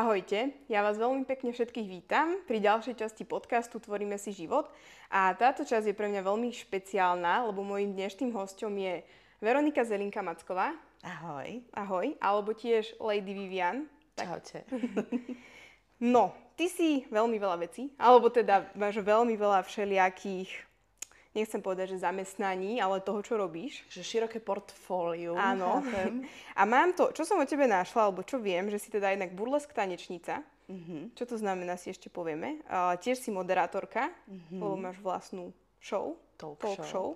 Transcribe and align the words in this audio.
Ahojte, 0.00 0.56
ja 0.72 0.80
vás 0.80 0.96
veľmi 0.96 1.28
pekne 1.28 1.52
všetkých 1.52 1.84
vítam 1.84 2.32
pri 2.48 2.56
ďalšej 2.56 3.04
časti 3.04 3.28
podcastu 3.28 3.84
Tvoríme 3.84 4.16
si 4.16 4.32
život. 4.32 4.72
A 5.12 5.36
táto 5.36 5.60
časť 5.60 5.92
je 5.92 5.98
pre 5.98 6.08
mňa 6.08 6.24
veľmi 6.24 6.48
špeciálna, 6.56 7.44
lebo 7.44 7.60
môjim 7.60 7.92
dnešným 7.92 8.32
hostom 8.32 8.80
je 8.80 9.04
Veronika 9.44 9.84
Zelinka 9.84 10.24
Macková. 10.24 10.72
Ahoj. 11.04 11.60
Ahoj. 11.76 12.16
Alebo 12.16 12.56
tiež 12.56 12.96
Lady 12.96 13.36
Vivian. 13.36 13.92
Čaute. 14.16 14.64
No, 16.00 16.32
ty 16.56 16.72
si 16.72 17.04
veľmi 17.12 17.36
veľa 17.36 17.60
vecí, 17.60 17.92
alebo 18.00 18.32
teda 18.32 18.72
máš 18.72 19.04
veľmi 19.04 19.36
veľa 19.36 19.60
všelijakých 19.68 20.48
nechcem 21.34 21.62
povedať, 21.62 21.94
že 21.96 22.04
zamestnaní, 22.04 22.82
ale 22.82 23.02
toho, 23.02 23.22
čo 23.22 23.38
robíš. 23.38 23.86
Že 23.90 24.02
široké 24.02 24.38
portfólium. 24.42 25.38
Áno. 25.38 25.82
A 26.60 26.62
mám 26.66 26.94
to, 26.94 27.14
čo 27.14 27.22
som 27.22 27.38
o 27.38 27.46
tebe 27.46 27.70
našla, 27.70 28.10
alebo 28.10 28.26
čo 28.26 28.42
viem, 28.42 28.66
že 28.68 28.78
si 28.78 28.90
teda 28.90 29.14
jednak 29.14 29.34
burlesk 29.34 29.70
tanečnica. 29.70 30.42
Mm-hmm. 30.70 31.18
Čo 31.18 31.24
to 31.34 31.36
znamená, 31.38 31.74
si 31.74 31.90
ešte 31.90 32.06
povieme. 32.06 32.62
Uh, 32.70 32.94
tiež 33.02 33.18
si 33.18 33.34
moderátorka, 33.34 34.06
mm-hmm. 34.30 34.58
lebo 34.62 34.74
máš 34.78 34.98
vlastnú 35.02 35.50
show. 35.82 36.14
Talk, 36.38 36.62
talk 36.62 36.86
show. 36.86 36.86
show. 36.86 37.08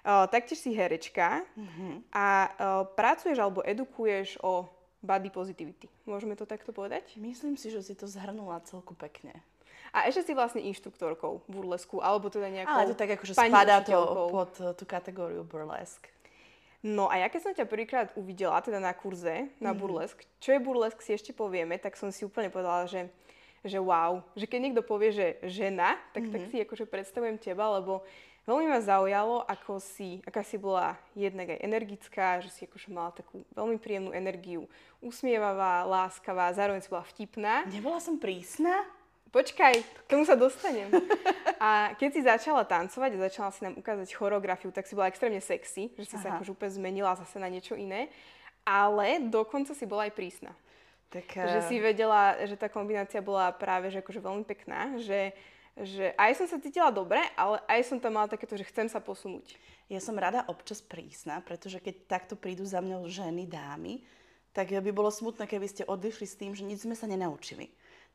Uh, 0.00 0.24
taktiež 0.28 0.64
si 0.64 0.72
herečka 0.72 1.44
mm-hmm. 1.56 2.08
a 2.12 2.26
uh, 2.48 2.48
pracuješ 2.96 3.36
alebo 3.36 3.60
edukuješ 3.60 4.40
o 4.40 4.64
body 5.00 5.28
positivity. 5.32 5.88
Môžeme 6.04 6.36
to 6.36 6.44
takto 6.44 6.72
povedať? 6.72 7.16
Myslím 7.16 7.56
si, 7.56 7.72
že 7.72 7.80
si 7.84 7.96
to 7.96 8.04
zhrnula 8.08 8.60
celku 8.64 8.92
pekne. 8.96 9.32
A 9.90 10.06
ešte 10.06 10.30
si 10.30 10.32
vlastne 10.38 10.62
inštruktorkou 10.62 11.42
burlesku, 11.50 11.98
alebo 11.98 12.30
teda 12.30 12.46
nejakou 12.46 12.78
Ale 12.78 12.90
to 12.94 12.98
tak 12.98 13.10
akože 13.18 13.34
spadá 13.34 13.82
to 13.82 13.98
pod 14.30 14.52
uh, 14.62 14.70
tú 14.74 14.86
kategóriu 14.86 15.42
burlesk. 15.42 16.06
No 16.80 17.12
a 17.12 17.20
ja 17.20 17.28
keď 17.28 17.40
som 17.42 17.52
ťa 17.52 17.68
prvýkrát 17.68 18.08
uvidela, 18.16 18.56
teda 18.64 18.80
na 18.80 18.96
kurze 18.96 19.52
na 19.60 19.70
mm-hmm. 19.70 19.76
burlesk, 19.76 20.18
čo 20.40 20.56
je 20.56 20.64
burlesk 20.64 21.04
si 21.04 21.12
ešte 21.12 21.36
povieme, 21.36 21.76
tak 21.76 21.98
som 21.98 22.08
si 22.08 22.24
úplne 22.24 22.48
povedala, 22.48 22.88
že, 22.88 23.12
že 23.60 23.76
wow, 23.76 24.24
že 24.32 24.48
keď 24.48 24.58
niekto 24.64 24.82
povie, 24.86 25.12
že 25.12 25.26
žena, 25.44 26.00
tak, 26.16 26.24
mm-hmm. 26.24 26.32
tak 26.32 26.42
si 26.48 26.56
akože 26.64 26.84
predstavujem 26.88 27.36
teba, 27.36 27.68
lebo 27.76 28.00
veľmi 28.48 28.72
ma 28.72 28.80
zaujalo, 28.80 29.44
ako 29.44 29.76
si, 29.76 30.24
aká 30.24 30.40
si 30.40 30.56
bola 30.56 30.96
jednak 31.12 31.52
aj 31.52 31.60
energická, 31.60 32.40
že 32.40 32.48
si 32.48 32.64
akože 32.64 32.88
mala 32.88 33.12
takú 33.12 33.44
veľmi 33.52 33.76
príjemnú 33.76 34.16
energiu, 34.16 34.64
usmievavá, 35.04 35.84
láskavá, 35.84 36.48
zároveň 36.56 36.80
si 36.80 36.88
bola 36.88 37.04
vtipná. 37.04 37.68
Nebola 37.68 38.00
som 38.00 38.16
prísna? 38.16 38.88
Počkaj, 39.30 39.74
k 39.78 40.10
tomu 40.10 40.26
sa 40.26 40.34
dostanem. 40.34 40.90
A 41.62 41.94
keď 41.94 42.10
si 42.10 42.20
začala 42.26 42.66
tancovať 42.66 43.10
a 43.14 43.24
začala 43.30 43.50
si 43.54 43.62
nám 43.62 43.78
ukázať 43.78 44.10
choreografiu, 44.10 44.74
tak 44.74 44.90
si 44.90 44.98
bola 44.98 45.06
extrémne 45.06 45.38
sexy, 45.38 45.94
že 45.94 46.06
si 46.10 46.16
Aha. 46.18 46.22
sa 46.22 46.28
akože 46.34 46.50
úplne 46.50 46.72
zmenila 46.74 47.14
zase 47.14 47.38
na 47.38 47.46
niečo 47.46 47.78
iné. 47.78 48.10
Ale 48.66 49.22
dokonca 49.22 49.70
si 49.70 49.86
bola 49.86 50.10
aj 50.10 50.18
prísna. 50.18 50.50
Tak, 51.14 51.26
uh... 51.38 51.46
Že 51.46 51.60
si 51.70 51.76
vedela, 51.78 52.42
že 52.42 52.58
tá 52.58 52.66
kombinácia 52.66 53.22
bola 53.22 53.54
práve 53.54 53.94
že 53.94 54.02
akože 54.02 54.18
veľmi 54.18 54.44
pekná, 54.46 54.98
že, 54.98 55.30
že 55.78 56.10
aj 56.18 56.34
som 56.34 56.46
sa 56.50 56.58
cítila 56.58 56.90
dobre, 56.90 57.22
ale 57.38 57.62
aj 57.70 57.86
som 57.86 58.02
tam 58.02 58.18
mala 58.18 58.26
takéto, 58.26 58.58
že 58.58 58.66
chcem 58.66 58.90
sa 58.90 58.98
posunúť. 58.98 59.54
Ja 59.86 60.02
som 60.02 60.18
rada 60.18 60.46
občas 60.50 60.82
prísna, 60.82 61.38
pretože 61.42 61.78
keď 61.78 61.94
takto 62.06 62.34
prídu 62.34 62.66
za 62.66 62.82
mňou 62.82 63.06
ženy, 63.06 63.46
dámy, 63.46 64.02
tak 64.50 64.74
by 64.74 64.90
bolo 64.90 65.10
smutné, 65.10 65.46
keby 65.46 65.66
ste 65.70 65.86
odišli 65.86 66.26
s 66.26 66.38
tým, 66.38 66.54
že 66.54 66.66
nič 66.66 66.82
sme 66.82 66.98
sa 66.98 67.06
nenaučili. 67.06 67.70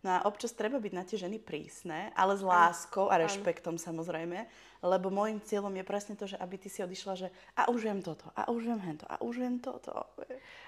No 0.05 0.21
a 0.21 0.29
občas 0.29 0.53
treba 0.53 0.77
byť 0.77 0.93
na 0.93 1.01
tie 1.01 1.17
ženy 1.17 1.41
prísne, 1.41 2.13
ale 2.13 2.37
s 2.37 2.45
láskou 2.45 3.09
a 3.09 3.17
rešpektom 3.17 3.81
samozrejme, 3.81 4.45
lebo 4.85 5.09
môjim 5.09 5.41
cieľom 5.41 5.73
je 5.73 5.81
presne 5.81 6.13
to, 6.13 6.29
že 6.29 6.37
aby 6.37 6.61
ty 6.61 6.69
si 6.69 6.85
odišla, 6.85 7.13
že 7.25 7.27
a 7.57 7.73
už 7.73 7.89
viem 7.89 8.05
toto, 8.05 8.29
a 8.37 8.45
už 8.53 8.69
viem 8.69 8.81
hento, 8.85 9.09
a 9.09 9.17
už 9.25 9.41
viem 9.41 9.57
toto. 9.57 10.05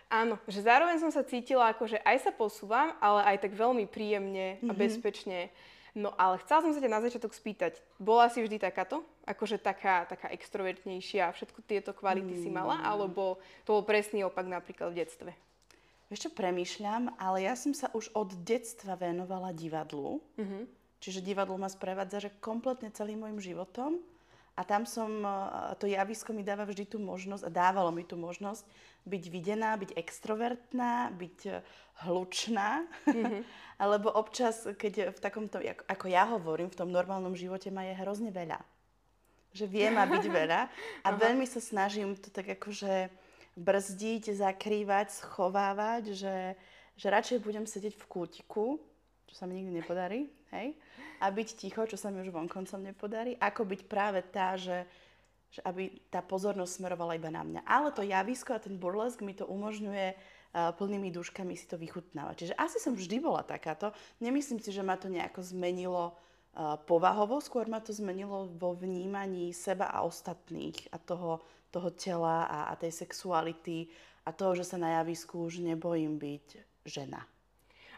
Áno, 0.09 0.41
že 0.49 0.65
zároveň 0.65 0.97
som 0.97 1.13
sa 1.13 1.21
cítila 1.21 1.69
ako, 1.69 1.85
že 1.85 2.01
aj 2.01 2.25
sa 2.25 2.31
posúvam, 2.33 2.97
ale 2.97 3.29
aj 3.29 3.45
tak 3.45 3.53
veľmi 3.53 3.85
príjemne 3.85 4.57
a 4.57 4.73
mm-hmm. 4.73 4.73
bezpečne. 4.73 5.53
No 5.93 6.17
ale 6.17 6.41
chcela 6.41 6.65
som 6.65 6.73
sa 6.73 6.81
ťa 6.81 6.93
na 6.97 7.01
začiatok 7.05 7.37
spýtať, 7.37 7.77
bola 8.01 8.33
si 8.33 8.41
vždy 8.41 8.57
takáto? 8.57 9.05
Akože 9.29 9.61
taká, 9.61 10.09
taká 10.09 10.33
extrovertnejšia 10.33 11.29
a 11.29 11.33
všetko 11.33 11.61
tieto 11.61 11.93
kvality 11.93 12.37
mm. 12.37 12.41
si 12.41 12.49
mala? 12.49 12.81
Alebo 12.85 13.37
to 13.69 13.77
bol 13.77 13.85
presný 13.85 14.25
opak 14.25 14.45
napríklad 14.45 14.93
v 14.93 15.05
detstve? 15.05 15.31
Čo, 16.07 16.31
premýšľam, 16.31 17.19
ale 17.19 17.43
ja 17.43 17.53
som 17.59 17.75
sa 17.75 17.91
už 17.91 18.07
od 18.15 18.31
detstva 18.47 18.95
venovala 18.95 19.51
divadlu. 19.51 20.23
Mm-hmm. 20.39 20.63
Čiže 21.03 21.19
divadlo 21.19 21.59
ma 21.59 21.67
sprevádza, 21.67 22.31
že 22.31 22.39
kompletne 22.39 22.95
celým 22.95 23.27
môjim 23.27 23.43
životom. 23.43 23.99
A 24.57 24.65
tam 24.65 24.87
som, 24.87 25.21
e, 25.21 25.29
to 25.77 25.85
javisko 25.85 26.31
mi 26.31 26.47
dáva 26.47 26.63
vždy 26.63 26.89
tú 26.89 26.97
možnosť, 26.97 27.45
a 27.45 27.51
dávalo 27.51 27.91
mi 27.91 28.07
tú 28.07 28.15
možnosť 28.15 28.63
byť 29.03 29.23
videná, 29.29 29.75
byť 29.75 29.93
extrovertná, 29.99 31.11
byť 31.11 31.39
e, 31.45 31.51
hlučná. 32.07 32.87
Mm-hmm. 33.05 33.41
Alebo 33.83 34.07
občas, 34.09 34.63
keď 34.63 35.11
v 35.11 35.19
takomto, 35.19 35.59
ako 35.91 36.05
ja 36.07 36.23
hovorím, 36.23 36.71
v 36.71 36.79
tom 36.79 36.89
normálnom 36.89 37.35
živote 37.35 37.67
ma 37.67 37.83
je 37.83 37.99
hrozne 37.99 38.31
veľa. 38.31 38.63
Že 39.51 39.65
viem 39.67 39.91
ma 39.91 40.07
byť 40.07 40.25
veľa 40.39 40.61
a 41.03 41.07
veľmi 41.11 41.43
sa 41.43 41.59
snažím 41.59 42.15
to 42.15 42.31
tak 42.31 42.57
akože 42.57 43.26
brzdiť, 43.57 44.37
zakrývať, 44.37 45.09
schovávať, 45.17 46.13
že, 46.13 46.37
že 46.93 47.07
radšej 47.09 47.41
budem 47.41 47.65
sedieť 47.65 47.97
v 47.97 48.05
kútiku, 48.05 48.77
čo 49.25 49.33
sa 49.33 49.49
mi 49.49 49.57
nikdy 49.57 49.81
nepodarí, 49.81 50.29
hej, 50.53 50.77
a 51.17 51.25
byť 51.33 51.49
ticho, 51.57 51.81
čo 51.89 51.97
sa 51.97 52.13
mi 52.13 52.21
už 52.21 52.29
vonkoncom 52.29 52.77
nepodarí, 52.85 53.33
ako 53.41 53.65
byť 53.65 53.81
práve 53.89 54.21
tá, 54.29 54.53
že, 54.53 54.85
že 55.49 55.65
aby 55.65 55.89
tá 56.13 56.21
pozornosť 56.21 56.77
smerovala 56.77 57.17
iba 57.17 57.33
na 57.33 57.41
mňa. 57.41 57.61
Ale 57.65 57.89
to 57.89 58.05
javisko 58.05 58.53
a 58.53 58.61
ten 58.61 58.77
burlesk 58.77 59.25
mi 59.25 59.33
to 59.33 59.49
umožňuje 59.49 60.13
uh, 60.13 60.71
plnými 60.77 61.09
dúškami 61.09 61.57
si 61.57 61.65
to 61.65 61.81
vychutnávať. 61.81 62.35
Čiže 62.45 62.53
asi 62.61 62.77
som 62.77 62.93
vždy 62.93 63.17
bola 63.17 63.41
takáto. 63.41 63.89
Nemyslím 64.21 64.61
si, 64.61 64.69
že 64.69 64.85
ma 64.85 64.93
to 64.93 65.09
nejako 65.09 65.41
zmenilo 65.41 66.13
povahovo, 66.89 67.37
skôr 67.37 67.69
ma 67.69 67.77
to 67.77 67.93
zmenilo 67.93 68.49
vo 68.57 68.73
vnímaní 68.73 69.53
seba 69.53 69.93
a 69.93 70.01
ostatných 70.01 70.89
a 70.89 70.97
toho, 70.97 71.45
toho 71.69 71.89
tela 71.93 72.49
a, 72.49 72.59
a 72.69 72.73
tej 72.73 73.05
sexuality 73.05 73.93
a 74.25 74.33
toho, 74.33 74.57
že 74.57 74.65
sa 74.65 74.81
na 74.81 74.97
javisku 75.01 75.37
už 75.37 75.61
nebojím 75.61 76.17
byť 76.17 76.47
žena. 76.89 77.21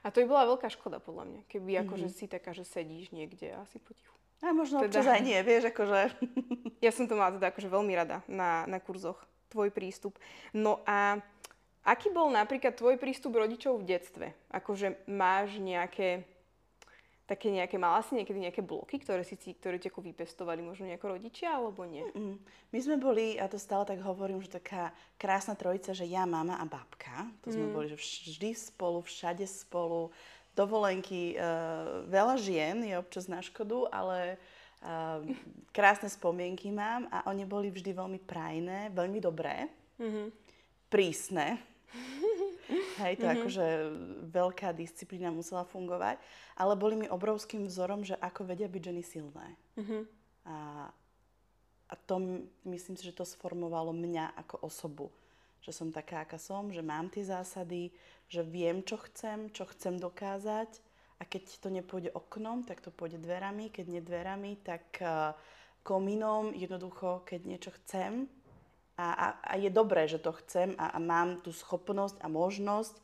A 0.03 0.11
to 0.11 0.23
by 0.23 0.31
bola 0.31 0.51
veľká 0.55 0.67
škoda 0.71 0.99
podľa 0.99 1.25
mňa, 1.27 1.41
keby 1.47 1.71
mm-hmm. 1.75 1.83
akože 1.87 2.07
si 2.11 2.25
taká, 2.27 2.51
že 2.55 2.63
sedíš 2.67 3.11
niekde 3.11 3.55
asi 3.55 3.79
potichu. 3.79 4.15
A 4.39 4.55
možno 4.55 4.79
teda, 4.79 4.87
občas 4.87 5.07
aj 5.11 5.21
nie, 5.23 5.39
vieš, 5.43 5.71
akože... 5.75 5.99
ja 6.85 6.91
som 6.95 7.07
to 7.07 7.19
mala 7.19 7.35
teda 7.35 7.51
akože 7.51 7.67
veľmi 7.67 7.93
rada 7.95 8.23
na, 8.31 8.63
na 8.71 8.79
kurzoch, 8.79 9.19
tvoj 9.51 9.67
prístup. 9.71 10.15
No 10.55 10.79
a 10.87 11.19
aký 11.83 12.07
bol 12.11 12.31
napríklad 12.31 12.79
tvoj 12.79 12.95
prístup 12.95 13.35
rodičov 13.35 13.83
v 13.83 13.87
detstve? 13.91 14.27
Akože 14.55 15.03
máš 15.11 15.59
nejaké 15.59 16.23
také 17.29 17.53
nejaké, 17.53 17.77
mala 17.77 18.01
si 18.01 18.17
niekedy 18.17 18.41
nejaké 18.41 18.65
bloky, 18.65 18.97
ktoré 18.97 19.21
si, 19.21 19.37
ktoré 19.37 19.77
ti 19.77 19.93
ako 19.93 20.01
vypestovali 20.01 20.65
možno 20.65 20.89
nejako 20.89 21.13
rodičia, 21.13 21.61
alebo 21.61 21.85
nie? 21.85 22.01
Mm-mm. 22.01 22.41
My 22.73 22.79
sme 22.81 22.97
boli, 22.97 23.37
a 23.37 23.45
to 23.45 23.61
stále 23.61 23.85
tak 23.85 24.01
hovorím, 24.01 24.41
že 24.41 24.57
taká 24.57 24.89
krásna 25.21 25.53
trojica, 25.53 25.93
že 25.93 26.09
ja, 26.09 26.25
mama 26.25 26.57
a 26.57 26.65
babka. 26.65 27.29
To 27.45 27.53
sme 27.53 27.69
mm. 27.69 27.73
boli 27.77 27.85
že 27.93 28.01
vždy 28.01 28.57
spolu, 28.57 29.05
všade 29.05 29.45
spolu. 29.45 30.09
Dovolenky, 30.57 31.37
uh, 31.37 32.01
veľa 32.09 32.35
žien 32.41 32.81
je 32.81 32.97
občas 32.97 33.29
na 33.29 33.45
škodu, 33.45 33.85
ale 33.93 34.41
uh, 34.81 35.21
krásne 35.69 36.09
spomienky 36.09 36.73
mám 36.73 37.05
a 37.13 37.29
oni 37.29 37.45
boli 37.45 37.69
vždy 37.69 37.93
veľmi 37.93 38.19
prajné, 38.25 38.89
veľmi 38.89 39.21
dobré, 39.21 39.69
mm-hmm. 40.01 40.27
prísne. 40.89 41.61
Hej, 42.69 43.17
to 43.17 43.25
mm-hmm. 43.25 43.37
akože 43.41 43.65
veľká 44.29 44.69
disciplína 44.77 45.33
musela 45.33 45.65
fungovať, 45.65 46.21
ale 46.53 46.77
boli 46.77 46.95
mi 46.95 47.07
obrovským 47.09 47.65
vzorom, 47.65 48.05
že 48.05 48.13
ako 48.21 48.45
vedia 48.45 48.69
byť 48.69 48.81
ženy 48.81 49.01
silné. 49.01 49.47
Mm-hmm. 49.73 50.01
A, 50.45 50.57
a 51.89 51.93
to, 52.05 52.45
myslím 52.69 52.95
si, 52.95 53.09
že 53.09 53.17
to 53.17 53.25
sformovalo 53.25 53.89
mňa 53.89 54.37
ako 54.37 54.61
osobu. 54.61 55.07
Že 55.65 55.71
som 55.73 55.87
taká, 55.89 56.23
aká 56.23 56.37
som, 56.37 56.69
že 56.69 56.85
mám 56.85 57.09
tie 57.09 57.25
zásady, 57.25 57.91
že 58.29 58.45
viem, 58.45 58.85
čo 58.85 59.01
chcem, 59.09 59.49
čo 59.49 59.65
chcem 59.73 59.97
dokázať 59.97 60.69
a 61.19 61.27
keď 61.27 61.43
to 61.59 61.67
nepôjde 61.67 62.15
oknom, 62.15 62.63
tak 62.63 62.79
to 62.79 62.93
pôjde 62.93 63.19
dverami, 63.19 63.67
keď 63.67 63.85
nie 63.91 63.99
dverami, 63.99 64.55
tak 64.63 64.87
uh, 65.03 65.35
komínom, 65.83 66.55
jednoducho, 66.55 67.27
keď 67.27 67.39
niečo 67.43 67.71
chcem, 67.83 68.31
a, 68.99 69.05
a, 69.15 69.27
a 69.39 69.53
je 69.55 69.71
dobré, 69.71 70.11
že 70.11 70.19
to 70.19 70.35
chcem 70.43 70.75
a, 70.75 70.91
a 70.91 70.99
mám 70.99 71.39
tú 71.39 71.55
schopnosť 71.55 72.19
a 72.19 72.27
možnosť 72.27 72.99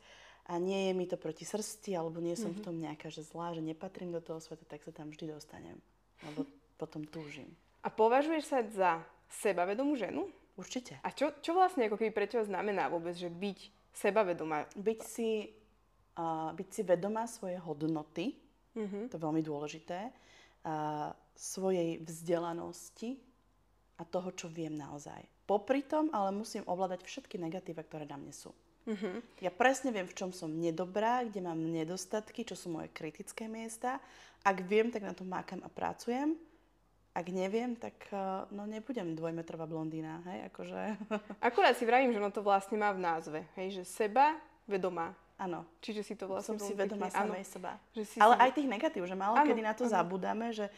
a 0.46 0.60
nie 0.60 0.90
je 0.90 0.92
mi 0.92 1.08
to 1.08 1.16
proti 1.16 1.48
srsti, 1.48 1.96
alebo 1.96 2.20
nie 2.20 2.36
som 2.36 2.52
mm-hmm. 2.52 2.60
v 2.60 2.62
mhm. 2.62 2.66
tom 2.68 2.76
nejaká, 2.76 3.08
že 3.08 3.24
zlá, 3.24 3.56
že 3.56 3.64
nepatrím 3.64 4.12
do 4.12 4.20
toho 4.20 4.38
sveta, 4.38 4.68
tak 4.68 4.84
sa 4.84 4.92
tam 4.92 5.08
vždy 5.08 5.32
dostanem. 5.32 5.80
Lebo 6.20 6.44
potom 6.76 7.02
túžim. 7.08 7.48
A 7.80 7.88
považuješ 7.88 8.44
sa 8.44 8.60
za 8.68 8.92
sebavedomú 9.40 9.96
ženu? 9.96 10.28
Určite. 10.56 11.00
A 11.04 11.12
čo, 11.12 11.32
čo 11.40 11.52
vlastne 11.52 11.88
ako 11.88 12.00
keby 12.00 12.12
pre 12.12 12.28
teba 12.28 12.44
znamená 12.44 12.88
vôbec, 12.88 13.12
že 13.16 13.28
byť 13.28 13.58
sebavedomá? 13.92 14.68
Byť 14.76 15.00
si, 15.04 15.52
uh, 16.16 16.52
byť 16.52 16.68
si 16.72 16.80
vedomá 16.84 17.28
svoje 17.28 17.60
hodnoty, 17.60 18.36
mm-hmm. 18.76 19.12
to 19.12 19.16
je 19.16 19.24
veľmi 19.24 19.42
dôležité, 19.44 20.12
uh, 20.12 21.12
svojej 21.36 22.00
vzdelanosti 22.00 23.20
a 24.00 24.02
toho, 24.08 24.32
čo 24.32 24.48
viem 24.48 24.72
naozaj. 24.72 25.35
Popri 25.46 25.86
tom 25.86 26.10
ale 26.10 26.34
musím 26.34 26.66
ovládať 26.66 27.06
všetky 27.06 27.38
negatíva, 27.38 27.86
ktoré 27.86 28.02
na 28.04 28.18
mne 28.18 28.34
sú. 28.34 28.50
Mm-hmm. 28.86 29.42
Ja 29.42 29.50
presne 29.50 29.90
viem, 29.90 30.06
v 30.06 30.14
čom 30.14 30.30
som 30.30 30.46
nedobrá, 30.46 31.26
kde 31.26 31.42
mám 31.42 31.58
nedostatky, 31.58 32.46
čo 32.46 32.54
sú 32.54 32.70
moje 32.70 32.90
kritické 32.94 33.50
miesta. 33.50 33.98
Ak 34.46 34.62
viem, 34.62 34.94
tak 34.94 35.02
na 35.02 35.10
to 35.10 35.26
mákam 35.26 35.58
a 35.66 35.70
pracujem. 35.70 36.38
Ak 37.10 37.26
neviem, 37.32 37.74
tak 37.74 37.96
uh, 38.12 38.46
no 38.54 38.68
nebudem 38.68 39.16
dvojmetrová 39.16 39.66
blondína, 39.66 40.22
hej, 40.30 40.52
akože... 40.52 40.80
Akurát 41.48 41.74
si 41.74 41.88
vravím, 41.88 42.12
že 42.12 42.20
ono 42.20 42.30
to 42.30 42.44
vlastne 42.44 42.76
má 42.76 42.92
v 42.92 43.02
názve, 43.02 43.40
hej, 43.58 43.80
že 43.80 43.82
seba 43.88 44.36
vedomá. 44.68 45.16
Áno. 45.40 45.64
Čiže 45.80 46.00
si 46.04 46.14
to 46.14 46.28
vlastne... 46.28 46.54
Som 46.54 46.60
si 46.60 46.76
vedomá 46.76 47.08
samej 47.08 47.44
seba. 47.48 47.80
Že 47.96 48.04
si 48.04 48.16
Ale 48.20 48.34
si... 48.36 48.40
aj 48.40 48.50
tých 48.52 48.68
negatív, 48.68 49.02
že 49.08 49.16
málo 49.16 49.36
kedy 49.42 49.62
na 49.64 49.74
to 49.74 49.88
áno. 49.88 49.92
zabudáme, 49.96 50.52
že 50.52 50.68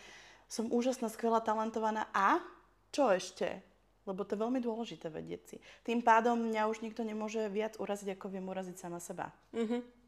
som 0.48 0.70
úžasná, 0.72 1.12
skvelá, 1.12 1.44
talentovaná 1.44 2.08
a 2.14 2.40
čo 2.88 3.12
ešte? 3.12 3.60
Lebo 4.08 4.24
to 4.24 4.32
je 4.32 4.40
veľmi 4.40 4.60
dôležité 4.64 5.12
vedieť 5.12 5.42
si. 5.44 5.56
Tým 5.84 6.00
pádom 6.00 6.40
mňa 6.40 6.64
už 6.72 6.80
nikto 6.80 7.04
nemôže 7.04 7.44
viac 7.52 7.76
uraziť, 7.76 8.16
ako 8.16 8.32
viem 8.32 8.48
uraziť 8.48 8.76
sama 8.80 8.98
seba. 8.98 9.28
Mhm. 9.52 10.00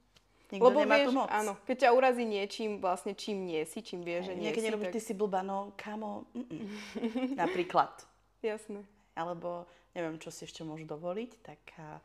Nikto 0.51 0.67
Lebo 0.67 0.83
nemá 0.83 0.99
vieš, 0.99 1.07
tú 1.07 1.13
moc. 1.15 1.31
áno, 1.31 1.55
keď 1.63 1.77
ťa 1.87 1.91
urazí 1.95 2.25
niečím, 2.27 2.83
vlastne 2.83 3.15
čím 3.15 3.47
nie 3.47 3.63
si, 3.63 3.87
čím 3.87 4.03
vieš, 4.03 4.33
že 4.33 4.35
nie 4.35 4.51
Niekedy 4.51 4.67
si, 4.67 4.73
robíš, 4.75 4.89
tak... 4.91 4.97
ty 4.99 5.01
si 5.07 5.13
blbá, 5.15 5.47
no 5.47 5.71
kamo, 5.79 6.27
mm-mm. 6.35 6.67
napríklad. 7.47 7.95
Jasné. 8.43 8.83
Alebo 9.15 9.71
neviem, 9.95 10.19
čo 10.19 10.35
si 10.35 10.51
ešte 10.51 10.67
môžu 10.67 10.91
dovoliť, 10.91 11.31
tak 11.39 11.61
a, 11.79 12.03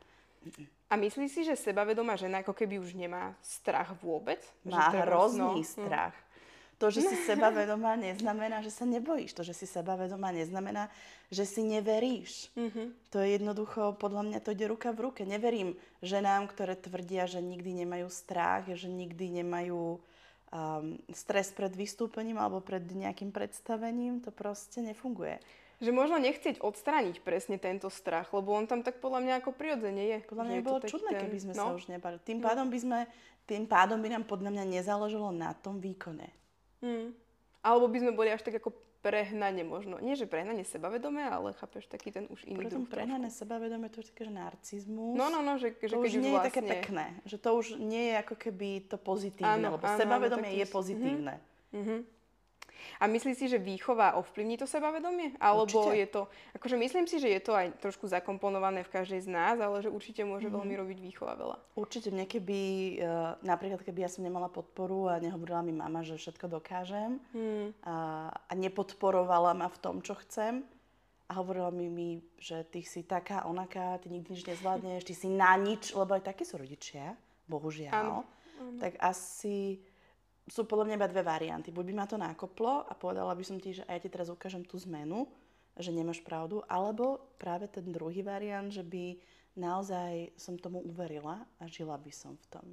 A 0.86 0.94
myslíš 0.94 1.30
si, 1.34 1.42
že 1.42 1.58
sebavedomá 1.58 2.14
žena 2.14 2.46
ako 2.46 2.54
keby 2.54 2.78
už 2.78 2.94
nemá 2.94 3.34
strach 3.42 3.90
vôbec? 3.98 4.38
má 4.62 4.94
že 4.94 5.02
hrozný 5.02 5.58
no, 5.58 5.66
strach. 5.66 6.14
To, 6.76 6.92
že 6.92 7.00
si 7.00 7.16
sebavedomá, 7.28 7.96
neznamená, 7.96 8.60
že 8.60 8.68
sa 8.68 8.84
nebojíš. 8.84 9.32
To, 9.32 9.42
že 9.42 9.56
si 9.56 9.64
sebavedomá, 9.64 10.28
neznamená, 10.32 10.92
že 11.32 11.48
si 11.48 11.64
neveríš. 11.64 12.52
Mhm. 12.54 12.92
To 13.12 13.24
je 13.24 13.28
jednoducho, 13.40 13.96
podľa 13.96 14.22
mňa 14.28 14.38
to 14.44 14.52
ide 14.52 14.68
ruka 14.68 14.92
v 14.92 15.08
ruke. 15.10 15.22
Neverím 15.24 15.74
ženám, 16.04 16.52
ktoré 16.52 16.76
tvrdia, 16.76 17.24
že 17.24 17.40
nikdy 17.40 17.84
nemajú 17.84 18.12
strach, 18.12 18.68
že 18.68 18.92
nikdy 18.92 19.42
nemajú 19.42 19.96
um, 20.52 21.00
stres 21.16 21.50
pred 21.50 21.72
vystúpením 21.72 22.36
alebo 22.36 22.60
pred 22.60 22.84
nejakým 22.84 23.32
predstavením. 23.32 24.20
To 24.24 24.30
proste 24.30 24.84
nefunguje. 24.84 25.40
Že 25.76 25.92
možno 25.92 26.16
nechcieť 26.16 26.64
odstrániť 26.64 27.20
presne 27.20 27.60
tento 27.60 27.92
strach, 27.92 28.32
lebo 28.32 28.56
on 28.56 28.64
tam 28.64 28.80
tak 28.80 28.96
podľa 28.96 29.20
mňa 29.20 29.34
ako 29.44 29.52
prirodzene 29.52 30.08
je. 30.08 30.16
Podľa 30.24 30.44
mňa 30.48 30.56
je 30.56 30.64
bolo 30.64 30.80
čudné, 30.80 31.10
ten- 31.12 31.22
keby 31.28 31.38
sme 31.40 31.52
no. 31.52 31.64
sa 31.68 31.72
už 31.76 31.84
nebali. 31.92 32.16
Tým 32.24 32.40
pádom 32.40 32.72
by 32.72 32.78
sme, 32.80 32.98
tým 33.44 33.64
pádom 33.68 34.00
by 34.00 34.08
nám 34.08 34.24
podľa 34.24 34.56
mňa 34.56 34.64
nezáležalo 34.80 35.28
na 35.36 35.52
tom 35.52 35.76
výkone. 35.76 36.45
Mm. 36.80 37.12
Alebo 37.64 37.86
by 37.90 37.98
sme 37.98 38.12
boli 38.14 38.30
až 38.30 38.46
tak 38.46 38.62
ako 38.62 38.74
prehnane 39.06 39.62
možno. 39.62 40.02
Nie, 40.02 40.18
že 40.18 40.26
prehnane 40.26 40.66
sebavedomé, 40.66 41.30
ale 41.30 41.54
chápeš, 41.54 41.86
taký 41.86 42.10
ten 42.10 42.26
už 42.26 42.42
iný 42.42 42.66
Preto 42.66 42.82
druh 42.82 42.90
prehnané 42.90 43.30
sebavedomie 43.30 43.86
to 43.86 44.02
je 44.02 44.10
také, 44.10 44.26
že 44.26 44.34
narcizmus. 44.34 45.14
No, 45.14 45.30
no, 45.30 45.46
no, 45.46 45.54
že, 45.62 45.78
že 45.78 45.94
to 45.94 46.02
keď 46.02 46.10
už 46.10 46.18
už 46.18 46.22
nie 46.22 46.32
vlastne... 46.34 46.42
je 46.42 46.48
také 46.50 46.62
pekné. 46.66 47.04
Že 47.22 47.36
to 47.38 47.50
už 47.54 47.66
nie 47.78 48.04
je 48.10 48.14
ako 48.18 48.34
keby 48.34 48.68
to 48.90 48.96
pozitívne, 48.98 49.62
Áno, 49.62 49.78
lebo 49.78 49.86
áno, 49.86 49.98
sebavedomie 50.02 50.50
je 50.58 50.66
si- 50.66 50.74
pozitívne. 50.74 51.34
Mhm. 51.70 52.15
A 52.96 53.06
myslíš 53.06 53.36
si, 53.36 53.46
že 53.46 53.58
výchova 53.58 54.14
ovplyvní 54.14 54.56
to 54.56 54.64
sebavedomie? 54.64 55.32
Alebo 55.36 55.66
Určite. 55.66 55.96
je 55.96 56.06
to, 56.06 56.22
akože 56.52 56.76
myslím 56.76 57.04
si, 57.04 57.16
že 57.16 57.28
je 57.28 57.40
to 57.40 57.52
aj 57.52 57.66
trošku 57.78 58.06
zakomponované 58.06 58.82
v 58.82 58.92
každej 58.92 59.20
z 59.20 59.28
nás, 59.28 59.56
ale 59.56 59.80
že 59.80 59.88
určite 59.88 60.22
môže 60.22 60.46
veľmi 60.46 60.72
Mhm. 60.72 60.80
robiť 60.80 60.98
výchova 61.00 61.34
veľa. 61.34 61.56
Určite 61.74 62.08
mne 62.08 62.24
keby, 62.24 62.60
uh, 62.98 63.06
napríklad 63.42 63.80
keby 63.80 64.00
ja 64.00 64.10
som 64.10 64.20
nemala 64.20 64.46
podporu 64.46 65.08
a 65.08 65.16
nehovorila 65.16 65.60
mi 65.60 65.72
mama, 65.72 66.00
že 66.00 66.16
všetko 66.16 66.48
dokážem 66.50 67.18
Hmm. 67.32 67.72
a, 67.82 67.94
a 68.32 68.52
nepodporovala 68.54 69.52
ma 69.52 69.66
v 69.66 69.78
tom, 69.78 70.00
čo 70.00 70.14
chcem 70.16 70.64
a 71.26 71.32
hovorila 71.34 71.70
mi, 71.70 71.90
mi, 71.90 72.08
že 72.38 72.62
ty 72.64 72.86
si 72.86 73.02
taká, 73.02 73.42
onaká, 73.44 73.98
ty 73.98 74.06
nikdy 74.08 74.30
nič 74.30 74.46
nezvládneš, 74.46 75.02
ty 75.02 75.14
si 75.14 75.26
na 75.26 75.58
nič, 75.58 75.90
lebo 75.90 76.14
aj 76.14 76.22
takí 76.22 76.46
sú 76.46 76.54
rodičia, 76.56 77.18
bohužiaľ. 77.46 77.92
Áno, 77.92 78.18
Tak 78.80 78.96
asi 78.98 79.76
sú 80.46 80.62
podľa 80.62 80.86
mňa 80.86 80.96
iba 81.02 81.10
dve 81.10 81.22
varianty. 81.26 81.74
Buď 81.74 81.84
by 81.90 81.94
ma 81.94 82.06
to 82.06 82.16
nakoplo 82.16 82.86
a 82.86 82.94
povedala 82.94 83.34
by 83.34 83.42
som 83.42 83.58
ti, 83.58 83.74
že 83.74 83.82
aj 83.90 84.06
ti 84.06 84.08
teraz 84.08 84.30
ukážem 84.30 84.62
tú 84.62 84.78
zmenu, 84.86 85.26
že 85.76 85.90
nemáš 85.92 86.22
pravdu, 86.22 86.62
alebo 86.70 87.20
práve 87.36 87.66
ten 87.68 87.84
druhý 87.90 88.22
variant, 88.22 88.70
že 88.70 88.86
by 88.86 89.18
naozaj 89.58 90.32
som 90.38 90.54
tomu 90.56 90.80
uverila 90.86 91.44
a 91.58 91.66
žila 91.66 91.98
by 91.98 92.12
som 92.14 92.38
v 92.38 92.46
tom. 92.48 92.66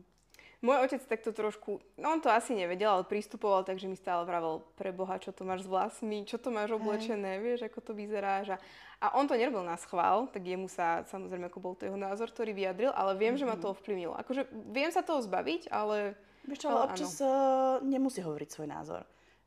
Môj 0.64 0.88
otec 0.88 1.04
takto 1.04 1.36
trošku, 1.36 1.84
no 2.00 2.16
on 2.16 2.24
to 2.24 2.32
asi 2.32 2.56
nevedel, 2.56 2.88
ale 2.88 3.04
pristupoval 3.04 3.68
tak, 3.68 3.84
že 3.84 3.92
mi 3.92 4.00
stále 4.00 4.24
vravel, 4.24 4.64
pre 4.80 4.96
Boha, 4.96 5.20
čo 5.20 5.36
to 5.36 5.44
máš 5.44 5.68
s 5.68 5.72
vlasmi, 5.72 6.24
čo 6.24 6.40
to 6.40 6.56
máš 6.56 6.72
oblečené, 6.72 7.44
vieš, 7.44 7.68
ako 7.68 7.84
to 7.84 7.92
vyzeráš. 7.92 8.56
A, 8.56 8.58
a 9.04 9.20
on 9.20 9.28
to 9.28 9.36
nerobil 9.36 9.60
na 9.60 9.76
schvál, 9.76 10.32
tak 10.32 10.48
jemu 10.48 10.72
sa, 10.72 11.04
samozrejme, 11.04 11.52
ako 11.52 11.60
bol 11.60 11.76
to 11.76 11.84
jeho 11.84 12.00
názor, 12.00 12.32
ktorý 12.32 12.56
vyjadril, 12.56 12.96
ale 12.96 13.20
viem, 13.20 13.36
že 13.36 13.44
ma 13.44 13.60
to 13.60 13.76
ovplyvnilo. 13.76 14.16
Akože 14.16 14.48
viem 14.72 14.88
sa 14.94 15.04
toho 15.04 15.20
zbaviť, 15.20 15.68
ale... 15.74 16.16
Vieš 16.44 16.60
čo, 16.64 16.68
Ale 16.70 16.76
ale 16.76 16.86
občas 16.92 17.12
uh, 17.24 17.80
nemusí 17.84 18.20
hovoriť 18.20 18.50
svoj 18.52 18.68
názor. 18.68 19.04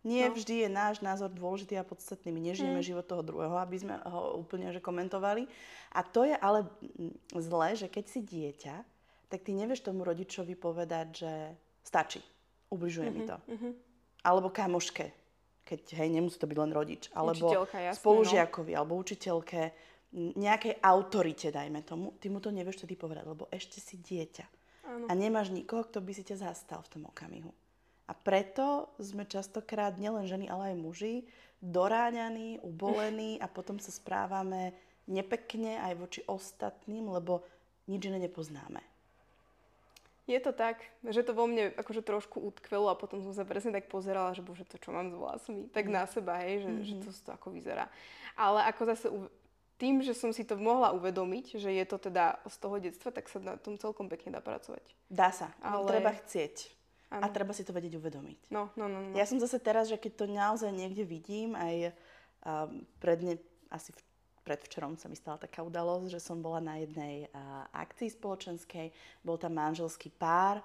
Nie 0.07 0.31
No. 0.31 0.39
vždy 0.39 0.55
je 0.65 0.69
náš 0.71 1.03
názor 1.03 1.35
dôležitý 1.35 1.75
a 1.77 1.83
podstatný. 1.83 2.31
My 2.31 2.39
nežijeme 2.39 2.79
Mm. 2.79 2.87
život 2.87 3.07
toho 3.11 3.27
druhého, 3.27 3.59
aby 3.59 3.77
sme 3.77 3.99
ho 4.07 4.39
úplne 4.39 4.71
že 4.71 4.79
komentovali. 4.79 5.51
A 5.93 6.01
to 6.07 6.23
je 6.23 6.39
ale 6.39 6.63
mm, 6.63 7.43
zlé, 7.43 7.75
že 7.75 7.91
keď 7.91 8.05
si 8.07 8.21
dieťa, 8.23 8.75
tak 9.27 9.43
ty 9.43 9.51
nevieš 9.51 9.83
tomu 9.83 10.07
rodičovi 10.07 10.55
povedať, 10.55 11.07
že 11.27 11.33
stačí, 11.83 12.23
ubližuje 12.71 13.11
mi 13.11 13.27
to. 13.27 13.35
Mhm. 13.51 13.69
Alebo 14.23 14.55
kamoške, 14.55 15.11
keď 15.67 15.99
hej, 15.99 16.09
nemusí 16.11 16.39
to 16.39 16.47
byť 16.47 16.59
len 16.59 16.71
rodič. 16.71 17.11
Alebo 17.11 17.67
jasné, 17.67 17.91
no. 17.91 17.99
spolužiakovi, 17.99 18.73
alebo 18.79 18.95
učiteľke, 18.99 19.75
nejakej 20.17 20.79
autorite, 20.81 21.51
dajme 21.51 21.83
tomu. 21.83 22.15
Ty 22.23 22.31
mu 22.31 22.39
to 22.39 22.55
nevieš 22.55 22.83
vtedy 22.83 22.95
povedať, 22.95 23.27
lebo 23.27 23.51
ešte 23.51 23.83
si 23.83 23.99
dieťa. 23.99 24.47
Áno. 24.87 25.05
A 25.11 25.13
nemáš 25.19 25.51
nikoho, 25.51 25.83
kto 25.83 25.99
by 25.99 26.13
si 26.15 26.23
ťa 26.23 26.47
zastal 26.51 26.81
v 26.87 26.91
tom 26.95 27.03
okamihu. 27.11 27.51
A 28.07 28.15
preto 28.15 28.95
sme 29.03 29.27
častokrát, 29.27 29.99
nielen 29.99 30.31
ženy, 30.31 30.47
ale 30.47 30.73
aj 30.73 30.77
muži, 30.79 31.15
doráňaní, 31.59 32.63
ubolení 32.63 33.39
a 33.45 33.51
potom 33.51 33.83
sa 33.83 33.91
správame 33.91 34.73
nepekne 35.07 35.79
aj 35.83 35.93
voči 35.99 36.21
ostatným, 36.27 37.11
lebo 37.11 37.43
nič 37.87 38.07
iné 38.11 38.19
nepoznáme. 38.19 38.83
Je 40.27 40.43
to 40.43 40.51
tak, 40.51 40.83
že 41.07 41.23
to 41.23 41.39
vo 41.39 41.47
mne 41.47 41.71
akože 41.79 42.03
trošku 42.03 42.43
utkvelo 42.43 42.91
a 42.91 42.99
potom 42.99 43.23
som 43.23 43.31
sa 43.31 43.47
presne 43.47 43.71
tak 43.71 43.87
pozerala, 43.87 44.35
že 44.35 44.43
bože, 44.43 44.67
to 44.67 44.75
čo 44.75 44.91
mám 44.91 45.07
s 45.07 45.15
vlasmi, 45.15 45.71
tak 45.71 45.87
na 45.87 46.03
seba, 46.11 46.43
hej, 46.43 46.67
že, 46.67 46.71
že 46.83 46.95
to, 46.99 47.11
to 47.15 47.31
ako 47.31 47.55
vyzerá. 47.55 47.87
Ale 48.35 48.67
ako 48.67 48.83
zase 48.91 49.07
tým, 49.77 50.01
že 50.01 50.17
som 50.17 50.33
si 50.33 50.43
to 50.43 50.57
mohla 50.57 50.93
uvedomiť, 50.97 51.61
že 51.61 51.69
je 51.69 51.85
to 51.85 52.01
teda 52.01 52.41
z 52.49 52.57
toho 52.57 52.77
detstva, 52.81 53.13
tak 53.13 53.29
sa 53.29 53.39
na 53.41 53.61
tom 53.61 53.77
celkom 53.77 54.09
pekne 54.09 54.33
dá 54.37 54.41
pracovať. 54.41 54.85
Dá 55.09 55.29
sa, 55.33 55.53
ale 55.61 55.85
Ale- 55.85 55.91
treba 55.93 56.13
chcieť. 56.17 56.57
A 57.07 57.23
Áno. 57.23 57.31
treba 57.31 57.55
si 57.55 57.63
to 57.63 57.71
vedieť 57.71 58.03
uvedomiť. 58.03 58.51
No, 58.51 58.75
no, 58.75 58.91
no, 58.91 58.99
no. 58.99 59.15
Ja 59.15 59.23
som 59.31 59.39
zase 59.39 59.63
teraz, 59.63 59.87
že 59.87 59.95
keď 59.95 60.13
to 60.19 60.25
naozaj 60.27 60.75
niekde 60.75 61.07
vidím, 61.07 61.55
aj 61.55 61.95
um, 62.43 62.83
predne, 62.99 63.39
asi 63.71 63.95
v, 63.95 64.01
predvčerom 64.43 64.99
sa 64.99 65.07
mi 65.07 65.15
stala 65.15 65.39
taká 65.39 65.63
udalosť, 65.63 66.11
že 66.11 66.19
som 66.19 66.43
bola 66.43 66.59
na 66.59 66.83
jednej 66.83 67.31
uh, 67.31 67.63
akcii 67.71 68.11
spoločenskej, 68.11 68.91
bol 69.23 69.39
tam 69.39 69.55
manželský 69.55 70.11
pár 70.19 70.59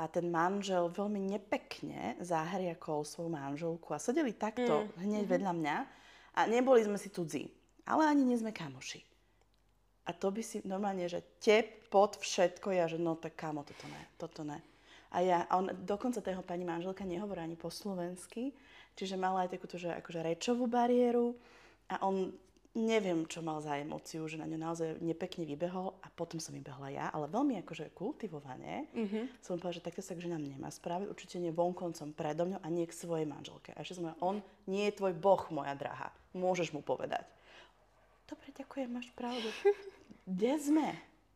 a 0.00 0.08
ten 0.08 0.32
manžel 0.32 0.88
veľmi 0.88 1.20
nepekne 1.36 2.16
zahriakol 2.24 3.04
svoju 3.04 3.28
manželku 3.28 3.92
a 3.92 4.00
sedeli 4.00 4.32
takto 4.32 4.88
Mm, 4.88 4.96
hneď 4.96 5.24
vedľa 5.28 5.52
mňa 5.52 5.76
a 6.32 6.40
neboli 6.48 6.80
sme 6.88 6.96
si 6.96 7.12
cudzí, 7.12 7.52
ale 7.86 8.06
ani 8.06 8.22
nie 8.26 8.38
sme 8.38 8.52
kamoši. 8.52 9.02
A 10.02 10.10
to 10.10 10.34
by 10.34 10.42
si 10.42 10.58
normálne, 10.66 11.06
že 11.06 11.22
tep 11.38 11.86
pod 11.86 12.18
všetko, 12.18 12.74
ja 12.74 12.90
že 12.90 12.98
no 12.98 13.14
tak 13.14 13.38
kámo, 13.38 13.62
toto 13.62 13.86
ne, 13.86 14.02
toto 14.18 14.42
ne. 14.42 14.58
A 15.12 15.20
ja, 15.22 15.44
a 15.46 15.60
on, 15.60 15.70
dokonca 15.84 16.18
tá 16.24 16.32
jeho 16.32 16.42
pani 16.42 16.64
manželka 16.64 17.04
nehovorí 17.04 17.38
ani 17.44 17.54
po 17.54 17.70
slovensky, 17.70 18.50
čiže 18.98 19.20
mala 19.20 19.44
aj 19.46 19.54
takúto, 19.54 19.76
že 19.78 19.92
akože 19.92 20.24
rečovú 20.24 20.66
bariéru 20.66 21.36
a 21.86 22.00
on 22.02 22.32
neviem, 22.72 23.28
čo 23.28 23.44
mal 23.44 23.60
za 23.60 23.76
emóciu, 23.76 24.24
že 24.24 24.40
na 24.40 24.48
ňu 24.48 24.56
naozaj 24.56 25.04
nepekne 25.04 25.44
vybehol 25.44 25.92
a 26.00 26.08
potom 26.08 26.40
som 26.40 26.56
vybehla 26.56 26.88
ja, 26.88 27.06
ale 27.12 27.28
veľmi 27.28 27.60
akože 27.60 27.92
kultivovane 27.92 28.88
Mhm. 28.96 29.44
som 29.44 29.60
povedala, 29.60 29.76
že 29.76 29.84
takto 29.84 30.00
sa 30.00 30.16
k 30.16 30.24
ženám 30.24 30.40
nemá 30.40 30.72
spraviť, 30.72 31.12
určite 31.12 31.36
nie 31.36 31.52
vonkoncom 31.52 32.16
predo 32.16 32.48
mňou 32.48 32.64
a 32.64 32.68
nie 32.72 32.88
k 32.88 32.96
svojej 32.96 33.28
manželke. 33.28 33.76
A 33.76 33.84
ešte 33.84 34.00
som 34.00 34.08
povedala, 34.08 34.24
on 34.24 34.36
nie 34.64 34.88
je 34.88 34.96
tvoj 34.96 35.12
boh, 35.12 35.44
moja 35.52 35.76
drahá, 35.76 36.08
môžeš 36.32 36.72
mu 36.72 36.80
povedať. 36.80 37.28
Dobre, 38.28 38.48
ďakujem, 38.54 38.88
máš 38.90 39.08
pravdu. 39.14 39.48
Kde 40.30 40.52
sme? 40.58 40.88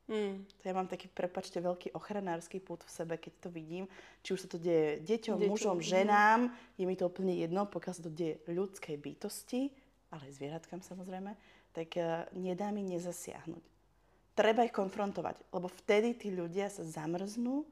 Mm. 0.07 0.47
To 0.47 0.63
ja 0.63 0.75
mám 0.75 0.87
taký, 0.87 1.11
prepačte, 1.11 1.59
veľký 1.59 1.91
ochranársky 1.99 2.63
pút 2.63 2.87
v 2.87 2.95
sebe, 2.95 3.15
keď 3.19 3.33
to 3.43 3.49
vidím. 3.51 3.91
Či 4.23 4.39
už 4.39 4.41
sa 4.47 4.49
to 4.55 4.59
deje 4.63 5.03
deťom, 5.03 5.39
Deťom, 5.43 5.51
mužom, 5.51 5.79
mhm. 5.83 5.87
ženám, 5.87 6.41
je 6.79 6.85
mi 6.87 6.95
to 6.95 7.11
úplne 7.11 7.35
jedno, 7.35 7.67
pokiaľ 7.67 7.93
sa 7.95 8.03
to 8.07 8.13
deje 8.15 8.39
ľudskej 8.47 8.97
bytosti, 9.03 9.75
ale 10.15 10.31
aj 10.31 10.33
zvieratkám 10.39 10.81
samozrejme, 10.87 11.35
tak 11.75 11.99
uh, 11.99 12.31
nedá 12.39 12.71
mi 12.71 12.87
nezasiahnuť. 12.87 13.65
Treba 14.39 14.63
ich 14.63 14.73
konfrontovať, 14.73 15.43
lebo 15.51 15.67
vtedy 15.83 16.15
tí 16.15 16.29
ľudia 16.31 16.71
sa 16.71 16.87
zamrznú 16.87 17.67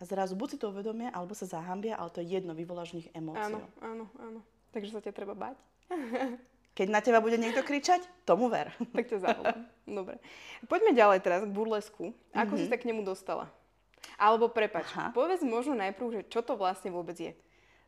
a 0.00 0.02
zrazu 0.02 0.34
buď 0.34 0.56
si 0.56 0.58
to 0.58 0.74
uvedomia, 0.74 1.14
alebo 1.14 1.38
sa 1.38 1.46
zahambia, 1.46 1.94
ale 1.94 2.10
to 2.10 2.18
je 2.18 2.34
jedno, 2.34 2.56
vyvoláš 2.56 2.96
v 2.96 3.04
nich 3.04 3.08
emóciu. 3.14 3.62
Áno, 3.62 3.68
áno, 3.78 4.04
áno. 4.18 4.40
Takže 4.74 4.90
sa 4.90 5.04
ťa 5.04 5.14
treba 5.14 5.38
bať. 5.38 5.56
Keď 6.74 6.90
na 6.90 6.98
teba 6.98 7.22
bude 7.22 7.38
niekto 7.38 7.62
kričať, 7.62 8.02
tomu 8.26 8.50
ver. 8.50 8.74
Tak 8.94 9.06
ťa 9.06 9.18
zavolám. 9.22 9.62
Dobre. 9.86 10.18
Poďme 10.66 10.90
ďalej 10.90 11.18
teraz 11.22 11.46
k 11.46 11.54
burlesku. 11.54 12.10
Ako 12.34 12.58
mm-hmm. 12.58 12.66
si 12.66 12.70
sa 12.70 12.76
k 12.76 12.86
nemu 12.90 13.06
dostala? 13.06 13.46
Alebo 14.18 14.50
prepač, 14.50 14.90
Aha. 14.94 15.14
povedz 15.14 15.42
možno 15.42 15.74
najprv, 15.78 16.20
že 16.20 16.20
čo 16.28 16.42
to 16.42 16.58
vlastne 16.58 16.92
vôbec 16.92 17.16
je. 17.16 17.32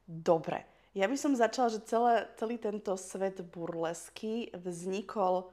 Dobre. 0.07 0.64
Ja 0.97 1.11
by 1.11 1.16
som 1.19 1.37
začala, 1.37 1.69
že 1.69 1.85
celé, 1.85 2.25
celý 2.40 2.57
tento 2.57 2.97
svet 2.97 3.45
burlesky 3.52 4.49
vznikol, 4.57 5.52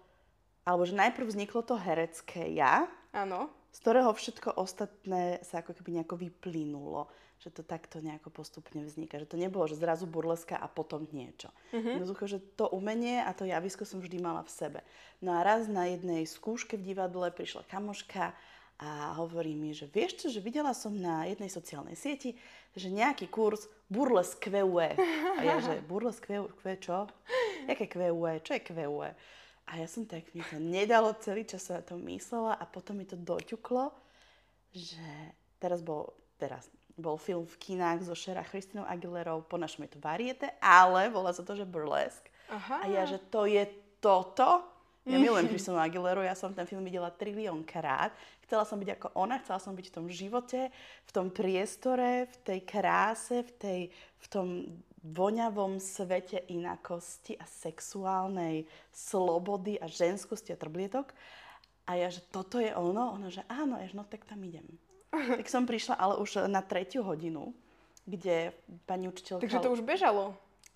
alebo 0.63 0.87
že 0.87 0.95
najprv 0.95 1.27
vzniklo 1.27 1.61
to 1.67 1.75
herecké 1.75 2.47
ja. 2.55 2.87
Áno. 3.11 3.51
Z 3.73 3.83
ktorého 3.83 4.13
všetko 4.13 4.55
ostatné 4.55 5.43
sa 5.43 5.59
ako 5.59 5.75
keby 5.75 5.99
nejako 5.99 6.15
vyplynulo 6.15 7.11
že 7.43 7.51
to 7.51 7.59
takto 7.59 7.99
nejako 7.99 8.31
postupne 8.31 8.87
vzniká. 8.87 9.19
Že 9.19 9.35
to 9.35 9.37
nebolo, 9.37 9.67
že 9.67 9.75
zrazu 9.75 10.07
burleska 10.07 10.55
a 10.55 10.71
potom 10.71 11.03
niečo. 11.11 11.51
Mm-hmm. 11.75 11.93
Jednoducho, 11.99 12.25
že 12.31 12.39
to 12.55 12.71
umenie 12.71 13.19
a 13.19 13.35
to 13.35 13.43
javisko 13.43 13.83
som 13.83 13.99
vždy 13.99 14.23
mala 14.23 14.47
v 14.47 14.51
sebe. 14.55 14.79
No 15.19 15.35
a 15.35 15.43
raz 15.43 15.67
na 15.67 15.91
jednej 15.91 16.23
skúške 16.23 16.79
v 16.79 16.95
divadle 16.95 17.27
prišla 17.35 17.67
kamoška 17.67 18.31
a 18.79 19.13
hovorí 19.19 19.53
mi, 19.53 19.75
že 19.75 19.91
vieš 19.91 20.23
čo, 20.23 20.27
že 20.31 20.39
videla 20.39 20.71
som 20.71 20.95
na 20.95 21.27
jednej 21.27 21.51
sociálnej 21.51 21.99
sieti, 21.99 22.39
že 22.73 22.87
nejaký 22.87 23.27
kurz 23.27 23.67
Burles 23.91 24.33
QUE. 24.39 24.97
A 25.37 25.41
ja, 25.43 25.59
že 25.59 25.83
Burles 25.89 26.17
QUE, 26.23 26.47
čo? 26.79 27.11
Jaké 27.67 27.85
QUE? 27.91 28.39
Čo 28.39 28.51
je 28.55 28.61
QUE? 28.63 29.09
A 29.63 29.71
ja 29.79 29.87
som 29.87 30.03
tak, 30.03 30.27
mi 30.35 30.43
to 30.43 30.59
nedalo, 30.59 31.15
celý 31.23 31.47
čas 31.47 31.67
sa 31.67 31.79
na 31.79 31.83
to 31.83 31.95
myslela 31.95 32.59
a 32.59 32.63
potom 32.67 32.99
mi 32.99 33.07
to 33.07 33.15
doťuklo, 33.15 33.95
že 34.75 35.07
teraz 35.63 35.79
bol, 35.79 36.11
teraz, 36.35 36.67
bol 36.97 37.17
film 37.17 37.45
v 37.49 37.55
kinách 37.57 38.05
so 38.05 38.13
Šera 38.13 38.45
Christinou 38.45 38.85
Aguilerou, 38.85 39.41
po 39.45 39.57
našom 39.57 39.85
je 39.85 39.97
to 39.97 39.99
variete, 39.99 40.47
ale 40.61 41.09
volá 41.09 41.33
sa 41.33 41.41
to, 41.41 41.57
že 41.57 41.65
burlesk. 41.65 42.29
Aha. 42.53 42.85
A 42.85 42.85
ja, 42.91 43.03
že 43.09 43.17
to 43.17 43.49
je 43.49 43.65
toto? 43.97 44.73
Ja 45.03 45.19
milujem 45.19 45.51
Christinu 45.51 45.75
Aguileru, 45.75 46.23
ja 46.23 46.31
som 46.31 46.55
ten 46.55 46.63
film 46.63 46.79
videla 46.79 47.11
trilión 47.11 47.59
krát. 47.67 48.15
Chcela 48.47 48.63
som 48.63 48.79
byť 48.79 48.89
ako 48.95 49.07
ona, 49.19 49.35
chcela 49.43 49.59
som 49.59 49.75
byť 49.75 49.91
v 49.91 49.95
tom 49.99 50.07
živote, 50.07 50.71
v 51.03 51.11
tom 51.11 51.27
priestore, 51.27 52.31
v 52.31 52.35
tej 52.39 52.59
kráse, 52.63 53.43
v, 53.43 53.51
tej, 53.59 53.79
v 53.91 54.27
tom 54.31 54.47
voňavom 55.03 55.83
svete 55.83 56.47
inakosti 56.47 57.35
a 57.35 57.43
sexuálnej 57.43 58.63
slobody 58.95 59.75
a 59.75 59.91
ženskosti 59.91 60.55
a 60.55 60.61
trblietok. 60.61 61.11
A 61.83 61.99
ja, 61.99 62.07
že 62.07 62.23
toto 62.31 62.63
je 62.63 62.71
ono? 62.71 63.19
Ona, 63.19 63.27
že 63.27 63.43
áno, 63.51 63.75
ja, 63.83 63.91
no 63.91 64.07
tak 64.07 64.23
tam 64.23 64.39
idem. 64.39 64.63
Tak 65.13 65.47
som 65.47 65.69
prišla 65.69 65.95
ale 65.95 66.17
už 66.17 66.49
na 66.49 66.65
tretiu 66.65 67.05
hodinu, 67.05 67.53
kde 68.09 68.51
pani 68.89 69.07
učiteľka... 69.07 69.45
Takže 69.45 69.59
to 69.61 69.69
už 69.69 69.81
bežalo? 69.85 70.33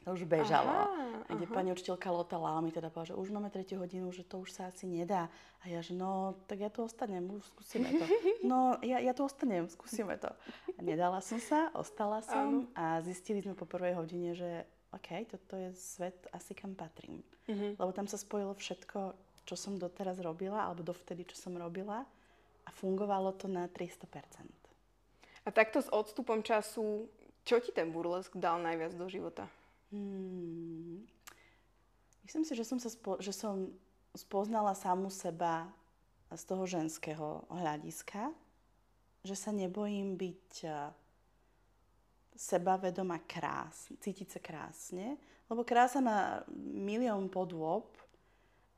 To 0.08 0.16
už 0.16 0.24
bežalo. 0.24 0.72
Aha, 0.72 1.36
kde 1.36 1.46
aha. 1.50 1.56
pani 1.58 1.70
učiteľka 1.76 2.08
Lota 2.08 2.40
Lala 2.40 2.64
mi 2.64 2.72
teda 2.72 2.88
povedala, 2.88 3.12
že 3.12 3.20
už 3.20 3.28
máme 3.28 3.52
tretiu 3.52 3.84
hodinu, 3.84 4.08
že 4.16 4.24
to 4.24 4.40
už 4.40 4.56
sa 4.56 4.72
asi 4.72 4.88
nedá. 4.88 5.28
A 5.60 5.68
ja, 5.68 5.84
že 5.84 5.92
no, 5.92 6.40
tak 6.48 6.64
ja 6.64 6.72
tu 6.72 6.88
ostanem, 6.88 7.28
už 7.28 7.44
skúsime 7.52 7.92
to. 7.92 8.06
No, 8.48 8.80
ja, 8.80 9.04
ja 9.04 9.12
tu 9.12 9.28
ostanem, 9.28 9.68
skúsime 9.68 10.16
to. 10.16 10.32
A 10.78 10.80
nedala 10.80 11.20
som 11.20 11.44
sa, 11.44 11.68
ostala 11.76 12.24
som 12.24 12.72
a 12.72 13.04
zistili 13.04 13.44
sme 13.44 13.52
po 13.52 13.68
prvej 13.68 14.00
hodine, 14.00 14.32
že 14.32 14.64
OK, 14.96 15.28
toto 15.28 15.60
je 15.60 15.76
svet 15.76 16.16
asi 16.32 16.56
kam 16.56 16.72
patrím. 16.72 17.20
Uh-huh. 17.52 17.76
Lebo 17.76 17.92
tam 17.92 18.08
sa 18.08 18.16
spojilo 18.16 18.56
všetko, 18.56 19.12
čo 19.44 19.56
som 19.60 19.76
doteraz 19.76 20.24
robila, 20.24 20.64
alebo 20.64 20.88
dovtedy, 20.88 21.28
čo 21.28 21.36
som 21.36 21.60
robila 21.60 22.08
a 22.68 22.70
fungovalo 22.76 23.32
to 23.40 23.48
na 23.48 23.72
300%. 23.72 24.04
A 25.48 25.50
takto 25.56 25.80
s 25.80 25.88
odstupom 25.88 26.44
času, 26.44 27.08
čo 27.48 27.64
ti 27.64 27.72
ten 27.72 27.88
burlesk 27.96 28.36
dal 28.36 28.60
najviac 28.60 28.92
do 29.00 29.08
života? 29.08 29.48
Hmm. 29.96 31.08
Myslím 32.28 32.44
si, 32.44 32.54
že 32.60 32.68
som, 32.68 32.76
sa 32.76 32.92
spo- 32.92 33.24
že 33.24 33.32
som 33.32 33.72
spoznala 34.12 34.76
samu 34.76 35.08
seba 35.08 35.72
z 36.28 36.44
toho 36.44 36.68
ženského 36.68 37.48
hľadiska, 37.48 38.36
že 39.24 39.36
sa 39.40 39.56
nebojím 39.56 40.20
byť 40.20 40.68
sebavedomá 42.36 43.24
krás, 43.24 43.88
cítiť 44.04 44.28
sa 44.36 44.40
krásne, 44.44 45.16
lebo 45.48 45.64
krása 45.64 46.04
má 46.04 46.44
milión 46.60 47.32
podôb 47.32 47.96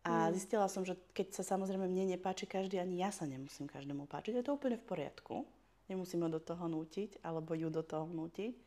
a 0.10 0.26
mm. 0.26 0.34
zistila 0.34 0.66
som, 0.66 0.82
že 0.82 0.98
keď 1.14 1.38
sa 1.38 1.44
samozrejme 1.46 1.86
mne 1.86 2.18
nepáči 2.18 2.50
každý, 2.50 2.82
ani 2.82 3.06
ja 3.06 3.14
sa 3.14 3.30
nemusím 3.30 3.70
každému 3.70 4.10
páčiť. 4.10 4.42
Je 4.42 4.46
to 4.46 4.58
úplne 4.58 4.82
v 4.82 4.88
poriadku. 4.90 5.46
Nemusím 5.86 6.26
ho 6.26 6.30
do 6.34 6.42
toho 6.42 6.66
nútiť, 6.66 7.22
alebo 7.22 7.54
ju 7.54 7.70
do 7.70 7.86
toho 7.86 8.10
nútiť. 8.10 8.58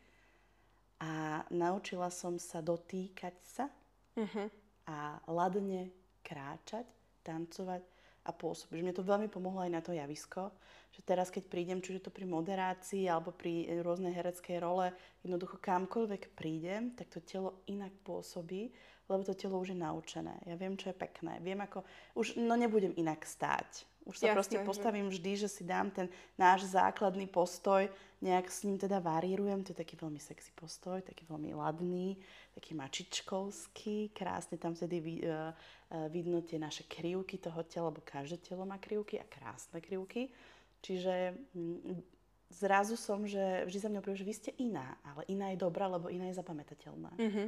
A 1.03 1.43
naučila 1.51 2.07
som 2.07 2.39
sa 2.39 2.63
dotýkať 2.63 3.35
sa 3.43 3.67
uh-huh. 4.15 4.47
a 4.87 5.19
ladne 5.27 5.91
kráčať, 6.23 6.87
tancovať 7.27 7.83
a 8.23 8.31
pôsobiť. 8.31 8.79
Mne 8.79 8.95
to 8.95 9.03
veľmi 9.03 9.27
pomohlo 9.27 9.67
aj 9.67 9.71
na 9.71 9.83
to 9.83 9.91
javisko, 9.91 10.55
že 10.95 11.03
teraz 11.03 11.27
keď 11.27 11.51
prídem, 11.51 11.83
či 11.83 11.99
je 11.99 12.07
to 12.07 12.11
pri 12.13 12.23
moderácii 12.23 13.03
alebo 13.11 13.35
pri 13.35 13.83
rôznej 13.83 14.15
hereckej 14.15 14.63
role, 14.63 14.95
jednoducho 15.27 15.59
kamkoľvek 15.59 16.31
prídem, 16.39 16.95
tak 16.95 17.11
to 17.11 17.19
telo 17.19 17.59
inak 17.67 17.91
pôsobí 18.07 18.71
lebo 19.09 19.21
to 19.23 19.33
telo 19.35 19.59
už 19.59 19.75
je 19.75 19.79
naučené. 19.79 20.35
Ja 20.47 20.55
viem, 20.55 20.79
čo 20.79 20.91
je 20.91 20.95
pekné. 20.95 21.39
Viem, 21.43 21.59
ako... 21.59 21.83
Už 22.15 22.39
no 22.39 22.55
nebudem 22.55 22.95
inak 22.95 23.27
stáť. 23.27 23.85
Už 24.03 24.19
sa 24.19 24.31
Jasne, 24.31 24.35
proste 24.35 24.57
postavím 24.67 25.07
vždy, 25.07 25.47
že 25.47 25.47
si 25.47 25.63
dám 25.63 25.87
ten 25.87 26.11
náš 26.35 26.67
základný 26.67 27.23
postoj, 27.23 27.87
nejak 28.19 28.51
s 28.51 28.67
ním 28.67 28.75
teda 28.75 28.99
varírujem. 28.99 29.63
To 29.63 29.71
je 29.71 29.79
taký 29.79 29.95
veľmi 29.95 30.19
sexy 30.19 30.51
postoj, 30.51 30.99
taký 30.99 31.23
veľmi 31.23 31.55
ladný, 31.55 32.19
taký 32.51 32.75
mačičkovský. 32.75 34.11
Krásne 34.11 34.59
tam 34.59 34.75
vtedy 34.75 34.99
vy, 34.99 35.15
uh, 35.23 35.55
uh, 35.55 36.07
vidno 36.11 36.43
tie 36.43 36.59
naše 36.59 36.83
krivky 36.83 37.39
toho 37.39 37.63
tela, 37.63 37.95
lebo 37.95 38.03
každé 38.03 38.43
telo 38.43 38.67
má 38.67 38.75
krivky 38.75 39.23
a 39.23 39.25
krásne 39.27 39.79
krivky. 39.79 40.35
Čiže 40.83 41.39
mm, 41.55 42.03
zrazu 42.51 42.99
som, 42.99 43.23
že 43.23 43.63
vždy 43.63 43.79
za 43.79 43.89
mňa 43.89 44.03
povie, 44.03 44.19
že 44.19 44.27
vy 44.27 44.35
ste 44.35 44.51
iná, 44.59 44.99
ale 45.07 45.23
iná 45.31 45.55
je 45.55 45.63
dobrá, 45.63 45.87
lebo 45.87 46.11
iná 46.11 46.27
je 46.27 46.35
zapamätateľná. 46.35 47.15
Mm-hmm. 47.15 47.47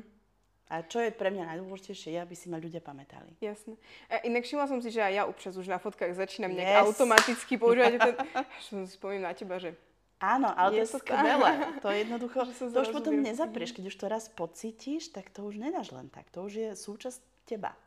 A 0.66 0.82
čo 0.82 0.98
je 0.98 1.14
pre 1.14 1.30
mňa 1.30 1.54
najdôležitejšie, 1.54 2.18
aby 2.18 2.34
si 2.34 2.50
ma 2.50 2.58
ľudia 2.58 2.82
pamätali. 2.82 3.38
Jasne. 3.38 3.78
A 4.10 4.26
inak 4.26 4.50
všimla 4.50 4.66
som 4.66 4.82
si, 4.82 4.90
že 4.90 4.98
aj 4.98 5.14
ja 5.14 5.24
občas 5.30 5.54
už 5.54 5.70
na 5.70 5.78
fotkách 5.78 6.18
začínam 6.18 6.50
yes. 6.54 6.58
nejak 6.58 6.76
automaticky 6.90 7.54
používať 7.62 7.94
ten... 8.02 8.16
Som 8.66 8.90
spomínam 8.90 9.30
na 9.30 9.38
teba, 9.38 9.62
že 9.62 9.78
Áno, 10.18 10.50
ale 10.50 10.82
je 10.82 10.90
to 10.90 10.98
je 10.98 11.06
skvelé. 11.06 11.52
To 11.86 11.88
je 11.92 11.98
jednoducho, 12.08 12.40
to 12.74 12.82
už 12.82 12.90
potom 12.90 13.14
nezaprieš. 13.22 13.78
Keď 13.78 13.94
už 13.94 13.96
to 14.00 14.06
raz 14.10 14.26
pocítiš, 14.26 15.14
tak 15.14 15.30
to 15.30 15.46
už 15.46 15.62
nedáš 15.62 15.94
len 15.94 16.10
tak. 16.10 16.34
To 16.34 16.50
už 16.50 16.54
je 16.58 16.70
súčasť 16.74 17.22
teba. 17.46 17.78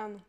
Áno. 0.00 0.22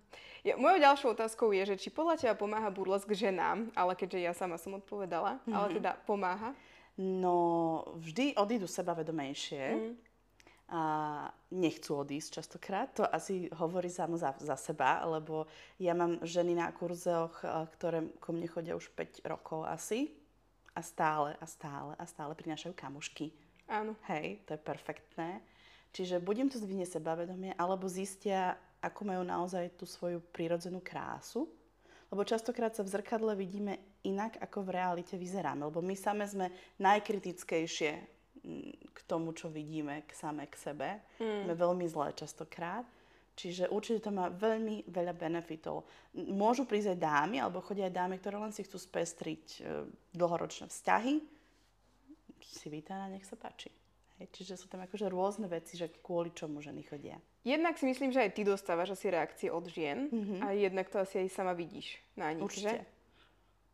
Ja, 0.43 0.59
mojou 0.59 0.83
ďalšou 0.83 1.15
otázkou 1.15 1.55
je, 1.55 1.63
že 1.63 1.75
či 1.79 1.95
podľa 1.95 2.19
teba 2.19 2.36
pomáha 2.36 2.67
burlesk 2.71 3.12
ženám, 3.12 3.71
ale 3.71 3.95
keďže 3.95 4.19
ja 4.19 4.33
sama 4.36 4.59
som 4.59 4.75
odpovedala, 4.75 5.39
mm-hmm. 5.43 5.55
ale 5.55 5.67
teda 5.79 5.91
pomáha? 6.03 6.51
No, 7.00 7.88
vždy 8.03 8.36
odídu 8.36 8.67
sebavedomejšie. 8.67 9.63
Mm 9.71 10.09
a 10.69 10.83
nechcú 11.49 12.05
odísť 12.05 12.41
častokrát. 12.41 12.93
To 13.01 13.03
asi 13.09 13.49
hovorí 13.57 13.89
samo 13.89 14.15
za, 14.15 14.38
za 14.38 14.53
seba, 14.53 15.01
lebo 15.09 15.49
ja 15.81 15.97
mám 15.97 16.21
ženy 16.21 16.53
na 16.53 16.69
kurzoch, 16.69 17.41
ktoré 17.77 18.05
ko 18.21 18.29
mne 18.31 18.45
chodia 18.45 18.77
už 18.77 18.93
5 18.93 19.25
rokov 19.25 19.65
asi 19.65 20.13
a 20.77 20.81
stále 20.85 21.33
a 21.41 21.45
stále 21.49 21.97
a 21.97 22.05
stále 22.05 22.38
prinášajú 22.38 22.77
kamušky. 22.77 23.33
Áno. 23.65 23.97
Hej, 24.09 24.45
to 24.45 24.53
je 24.53 24.61
perfektné. 24.61 25.41
Čiže 25.89 26.21
budem 26.21 26.49
to 26.49 26.61
zdvihne 26.61 26.85
sebavedomie, 26.85 27.57
alebo 27.57 27.89
zistia, 27.89 28.57
ako 28.77 29.09
majú 29.09 29.23
naozaj 29.25 29.73
tú 29.73 29.89
svoju 29.89 30.21
prírodzenú 30.29 30.81
krásu. 30.85 31.49
Lebo 32.09 32.25
častokrát 32.25 32.73
sa 32.73 32.81
v 32.81 32.93
zrkadle 32.93 33.38
vidíme 33.38 33.77
inak, 34.01 34.38
ako 34.41 34.65
v 34.65 34.73
realite 34.77 35.13
vyzeráme. 35.17 35.69
Lebo 35.69 35.81
my 35.81 35.93
same 35.93 36.25
sme 36.25 36.47
najkritickejšie 36.81 38.18
k 38.93 39.00
tomu, 39.08 39.36
čo 39.36 39.51
vidíme 39.51 40.03
k 40.08 40.12
same 40.15 40.48
k 40.48 40.55
sebe. 40.55 40.89
Mm. 41.19 41.50
Sme 41.50 41.53
veľmi 41.55 41.86
zlé 41.88 42.15
častokrát. 42.15 42.88
Čiže 43.39 43.72
určite 43.72 44.03
to 44.03 44.12
má 44.12 44.27
veľmi 44.27 44.91
veľa 44.91 45.15
benefitov. 45.15 45.88
Môžu 46.12 46.67
prísť 46.67 46.91
aj 46.91 47.00
dámy, 47.00 47.38
alebo 47.39 47.63
chodia 47.63 47.88
aj 47.88 47.96
dámy, 47.96 48.19
ktoré 48.19 48.36
len 48.36 48.51
si 48.51 48.67
chcú 48.67 48.75
spestriť 48.75 49.43
e, 49.48 49.60
dlhoročné 50.12 50.67
vzťahy. 50.67 51.24
Si 52.43 52.67
vítaná, 52.67 53.08
nech 53.08 53.24
sa 53.24 53.39
páči. 53.39 53.72
Hej, 54.19 54.27
čiže 54.36 54.60
sú 54.60 54.67
tam 54.67 54.84
akože 54.84 55.08
rôzne 55.08 55.48
veci, 55.48 55.79
že 55.79 55.88
kvôli 56.03 56.36
čomu 56.36 56.60
ženy 56.60 56.84
chodia. 56.84 57.15
Jednak 57.48 57.79
si 57.79 57.88
myslím, 57.88 58.12
že 58.12 58.27
aj 58.27 58.36
ty 58.36 58.43
dostávaš 58.43 59.00
asi 59.00 59.08
reakcie 59.08 59.48
od 59.48 59.63
žien 59.72 60.12
mm-hmm. 60.12 60.39
a 60.43 60.51
jednak 60.51 60.91
to 60.91 61.00
asi 61.00 61.24
aj 61.24 61.31
sama 61.31 61.55
vidíš 61.55 61.96
na 62.19 62.36
nich, 62.36 62.43
Určite. 62.43 62.84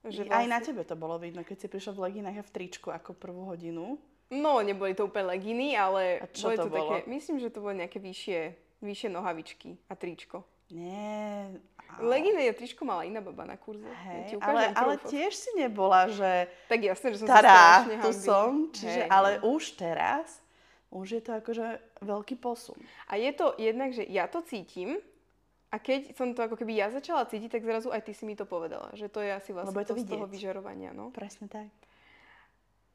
Že? 0.06 0.14
Že 0.14 0.22
vlastne... 0.30 0.38
Aj 0.38 0.46
na 0.46 0.60
tebe 0.62 0.86
to 0.86 0.94
bolo 0.94 1.18
vidno, 1.18 1.42
keď 1.42 1.66
si 1.66 1.68
prišla 1.74 1.98
v 1.98 2.04
leginách 2.06 2.38
a 2.38 2.46
v 2.46 2.54
tričku 2.54 2.94
ako 2.94 3.18
prvú 3.18 3.50
hodinu. 3.50 3.98
No, 4.34 4.58
neboli 4.66 4.98
to 4.98 5.06
úplne 5.06 5.38
leginy, 5.38 5.78
ale 5.78 6.18
a 6.18 6.26
čo 6.26 6.50
boli 6.50 6.58
to, 6.58 6.66
to 6.66 6.72
bolo? 6.74 6.92
také, 6.98 7.06
myslím, 7.06 7.38
že 7.38 7.54
to 7.54 7.62
boli 7.62 7.78
nejaké 7.78 8.02
vyššie, 8.02 8.40
vyššie 8.82 9.10
nohavičky 9.14 9.78
a 9.86 9.94
tričko. 9.94 10.42
Nie. 10.74 11.54
Leginy 12.02 12.50
a 12.50 12.54
tričko 12.58 12.84
mala 12.84 13.06
iná 13.06 13.22
baba 13.22 13.46
na 13.46 13.56
kurze. 13.56 13.86
Hej, 13.86 14.36
ja 14.36 14.42
ale, 14.42 14.74
ale 14.74 14.94
tiež 14.98 15.32
si 15.32 15.54
nebola, 15.54 16.10
že... 16.10 16.50
Tak 16.66 16.82
jasne, 16.82 17.08
že 17.14 17.18
som 17.22 17.30
Tará, 17.30 17.86
sa 17.86 18.02
tu 18.02 18.12
som, 18.12 18.52
čiže, 18.74 19.06
hej, 19.06 19.14
ale 19.14 19.38
hej. 19.38 19.46
už 19.46 19.64
teraz, 19.78 20.42
už 20.90 21.08
je 21.20 21.22
to 21.22 21.32
akože 21.38 21.68
veľký 22.02 22.36
posun. 22.42 22.82
A 23.08 23.22
je 23.22 23.32
to 23.32 23.54
jednak, 23.62 23.94
že 23.94 24.04
ja 24.10 24.26
to 24.26 24.42
cítim 24.42 24.98
a 25.70 25.76
keď 25.78 26.16
som 26.18 26.34
to 26.34 26.40
ako 26.40 26.58
keby 26.58 26.74
ja 26.76 26.88
začala 26.88 27.30
cítiť, 27.30 27.60
tak 27.60 27.68
zrazu 27.68 27.94
aj 27.94 28.02
ty 28.08 28.12
si 28.16 28.24
mi 28.24 28.34
to 28.34 28.48
povedala, 28.48 28.96
že 28.98 29.06
to 29.12 29.20
je 29.20 29.32
asi 29.32 29.52
vlastne 29.52 29.76
Lebo 29.76 29.84
je 29.84 29.90
to 29.92 29.96
to 29.96 30.04
z 30.04 30.06
toho 30.08 30.26
vyžarovania. 30.26 30.92
No. 30.96 31.12
Presne 31.12 31.52
tak. 31.52 31.70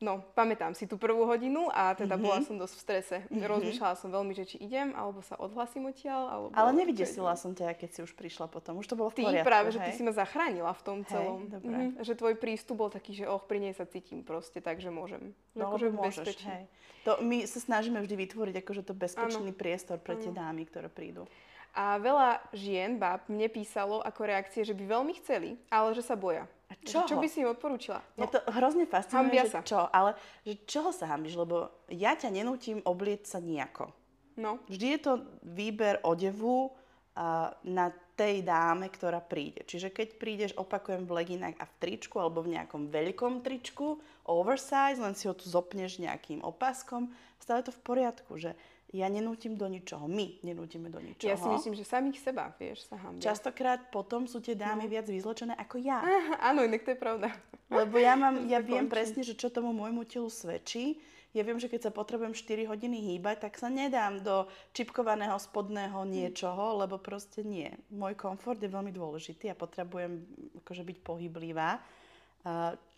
No, 0.01 0.25
pamätám 0.33 0.73
si 0.73 0.85
tú 0.85 0.97
prvú 0.97 1.25
hodinu 1.25 1.69
a 1.69 1.93
teda 1.93 2.17
Mhm. 2.17 2.23
bola 2.23 2.39
som 2.41 2.57
dosť 2.57 2.75
v 2.75 2.81
strese. 2.81 3.17
Rozmýšľala 3.31 3.95
som 3.95 4.09
veľmi, 4.09 4.33
že 4.33 4.45
či 4.45 4.57
idem, 4.59 4.93
alebo 4.93 5.21
sa 5.21 5.37
odhlasím 5.37 5.87
odtiaľ, 5.87 6.23
alebo... 6.27 6.53
Ale 6.53 6.73
nevydesila 6.73 7.33
som 7.35 7.53
ťa, 7.53 7.73
keď 7.75 7.89
si 7.91 8.01
už 8.03 8.13
prišla 8.13 8.47
potom. 8.47 8.77
Už 8.77 8.87
to 8.87 8.95
bolo 8.95 9.09
v 9.09 9.17
Ty 9.17 9.23
poriadku, 9.27 9.47
práve, 9.47 9.69
že 9.71 9.79
hej? 9.79 9.87
ty 9.87 9.93
si 9.93 10.03
ma 10.03 10.11
zachránila 10.11 10.73
v 10.73 10.83
tom 10.83 10.99
Hej, 11.01 11.11
celom. 11.11 11.41
dobre. 11.47 11.77
Mhm, 11.87 12.01
že 12.01 12.13
tvoj 12.13 12.35
prístup 12.35 12.77
bol 12.77 12.89
taký, 12.89 13.13
že 13.15 13.25
och, 13.25 13.45
pri 13.45 13.61
nej 13.61 13.73
sa 13.73 13.85
cítim 13.85 14.21
proste, 14.21 14.59
takže 14.59 14.89
môžem. 14.89 15.37
Že 15.51 15.59
No, 15.59 15.65
akože 15.69 15.87
môžeš, 15.91 16.27
bezpečí. 16.27 16.47
hej. 16.47 16.65
To 17.03 17.17
my 17.19 17.45
sa 17.45 17.59
snažíme 17.59 17.97
vždy 17.99 18.17
vytvoriť 18.19 18.55
akože 18.59 18.83
to 18.83 18.93
bezpečný 18.93 19.53
priestor 19.53 19.97
pre 19.97 20.17
tie 20.17 20.29
Áno. 20.29 20.37
dámy, 20.39 20.65
ktoré 20.65 20.89
prídu. 20.89 21.25
A 21.71 21.97
veľa 21.97 22.43
žien, 22.51 22.99
báb, 22.99 23.25
mne 23.27 23.47
písalo 23.47 24.01
ako 24.01 24.27
reakcie, 24.27 24.67
že 24.67 24.73
by 24.73 24.85
veľmi 24.91 25.15
chceli, 25.17 25.55
ale 25.69 25.93
že 25.93 26.03
sa 26.03 26.13
boja. 26.13 26.51
A 26.71 26.79
Čo 26.87 27.03
čoho? 27.03 27.19
by 27.19 27.27
si 27.27 27.43
im 27.43 27.51
odporúčila? 27.51 27.99
Mňa 28.15 28.29
to 28.31 28.39
hrozne 28.55 28.87
fascinuje, 28.87 29.43
že 29.43 29.51
sa. 29.51 29.61
čo, 29.67 29.91
ale 29.91 30.15
že 30.47 30.55
čoho 30.71 30.95
sa 30.95 31.11
hambíš, 31.11 31.35
lebo 31.35 31.67
ja 31.91 32.15
ťa 32.15 32.31
nenútim 32.31 32.79
oblieť 32.87 33.27
sa 33.27 33.39
nejako. 33.43 33.91
No, 34.39 34.63
Vždy 34.71 34.87
je 34.95 35.01
to 35.03 35.13
výber 35.43 35.99
odevu 36.07 36.71
a, 37.19 37.51
na 37.67 37.91
tej 38.15 38.47
dáme, 38.47 38.87
ktorá 38.93 39.19
príde. 39.19 39.67
Čiže 39.67 39.91
keď 39.91 40.09
prídeš, 40.21 40.53
opakujem, 40.55 41.09
v 41.09 41.25
leginách 41.25 41.57
a 41.59 41.67
v 41.67 41.75
tričku 41.83 42.21
alebo 42.21 42.45
v 42.45 42.55
nejakom 42.55 42.93
veľkom 42.93 43.41
tričku, 43.41 43.99
oversize, 44.29 45.01
len 45.01 45.17
si 45.17 45.27
ho 45.27 45.35
tu 45.35 45.49
zopneš 45.49 45.99
nejakým 45.99 46.45
opaskom, 46.45 47.11
stále 47.41 47.65
to 47.65 47.73
v 47.73 47.81
poriadku, 47.83 48.37
že 48.37 48.53
ja 48.91 49.07
nenútim 49.07 49.55
do 49.55 49.71
ničoho, 49.71 50.11
my 50.11 50.43
nenútime 50.43 50.91
do 50.91 50.99
ničoho. 50.99 51.31
ja 51.31 51.39
si 51.39 51.47
myslím, 51.47 51.79
že 51.79 51.87
samých 51.87 52.19
seba, 52.19 52.51
vieš, 52.59 52.91
sa 52.91 52.99
hambia. 52.99 53.23
Častokrát 53.23 53.87
potom 53.95 54.27
sú 54.27 54.43
tie 54.43 54.59
dámy 54.59 54.91
viac 54.91 55.07
vyzlečené 55.07 55.55
ako 55.55 55.79
ja. 55.79 56.03
Áno, 56.51 56.67
inak 56.67 56.83
to 56.83 56.95
je 56.95 56.99
pravda. 56.99 57.31
Lebo 57.71 58.03
ja, 58.03 58.19
mám, 58.19 58.43
ja 58.53 58.59
viem 58.59 58.91
končí. 58.91 58.95
presne, 58.95 59.21
že 59.23 59.39
čo 59.39 59.47
tomu 59.47 59.71
môjmu 59.71 60.03
telu 60.11 60.27
svedčí. 60.27 60.99
Ja 61.31 61.47
viem, 61.47 61.63
že 61.63 61.71
keď 61.71 61.87
sa 61.87 61.93
potrebujem 61.95 62.35
4 62.35 62.67
hodiny 62.67 63.15
hýbať, 63.15 63.47
tak 63.47 63.55
sa 63.55 63.71
nedám 63.71 64.19
do 64.19 64.51
čipkovaného 64.75 65.39
spodného 65.39 66.03
niečoho, 66.03 66.83
lebo 66.83 66.99
proste 66.99 67.47
nie. 67.47 67.71
Môj 67.95 68.19
komfort 68.19 68.59
je 68.59 68.67
veľmi 68.67 68.91
dôležitý 68.91 69.47
a 69.47 69.55
potrebujem 69.55 70.27
akože 70.67 70.83
byť 70.83 70.99
pohyblivá. 71.07 71.79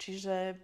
Čiže 0.01 0.57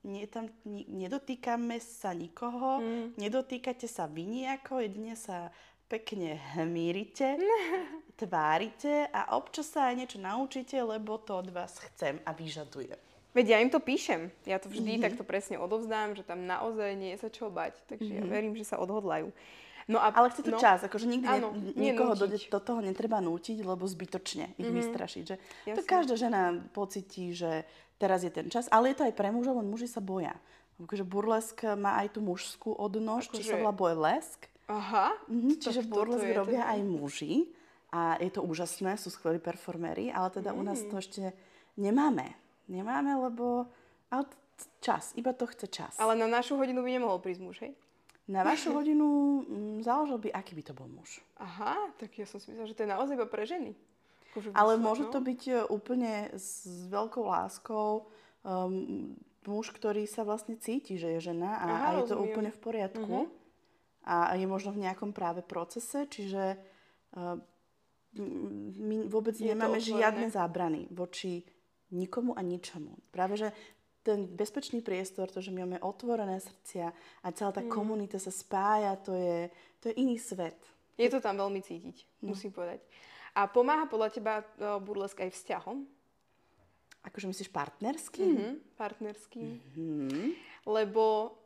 nie 0.00 0.26
tam, 0.26 0.46
ni- 0.64 0.86
nedotýkame 0.86 1.76
sa 1.78 2.12
nikoho, 2.12 2.78
Mm. 2.78 3.16
nedotýkate 3.16 3.84
sa 3.84 4.04
vy 4.04 4.24
nejako, 4.24 4.78
jedine 4.80 5.14
sa 5.14 5.50
pekne 5.86 6.36
hmírite, 6.54 7.36
tvárite 8.16 9.08
a 9.08 9.34
občas 9.34 9.68
sa 9.68 9.88
aj 9.88 9.94
niečo 9.96 10.18
naučíte, 10.18 10.76
lebo 10.76 11.16
to 11.16 11.36
od 11.36 11.50
vás 11.50 11.78
chcem 11.84 12.18
a 12.22 12.32
vyžadujem. 12.32 12.98
Veď 13.30 13.46
ja 13.46 13.58
im 13.58 13.68
to 13.68 13.78
píšem. 13.78 14.32
Ja 14.42 14.56
to 14.56 14.66
vždy 14.66 14.98
Mhm. 14.98 15.02
takto 15.02 15.22
presne 15.22 15.56
odovzdám, 15.56 16.12
že 16.12 16.22
tam 16.22 16.42
naozaj 16.42 16.90
nie 16.92 17.12
je 17.12 17.18
sa 17.18 17.28
čo 17.28 17.46
bať. 17.48 17.76
Takže 17.86 18.10
ja 18.12 18.24
verím, 18.24 18.52
že 18.52 18.64
sa 18.64 18.76
odhodlajú. 18.76 19.30
No 19.88 19.98
a. 19.98 20.12
Ale 20.12 20.28
chce 20.28 20.42
to 20.42 20.52
no, 20.52 20.60
čas, 20.60 20.84
akože 20.84 21.08
nikdy 21.08 21.24
Áno, 21.26 21.48
ne, 21.50 21.72
nikoho 21.72 22.12
do, 22.12 22.28
do 22.28 22.60
toho 22.60 22.80
netreba 22.80 23.18
nútiť, 23.18 23.56
lebo 23.60 23.84
zbytočne 23.84 24.52
ich 24.54 24.68
Mhm. 24.68 24.76
vystrašiť. 24.76 25.22
Že 25.24 25.36
to 25.72 25.82
každá 25.82 26.14
žena 26.14 26.40
pocití, 26.70 27.32
že 27.32 27.64
teraz 27.96 28.20
je 28.20 28.28
ten 28.28 28.46
čas, 28.46 28.68
ale 28.68 28.92
je 28.92 29.00
to 29.00 29.04
aj 29.04 29.14
pre 29.14 29.28
mužov, 29.28 29.56
len 29.56 29.66
muži 29.66 29.86
sa 29.86 29.98
boja. 29.98 30.36
Akože 30.78 31.02
burlesk 31.02 31.64
má 31.74 31.98
aj 31.98 32.14
tú 32.14 32.20
mužskú 32.20 32.70
odnož, 32.70 33.26
čo 33.26 33.40
sa 33.40 33.50
Akože- 33.50 33.58
volá 33.58 33.72
burlesk. 33.72 34.40
Aha, 34.68 35.16
Mhm, 35.26 35.58
čiže 35.58 35.80
burlesk 35.82 36.28
robia 36.36 36.62
teda- 36.62 36.70
aj 36.70 36.80
muži 36.84 37.34
a 37.88 38.14
je 38.16 38.28
to 38.28 38.44
úžasné, 38.44 38.92
sú 38.94 39.08
skvelí 39.08 39.40
performéri, 39.40 40.12
ale 40.12 40.28
teda 40.30 40.52
u 40.52 40.60
nás 40.60 40.78
Mm. 40.78 40.86
to 40.86 40.94
ešte 40.98 41.22
nemáme. 41.74 42.36
Nemáme, 42.68 43.16
lebo 43.16 43.64
ale 44.06 44.28
čas, 44.78 45.16
iba 45.16 45.32
to 45.32 45.46
chce 45.46 45.66
čas. 45.66 45.96
Ale 45.96 46.12
na 46.14 46.28
našu 46.28 46.54
hodinu 46.54 46.84
by 46.84 46.90
nemohol 46.92 47.16
prísť 47.16 47.40
muž, 47.40 47.56
hej? 47.58 47.72
Na 48.28 48.44
vašu 48.44 48.76
hodinu 48.76 49.06
mm, 49.40 49.80
záležal 49.80 50.20
by, 50.20 50.28
aký 50.30 50.52
by 50.52 50.62
to 50.62 50.76
bol 50.76 50.84
muž. 50.84 51.24
Aha, 51.40 51.88
tak 51.96 52.12
ja 52.14 52.28
som 52.28 52.36
si 52.36 52.52
myslela, 52.52 52.68
že 52.68 52.76
to 52.76 52.84
je 52.84 52.92
naozaj 52.92 53.16
iba 53.16 53.24
pre 53.24 53.42
ženy. 53.42 53.72
Akože 54.30 54.52
Ale 54.52 54.76
vyslo- 54.76 54.84
môže 54.84 55.04
no. 55.08 55.10
to 55.10 55.20
byť 55.24 55.42
e, 55.48 55.54
úplne 55.66 56.12
s, 56.36 56.68
veľkou 56.92 57.24
láskou 57.24 58.04
um, 58.44 59.16
muž, 59.42 59.72
ktorý 59.72 60.04
sa 60.04 60.28
vlastne 60.28 60.60
cíti, 60.60 61.00
že 61.00 61.16
je 61.16 61.32
žena 61.32 61.56
a, 61.56 61.64
Aha, 61.64 61.86
a 61.88 61.92
je 61.96 62.04
to 62.04 62.14
rozumiem. 62.14 62.24
úplne 62.28 62.50
v 62.52 62.60
poriadku. 62.60 63.16
Mhm. 63.24 63.36
A 64.04 64.36
je 64.36 64.44
možno 64.44 64.72
v 64.72 64.84
nejakom 64.84 65.12
práve 65.12 65.40
procese, 65.40 66.04
čiže 66.04 66.56
uh, 67.16 67.36
m- 68.12 68.72
my 68.72 69.08
vôbec 69.08 69.36
Je 69.36 69.44
to 69.44 69.52
nemáme 69.52 69.80
žiadne 69.80 70.28
zábrany 70.28 70.84
voči 70.92 71.44
nikomu 71.88 72.36
a 72.36 72.44
ničomu. 72.44 72.92
Práve, 73.08 73.40
že 73.40 73.48
ten 74.08 74.24
bezpečný 74.24 74.80
priestor, 74.80 75.28
to, 75.28 75.44
že 75.44 75.52
my 75.52 75.68
máme 75.68 75.84
otvorené 75.84 76.40
srdcia 76.40 76.88
a 77.20 77.26
celá 77.36 77.52
tá 77.52 77.60
Mhm. 77.60 77.68
komunita 77.68 78.16
sa 78.16 78.32
spája, 78.32 78.96
to 78.96 79.12
je, 79.12 79.52
to 79.84 79.92
je 79.92 80.00
iný 80.00 80.16
svet. 80.16 80.56
Je 80.96 81.12
to 81.12 81.20
tam 81.20 81.36
veľmi 81.36 81.60
cítiť, 81.60 82.24
No. 82.24 82.32
musím 82.32 82.50
povedať. 82.50 82.80
A 83.36 83.44
pomáha 83.46 83.84
podľa 83.84 84.08
teba 84.10 84.34
uh, 84.40 84.80
burlesk 84.80 85.20
aj 85.20 85.30
vzťahom? 85.30 85.84
Akože 87.04 87.28
myslíš 87.28 87.52
partnerský? 87.52 88.24
Mhm. 88.24 88.52
Partnerským? 88.74 89.48
Mhm. 89.76 90.28
Lebo 90.66 91.36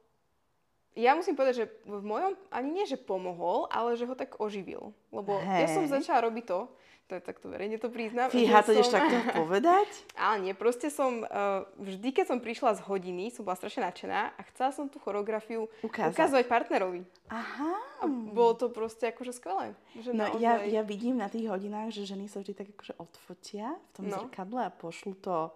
ja 0.94 1.12
musím 1.12 1.32
povedať, 1.32 1.54
že 1.54 1.66
v 1.82 2.00
mojom, 2.00 2.32
ani 2.48 2.68
nie, 2.70 2.84
že 2.84 2.96
pomohol, 2.96 3.64
ale 3.68 3.94
že 3.94 4.04
ho 4.04 4.12
tak 4.12 4.36
oživil. 4.36 4.92
Lebo 5.08 5.36
ja 5.38 5.66
som 5.66 5.84
začala 5.84 6.24
robiť 6.24 6.44
to, 6.44 6.60
to 7.02 7.12
je 7.14 7.22
takto 7.22 7.46
verejne 7.46 7.76
to 7.76 7.88
priznám. 7.88 8.28
Fíha, 8.28 8.60
to 8.60 8.72
ideš 8.72 8.88
som- 8.88 8.96
takto 8.98 9.16
povedať? 9.36 9.84
Ale 10.16 10.40
nie, 10.40 10.54
proste 10.54 10.88
som, 10.88 11.20
uh, 11.20 11.60
vždy 11.76 12.08
keď 12.10 12.24
som 12.26 12.38
prišla 12.38 12.72
z 12.74 12.80
hodiny, 12.82 13.28
som 13.28 13.42
bola 13.42 13.52
strašne 13.54 13.84
nadšená 13.84 14.32
a 14.32 14.40
chcela 14.48 14.70
som 14.70 14.86
tú 14.86 14.96
choreografiu 14.96 15.68
Ukázať. 15.82 16.08
ukázať 16.08 16.44
partnerovi. 16.46 17.04
Aha. 17.28 17.72
A 18.00 18.04
bolo 18.08 18.52
to 18.54 18.68
proste 18.68 19.04
akože 19.06 19.28
skvelé. 19.30 19.76
Že 19.94 20.10
No 20.10 20.24
naozaj... 20.26 20.40
ja, 20.40 20.52
ja 20.62 20.82
vidím 20.82 21.16
na 21.16 21.28
tých 21.28 21.46
hodinách, 21.46 21.90
že 21.90 22.04
ženy 22.06 22.26
sa 22.26 22.38
vždy 22.38 22.52
tak 22.54 22.68
akože 22.70 22.96
odfotia 22.96 23.76
v 23.76 23.90
tom 23.92 24.04
No. 24.06 24.16
zrkadle 24.18 24.60
a 24.62 24.70
pošlu 24.70 25.12
to 25.14 25.52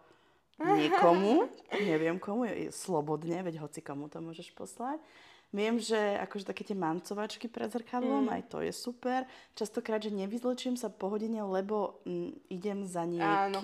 niekomu, 0.61 1.49
neviem 1.75 2.16
komu, 2.16 2.44
slobodne, 2.70 3.40
veď 3.40 3.61
hoci 3.61 3.81
komu 3.81 4.09
to 4.09 4.18
môžeš 4.18 4.53
poslať. 4.53 5.01
Viem, 5.48 5.78
že 5.78 5.96
akože 6.18 6.44
také 6.44 6.62
tie 6.62 6.74
mancovačky 6.74 7.46
pred 7.46 7.68
zrkadlom, 7.68 8.26
Mm. 8.26 8.35
aj 8.35 8.42
to 8.46 8.59
je 8.61 8.70
super. 8.70 9.24
Častokrát, 9.54 9.98
že 9.98 10.11
nevyzlečím 10.11 10.74
sa 10.74 10.88
po 10.88 11.09
hodine, 11.09 11.40
lebo 11.40 12.02
mm, 12.02 12.50
idem 12.50 12.82
za 12.82 13.02
niekým, 13.02 13.54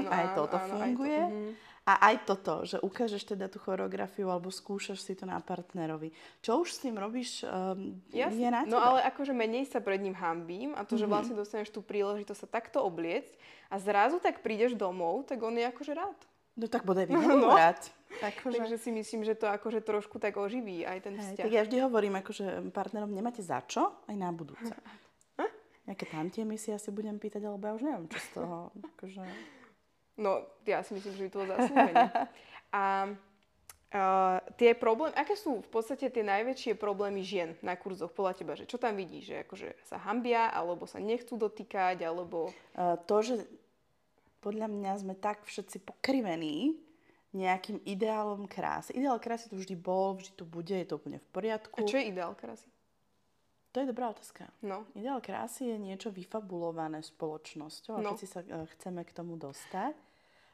áno, 0.00 0.08
aj 0.08 0.24
áno, 0.24 0.34
toto 0.34 0.56
áno, 0.56 0.64
aj 0.64 0.70
to, 0.70 0.76
funguje. 0.78 1.20
mhm. 1.20 1.52
A 1.82 1.98
aj 2.04 2.22
toto, 2.22 2.62
že 2.62 2.78
ukážeš 2.78 3.26
teda 3.26 3.50
tú 3.50 3.58
choreografiu 3.58 4.30
alebo 4.30 4.46
skúšaš 4.48 5.02
si 5.02 5.12
to 5.12 5.26
na 5.26 5.34
partnerovi. 5.36 6.14
Čo 6.38 6.62
už 6.62 6.68
s 6.70 6.78
tým 6.78 6.94
robíš, 6.94 7.42
um, 7.42 7.98
Jasne. 8.08 8.38
je 8.38 8.48
na 8.48 8.62
No 8.62 8.78
tebe. 8.78 8.86
ale 8.86 8.98
akože 9.02 9.34
menej 9.34 9.66
sa 9.66 9.82
pred 9.82 9.98
ním 9.98 10.14
hambím 10.14 10.72
a 10.72 10.86
to, 10.86 10.94
že 10.94 11.04
Mhm. 11.04 11.10
vlastne 11.10 11.34
dostaneš 11.34 11.68
tú 11.68 11.82
príležitosť 11.82 12.38
sa 12.38 12.48
takto 12.48 12.78
obliecť 12.80 13.34
a 13.66 13.76
zrazu 13.76 14.16
tak 14.16 14.40
prídeš 14.40 14.72
domov, 14.72 15.26
tak 15.26 15.42
on 15.42 15.52
je 15.52 15.66
akože 15.66 15.90
rád. 15.92 16.14
No 16.56 16.68
tak 16.68 16.84
bodaj 16.84 17.06
by 17.08 17.14
No. 17.16 17.56
Akože, 18.20 18.60
Takže 18.60 18.76
si 18.76 18.92
myslím, 18.92 19.24
že 19.24 19.32
to 19.32 19.48
akože 19.48 19.80
trošku 19.80 20.20
tak 20.20 20.36
oživí 20.36 20.84
aj 20.84 20.98
ten 21.00 21.16
hej, 21.16 21.32
vzťah. 21.32 21.44
tak 21.48 21.52
ja 21.56 21.64
vždy 21.64 21.76
hovorím, 21.80 22.20
akože 22.20 22.68
partnerom 22.68 23.08
nemáte 23.08 23.40
za 23.40 23.64
čo, 23.64 23.88
aj 24.04 24.16
na 24.20 24.28
budúce. 24.28 24.68
Nejaké 25.88 26.06
tamtie 26.06 26.44
mi 26.46 26.60
si 26.60 26.70
asi 26.70 26.94
budem 26.94 27.18
pýtať, 27.18 27.42
alebo 27.42 27.66
ja 27.66 27.72
už 27.74 27.82
neviem, 27.82 28.06
čo 28.06 28.18
z 28.20 28.28
toho. 28.38 28.70
Akože... 28.94 29.24
No, 30.20 30.46
ja 30.62 30.84
si 30.86 30.94
myslím, 30.94 31.12
že 31.16 31.22
by 31.26 31.30
to 31.32 31.38
bolo 31.42 31.50
zaslúženie. 31.56 32.06
A 32.72 32.84
uh, 33.10 34.38
tie 34.54 34.72
problémy, 34.78 35.12
aké 35.18 35.34
sú 35.34 35.60
v 35.60 35.70
podstate 35.72 36.06
tie 36.08 36.22
najväčšie 36.22 36.78
problémy 36.78 37.26
žien 37.26 37.58
na 37.60 37.74
kurzoch 37.74 38.14
podľa 38.14 38.38
teba? 38.38 38.52
Že 38.54 38.70
čo 38.70 38.78
tam 38.78 38.94
vidíš? 38.94 39.34
Že 39.34 39.36
akože 39.44 39.68
sa 39.82 39.96
hambia, 39.98 40.54
alebo 40.54 40.86
sa 40.86 41.02
nechcú 41.02 41.34
dotýkať, 41.34 41.98
alebo... 42.06 42.54
Uh, 42.78 42.94
to, 43.04 43.16
že 43.26 43.34
podľa 44.42 44.66
mňa 44.66 44.92
sme 44.98 45.14
tak 45.14 45.46
všetci 45.46 45.86
pokrivení 45.86 46.74
nejakým 47.32 47.80
ideálom 47.88 48.44
krásy. 48.44 48.92
Ideál 48.92 49.16
krásy 49.16 49.48
tu 49.48 49.56
vždy 49.56 49.72
bol, 49.72 50.18
vždy 50.18 50.36
tu 50.36 50.44
bude, 50.44 50.74
je 50.74 50.84
to 50.84 51.00
úplne 51.00 51.16
v 51.16 51.28
poriadku. 51.32 51.80
A 51.80 51.88
čo 51.88 51.96
je 51.96 52.12
ideál 52.12 52.36
krásy? 52.36 52.68
To 53.72 53.80
je 53.80 53.88
dobrá 53.88 54.12
otázka. 54.12 54.52
No, 54.60 54.84
Ideál 54.92 55.24
krásy 55.24 55.72
je 55.72 55.80
niečo 55.80 56.12
vyfabulované 56.12 57.00
spoločnosťou 57.00 57.96
a 57.96 58.00
No. 58.04 58.12
všetci 58.12 58.26
sa 58.28 58.44
uh, 58.44 58.68
chceme 58.76 59.00
k 59.00 59.16
tomu 59.16 59.40
dostať. 59.40 59.96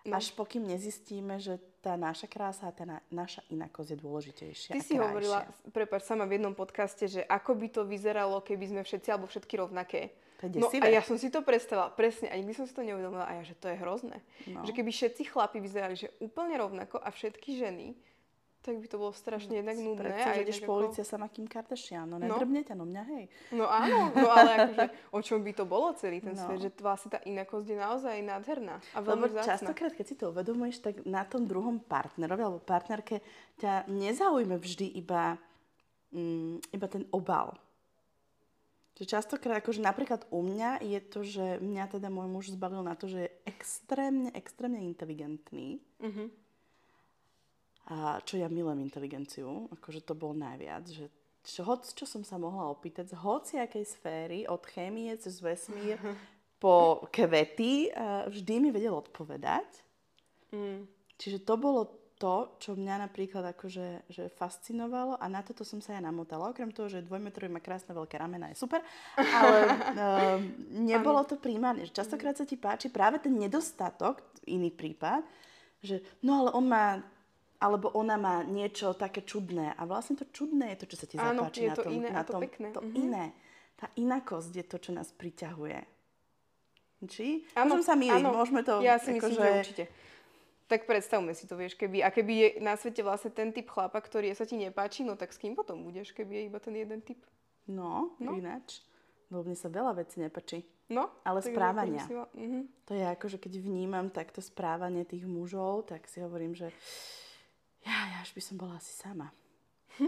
No. 0.07 0.14
Až 0.14 0.31
pokým 0.38 0.62
nezistíme, 0.62 1.42
že 1.42 1.59
tá 1.83 1.98
naša 1.98 2.31
krása 2.31 2.70
a 2.70 2.72
tá 2.72 2.87
na, 2.87 3.03
naša 3.11 3.42
inakosť 3.51 3.90
je 3.90 3.98
dôležitejšia 3.98 4.70
ty 4.70 4.79
si 4.79 4.94
krajšia. 4.94 5.03
hovorila, 5.03 5.38
prepáč, 5.74 6.07
sama 6.07 6.31
v 6.31 6.38
jednom 6.38 6.55
podcaste, 6.55 7.11
že 7.11 7.27
ako 7.27 7.59
by 7.59 7.66
to 7.74 7.83
vyzeralo, 7.83 8.38
keby 8.38 8.70
sme 8.70 8.83
všetci 8.87 9.09
alebo 9.11 9.27
všetky 9.27 9.59
rovnaké. 9.59 10.14
To 10.38 10.46
je 10.46 10.55
No 10.55 10.70
a 10.70 10.87
ja 10.88 11.03
som 11.03 11.18
si 11.18 11.29
to 11.29 11.42
predstavila, 11.42 11.90
presne, 11.90 12.31
a 12.31 12.38
nikdy 12.38 12.55
som 12.55 12.62
si 12.62 12.70
to 12.70 12.81
neuvedomila, 12.81 13.27
a 13.27 13.37
ja, 13.37 13.42
že 13.42 13.59
to 13.59 13.66
je 13.66 13.74
hrozné. 13.74 14.22
No. 14.46 14.62
Že 14.62 14.70
keby 14.72 14.90
všetci 14.90 15.22
chlapi 15.27 15.59
vyzerali, 15.59 15.94
že 15.94 16.14
úplne 16.18 16.55
rovnako 16.55 16.96
a 16.96 17.11
všetky 17.11 17.59
ženy, 17.59 17.98
tak 18.59 18.79
by 18.79 18.87
to 18.87 18.98
bolo 18.98 19.11
strašne 19.11 19.55
jednak 19.57 19.74
nudné. 19.74 20.12
Predsa, 20.12 20.31
že 20.31 20.42
ideš 20.44 20.61
po 20.61 20.66
ako- 20.68 20.79
ulici 20.85 20.98
a 21.01 21.07
sama 21.07 21.27
Kim 21.27 21.46
Kardashian, 21.46 22.05
no 22.05 22.18
nedrbne 22.18 22.61
ťa 22.61 22.74
no 22.74 22.85
mňa, 22.85 23.03
hej. 23.09 23.24
No 23.51 23.64
áno, 23.64 24.12
no 24.12 24.29
ale 24.29 24.51
akože 24.53 24.87
o 25.16 25.20
čom 25.22 25.38
by 25.40 25.53
to 25.55 25.64
bolo 25.64 25.90
celý 25.94 26.18
ten 26.20 26.35
No. 26.35 26.42
svet, 26.44 26.59
že 26.61 26.70
vlastne 26.77 27.09
tá 27.09 27.20
inakosť 27.24 27.64
je 27.64 27.77
naozaj 27.77 28.16
nádherná 28.20 28.77
a 28.92 28.98
Lebo 28.98 29.09
veľmi 29.09 29.27
vzácna. 29.33 29.48
častokrát, 29.48 29.90
keď 29.90 30.07
si 30.07 30.14
to 30.14 30.31
uvedomuješ, 30.31 30.77
tak 30.81 30.94
na 31.03 31.22
tom 31.24 31.46
druhom 31.46 31.81
partnerovi 31.81 32.42
alebo 32.44 32.61
partnerke 32.61 33.22
ťa 33.57 33.88
nezaujme 33.88 34.55
vždy 34.55 34.87
iba, 34.94 35.38
mm, 36.12 36.70
iba 36.70 36.87
ten 36.87 37.07
obal. 37.11 37.55
Že 38.98 39.04
častokrát, 39.06 39.62
akože 39.62 39.78
napríklad 39.78 40.26
u 40.34 40.42
mňa 40.42 40.82
je 40.82 41.00
to, 41.06 41.20
že 41.22 41.62
mňa 41.62 41.98
teda 41.98 42.11
môj 42.11 42.26
muž 42.26 42.44
zbalil 42.50 42.82
na 42.82 42.98
to, 42.98 43.06
že 43.06 43.30
je 43.30 43.34
extrémne, 43.46 44.34
extrémne 44.34 44.82
inteligentný. 44.82 45.78
Mhm. 46.02 46.26
A 47.88 48.20
čo 48.20 48.37
ja 48.37 48.52
milujem 48.52 48.84
inteligenciu, 48.84 49.70
akože 49.72 50.04
to 50.04 50.12
bol 50.12 50.37
najviac, 50.37 50.84
že 50.92 51.08
čo, 51.40 51.64
hoc, 51.64 51.88
čo 51.88 52.04
som 52.04 52.20
sa 52.20 52.37
mohla 52.37 52.68
opýtať 52.68 53.16
z 53.16 53.20
hociakej 53.24 53.84
sféry, 53.88 54.38
od 54.44 54.61
chémie 54.68 55.08
cez 55.16 55.40
vesmír 55.40 55.96
po 56.62 57.08
kvety, 57.08 57.88
vždy 58.28 58.54
mi 58.61 58.68
vedel 58.68 58.92
odpovedať. 58.92 59.80
Mm. 60.52 60.84
Čiže 61.16 61.42
to 61.42 61.54
bolo 61.56 61.97
to, 62.18 62.35
čo 62.59 62.74
mňa 62.74 62.98
napríklad 63.00 63.46
akože 63.48 64.11
že 64.11 64.26
fascinovalo 64.28 65.14
a 65.14 65.26
na 65.26 65.40
toto 65.40 65.62
som 65.62 65.78
sa 65.78 65.94
ja 65.94 66.00
namotala. 66.00 66.50
Okrem 66.50 66.68
toho, 66.68 66.87
že 66.87 67.00
dvojmetrový 67.00 67.46
má 67.48 67.59
krásne 67.59 67.90
veľké 67.90 68.14
ramena, 68.14 68.50
je 68.50 68.59
super, 68.59 68.83
ale 69.14 69.59
um, 69.62 70.42
nebolo 70.90 71.22
to 71.22 71.35
primárne. 71.35 71.87
Že 71.87 71.94
Častokrát 71.94 72.35
sa 72.35 72.42
ti 72.42 72.54
páči 72.54 72.88
práve 72.88 73.18
ten 73.18 73.33
nedostatok, 73.33 74.18
iný 74.44 74.68
prípad, 74.68 75.22
že 75.78 76.02
no 76.20 76.42
ale 76.42 76.50
on 76.50 76.66
má 76.66 76.98
alebo 77.57 77.90
ona 77.92 78.14
má 78.14 78.42
niečo 78.42 78.94
také 78.94 79.22
čudné. 79.22 79.74
A 79.74 79.83
vlastne 79.83 80.14
to 80.14 80.26
čudné 80.28 80.74
je 80.74 80.78
to, 80.78 80.87
čo 80.88 80.96
sa 80.96 81.07
ti 81.07 81.14
Áno, 81.16 81.42
zapáči 81.44 81.61
je 81.61 81.68
na 81.68 81.74
to 81.74 81.83
tom. 81.83 81.92
iné 81.92 82.09
na 82.09 82.22
to 82.22 82.33
tom, 82.33 82.40
pekné. 82.40 82.68
To 82.70 82.81
Mhm. 82.81 82.94
iné. 82.96 83.24
Tá 83.74 83.87
inakosť 83.94 84.52
je 84.52 84.64
to, 84.64 84.76
čo 84.76 84.90
nás 84.90 85.11
priťahuje. 85.11 85.78
Či? 87.00 87.46
Áno, 87.54 87.74
Môžem 87.74 87.83
sa 87.85 87.94
míliť, 87.94 88.22
môžeme 88.24 88.62
to... 88.62 88.78
Ja 88.78 88.98
si 88.98 89.11
myslím, 89.12 89.38
akože- 89.38 89.42
že 89.44 89.59
určite. 89.61 89.85
Tak 90.68 90.85
predstavme 90.85 91.33
si 91.33 91.44
to, 91.44 91.57
vieš, 91.57 91.74
keby, 91.74 92.04
a 92.04 92.09
keby 92.09 92.33
je 92.35 92.48
na 92.61 92.76
svete 92.76 93.00
vlastne 93.00 93.28
ten 93.31 93.48
typ 93.50 93.66
chlapa, 93.66 93.96
ktorý 93.96 94.28
sa 94.33 94.44
ti 94.44 94.54
nepáči, 94.54 95.00
no 95.00 95.16
tak 95.16 95.33
s 95.33 95.40
kým 95.40 95.57
potom 95.57 95.81
budeš, 95.81 96.12
keby 96.12 96.33
je 96.35 96.42
iba 96.44 96.59
ten 96.59 96.76
jeden 96.76 97.00
typ? 97.00 97.18
No, 97.66 98.12
No. 98.20 98.37
ináč. 98.37 98.85
Lebo 99.28 99.44
mne 99.44 99.57
sa 99.57 99.68
veľa 99.68 99.92
vecí 99.94 100.20
nepačí. 100.20 100.64
No, 100.88 101.09
Ale 101.22 101.40
správania. 101.40 102.00
si 102.02 102.12
mhm. 102.12 102.68
To 102.85 102.92
je 102.92 103.04
ako, 103.07 103.26
že 103.28 103.38
keď 103.38 103.52
vnímam 103.59 104.09
takto 104.09 104.40
správanie 104.40 105.04
tých 105.04 105.24
mužov, 105.24 105.85
tak 105.85 106.04
si 106.04 106.20
hovorím, 106.20 106.52
že 106.52 106.72
ja, 107.83 107.92
ja 108.09 108.16
až 108.20 108.33
by 108.33 108.40
som 108.40 108.57
bola 108.57 108.76
asi 108.76 108.92
sama. 108.92 109.33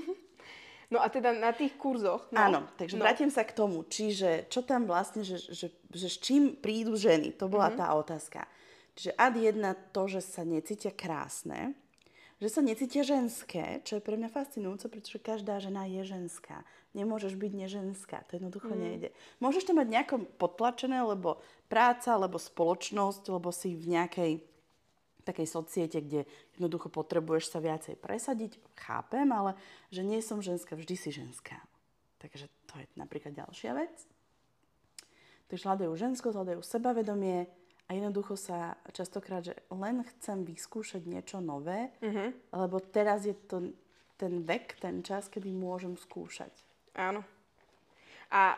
No 0.91 0.99
a 0.99 1.07
teda 1.07 1.31
na 1.31 1.55
tých 1.55 1.79
kurzoch, 1.79 2.27
no, 2.35 2.39
Áno, 2.41 2.61
takže 2.75 2.99
no. 2.99 3.07
vrátim 3.07 3.31
sa 3.31 3.47
k 3.47 3.55
tomu. 3.55 3.87
Čiže 3.87 4.51
čo 4.51 4.59
tam 4.61 4.91
vlastne, 4.91 5.23
že, 5.23 5.39
že, 5.39 5.71
že 5.87 6.09
s 6.11 6.19
čím 6.19 6.59
prídu 6.59 6.99
ženy? 6.99 7.31
To 7.39 7.47
bola 7.47 7.71
Mhm. 7.71 7.77
tá 7.79 7.95
otázka. 7.95 8.43
Čiže 8.99 9.13
ad 9.17 9.35
jedna 9.39 9.73
to, 9.95 10.07
že 10.11 10.21
sa 10.21 10.43
necítia 10.43 10.91
krásne, 10.91 11.75
že 12.41 12.49
sa 12.49 12.65
necítia 12.65 13.05
ženské, 13.05 13.85
čo 13.85 14.01
je 14.01 14.03
pre 14.03 14.17
mňa 14.17 14.33
fascinujúce, 14.33 14.89
pretože 14.89 15.21
každá 15.21 15.61
žena 15.61 15.85
je 15.85 16.09
ženská. 16.09 16.65
Nemôžeš 16.97 17.37
byť 17.37 17.53
neženská, 17.53 18.25
to 18.27 18.41
jednoducho 18.41 18.73
Mhm. 18.73 18.81
nejde. 18.81 19.09
Môžeš 19.45 19.69
to 19.69 19.77
mať 19.77 19.87
nejako 19.93 20.17
potlačené, 20.41 21.05
lebo 21.05 21.39
práca, 21.69 22.17
lebo 22.17 22.41
spoločnosť, 22.41 23.29
lebo 23.29 23.53
si 23.53 23.77
v 23.77 23.93
nejakej 23.93 24.33
takej 25.21 25.47
societe, 25.47 26.01
kde 26.01 26.25
jednoducho 26.57 26.89
potrebuješ 26.89 27.53
sa 27.53 27.61
viacej 27.61 28.01
presadiť, 28.01 28.57
chápem, 28.73 29.29
ale 29.29 29.53
že 29.93 30.01
nie 30.01 30.25
som 30.25 30.41
ženská, 30.41 30.75
vždy 30.75 30.97
si 30.97 31.13
ženská. 31.13 31.61
Takže 32.25 32.49
to 32.67 32.75
je 32.81 32.89
napríklad 32.97 33.37
ďalšia 33.37 33.77
vec. 33.77 33.93
Takže 35.53 35.67
hľadajú 35.69 35.93
ženskosť, 35.93 36.37
hľadajú 36.41 36.61
sebavedomie 36.65 37.47
a 37.91 37.99
jednoducho 37.99 38.39
sa 38.39 38.79
častokrát, 38.95 39.43
že 39.43 39.59
len 39.69 40.07
chcem 40.07 40.47
vyskúšať 40.47 41.03
niečo 41.03 41.43
nové, 41.43 41.91
Mhm. 41.99 42.55
lebo 42.55 42.79
teraz 42.79 43.27
je 43.27 43.35
to 43.35 43.75
ten 44.15 44.47
vek, 44.47 44.79
ten 44.79 45.03
čas, 45.03 45.27
kedy 45.27 45.51
môžem 45.51 45.99
skúšať. 45.99 46.55
Áno. 46.95 47.27
A 48.31 48.55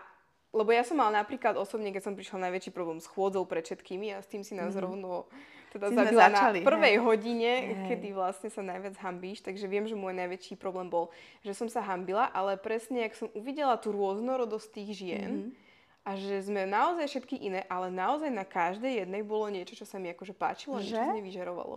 lebo 0.53 0.69
ja 0.69 0.85
som 0.85 1.01
mala 1.01 1.25
napríklad 1.25 1.57
osobne, 1.57 1.89
keď 1.97 2.03
som 2.05 2.13
prišla 2.13 2.53
najväčší 2.53 2.77
problém 2.77 3.01
s 3.01 3.09
chôdzou 3.09 3.49
pred 3.49 3.65
všetkými 3.65 4.13
a 4.13 4.21
s 4.21 4.29
tým 4.29 4.45
si 4.45 4.53
nás 4.53 4.77
rovno 4.77 5.25
teda 5.73 5.89
Si 5.89 5.97
zabila 5.97 6.29
začali, 6.29 6.61
na 6.61 6.69
prvej 6.69 7.01
hej. 7.01 7.01
hodine, 7.01 7.53
Hej. 7.57 7.89
kedy 7.89 8.09
vlastne 8.13 8.53
sa 8.53 8.61
najviac 8.61 9.01
hambíš. 9.01 9.41
Takže 9.41 9.65
viem, 9.65 9.89
že 9.89 9.97
môj 9.97 10.13
najväčší 10.13 10.61
problém 10.61 10.93
bol, 10.93 11.09
že 11.41 11.57
som 11.57 11.73
sa 11.73 11.81
hambila, 11.81 12.29
ale 12.29 12.61
presne, 12.61 13.09
ak 13.09 13.17
som 13.17 13.33
uvidela 13.33 13.81
tú 13.81 13.97
rôznorodosť 13.97 14.69
tých 14.69 14.91
žien, 14.93 15.57
a 16.03 16.19
že 16.19 16.43
sme 16.43 16.67
naozaj 16.67 17.07
všetky 17.07 17.39
iné, 17.39 17.63
ale 17.71 17.87
naozaj 17.87 18.31
na 18.31 18.43
každej 18.43 19.07
jednej 19.07 19.23
bolo 19.23 19.47
niečo, 19.47 19.79
čo 19.79 19.87
sa 19.87 20.03
mi 20.03 20.11
akože 20.11 20.35
páčilo 20.35 20.83
niečo 20.83 20.99
Že? 20.99 21.03
z 21.03 21.13
nej 21.15 21.23
vyžarovalo. 21.23 21.77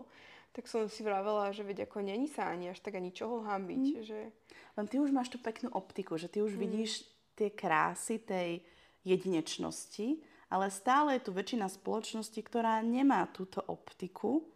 Tak 0.55 0.65
som 0.71 0.87
si 0.87 1.03
vravela, 1.05 1.51
že 1.53 1.61
veď 1.61 1.85
ako 1.85 2.01
není 2.01 2.31
sa 2.31 2.49
ani 2.49 2.71
až 2.71 2.79
tak 2.81 2.97
ani 2.97 3.11
čoho 3.11 3.43
hambiť, 3.43 3.83
že... 4.01 4.31
Len 4.79 4.85
ty 4.87 4.97
už 4.97 5.11
máš 5.11 5.29
tú 5.29 5.37
peknú 5.37 5.69
optiku, 5.75 6.15
že 6.17 6.31
ty 6.31 6.41
už 6.41 6.55
vidíš 6.55 7.05
tie 7.35 7.51
krásy 7.51 8.17
tej 8.23 8.63
jedinečnosti, 9.03 10.23
ale 10.49 10.71
stále 10.71 11.19
je 11.19 11.27
tu 11.27 11.31
väčšina 11.35 11.67
spoločnosti, 11.67 12.39
ktorá 12.39 12.79
nemá 12.81 13.27
túto 13.29 13.61
optiku 13.67 14.47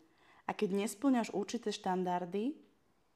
a 0.47 0.55
keď 0.55 0.87
nesplňaš 0.87 1.35
určité 1.35 1.69
štandardy, 1.69 2.57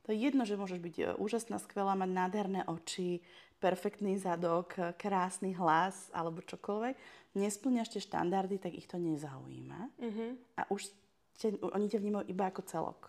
to 0.03 0.11
je 0.11 0.19
jedno, 0.19 0.43
že 0.43 0.59
môžeš 0.59 0.83
byť 0.83 0.95
e, 0.99 1.03
úžasná, 1.15 1.63
skvelá, 1.63 1.95
mať 1.95 2.11
nádherné 2.11 2.61
oči, 2.67 3.23
perfektný 3.63 4.19
zadok, 4.19 4.76
krásny 4.99 5.56
hlas 5.56 6.12
alebo 6.12 6.43
čokoľvek, 6.43 6.99
nesplňaš 7.39 7.95
tie 7.95 8.02
štandardy, 8.04 8.60
tak 8.60 8.76
ich 8.76 8.91
to 8.91 8.99
nezaujíma. 8.99 9.82
Mhm. 10.04 10.26
A 10.60 10.67
už 10.67 10.91
te, 11.39 11.56
oni 11.63 11.88
ťa 11.88 12.04
vnímajú 12.04 12.26
iba 12.28 12.52
ako 12.52 12.62
celok. 12.67 13.02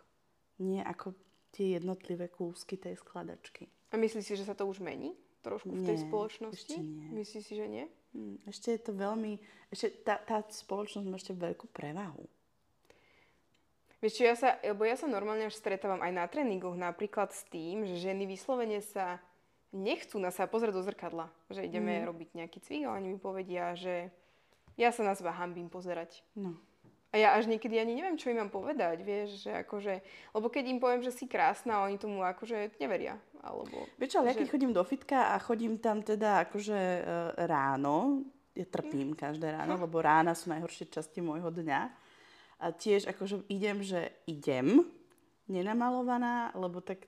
Nie 0.62 0.86
ako 0.86 1.18
tie 1.50 1.74
jednotlivé 1.78 2.30
kúsky 2.30 2.78
tej 2.78 2.94
skladačky. 3.02 3.66
A 3.90 3.98
myslíš 3.98 4.24
si, 4.26 4.34
že 4.38 4.46
sa 4.46 4.54
to 4.54 4.66
už 4.66 4.78
mení? 4.78 5.18
Trošku 5.42 5.76
v 5.76 5.84
tej 5.84 5.98
spoločnosti? 6.08 6.78
Myslíš 7.12 7.42
si, 7.44 7.54
že 7.58 7.66
nie? 7.68 7.84
Hm, 8.16 8.48
Ešte 8.48 8.78
je 8.78 8.80
to 8.80 8.92
veľmi... 8.96 9.36
Ešte 9.68 9.86
tá, 10.06 10.16
tá 10.22 10.40
spoločnosť 10.40 11.06
má 11.06 11.20
ešte 11.20 11.36
veľkú 11.36 11.68
prevahu. 11.68 12.24
Vieš 14.00 14.20
čo, 14.20 14.24
ja 14.24 14.36
sa, 14.36 14.56
lebo 14.64 14.88
ja 14.88 14.96
sa 14.96 15.08
normálne 15.08 15.48
až 15.48 15.56
stretávam 15.56 16.00
aj 16.00 16.12
na 16.12 16.24
tréningoch 16.28 16.76
napríklad 16.76 17.32
s 17.32 17.44
tým, 17.48 17.84
že 17.84 18.04
ženy 18.04 18.24
vyslovene 18.24 18.80
sa 18.80 19.20
nechcú 19.74 20.16
na 20.16 20.30
sa 20.30 20.46
pozrieť 20.46 20.72
do 20.72 20.82
zrkadla. 20.82 21.26
Že 21.48 21.66
ideme 21.66 21.98
Mhm. 21.98 22.06
robiť 22.06 22.28
nejaký 22.32 22.58
cvik 22.60 22.82
a 22.86 22.94
oni 22.94 23.08
mi 23.08 23.18
povedia, 23.18 23.74
že 23.74 24.08
ja 24.74 24.88
sa 24.88 25.02
na 25.02 25.12
seba 25.12 25.30
hambím 25.32 25.66
pozerať. 25.66 26.22
No. 26.32 26.54
A 27.10 27.16
ja 27.16 27.30
až 27.30 27.46
niekedy 27.46 27.78
ani 27.78 27.94
neviem, 27.94 28.14
čo 28.14 28.26
im 28.28 28.38
mám 28.38 28.50
povedať, 28.50 28.98
vieš, 29.00 29.46
že 29.46 29.54
akože, 29.56 30.02
lebo 30.32 30.46
keď 30.48 30.64
im 30.66 30.78
poviem, 30.78 30.98
že 30.98 31.10
si 31.10 31.26
krásna, 31.26 31.78
oni 31.80 31.94
tomu 31.94 32.18
akože 32.20 32.74
neveria, 32.76 33.14
alebo... 33.38 33.86
Vieš 33.94 34.18
ale 34.18 34.26
ja 34.26 34.34
že- 34.34 34.40
keď 34.42 34.48
chodím 34.50 34.72
do 34.72 34.82
fitka 34.82 35.30
a 35.30 35.38
chodím 35.38 35.78
tam 35.78 36.02
teda 36.02 36.42
akože 36.42 36.74
e, 36.74 37.02
ráno, 37.46 38.26
ja 38.50 38.66
trpím 38.66 39.14
každé 39.14 39.46
ráno, 39.48 39.78
lebo 39.78 40.02
rána 40.02 40.34
sú 40.34 40.50
najhoršie 40.50 40.86
časti 40.88 41.18
môjho 41.18 41.54
dňa. 41.54 41.80
A 42.58 42.70
tiež 42.70 43.06
akože 43.06 43.46
idem, 43.46 43.78
že 43.78 44.10
idem, 44.26 44.82
nenamalovaná, 45.48 46.56
lebo 46.56 46.80
tak 46.80 47.04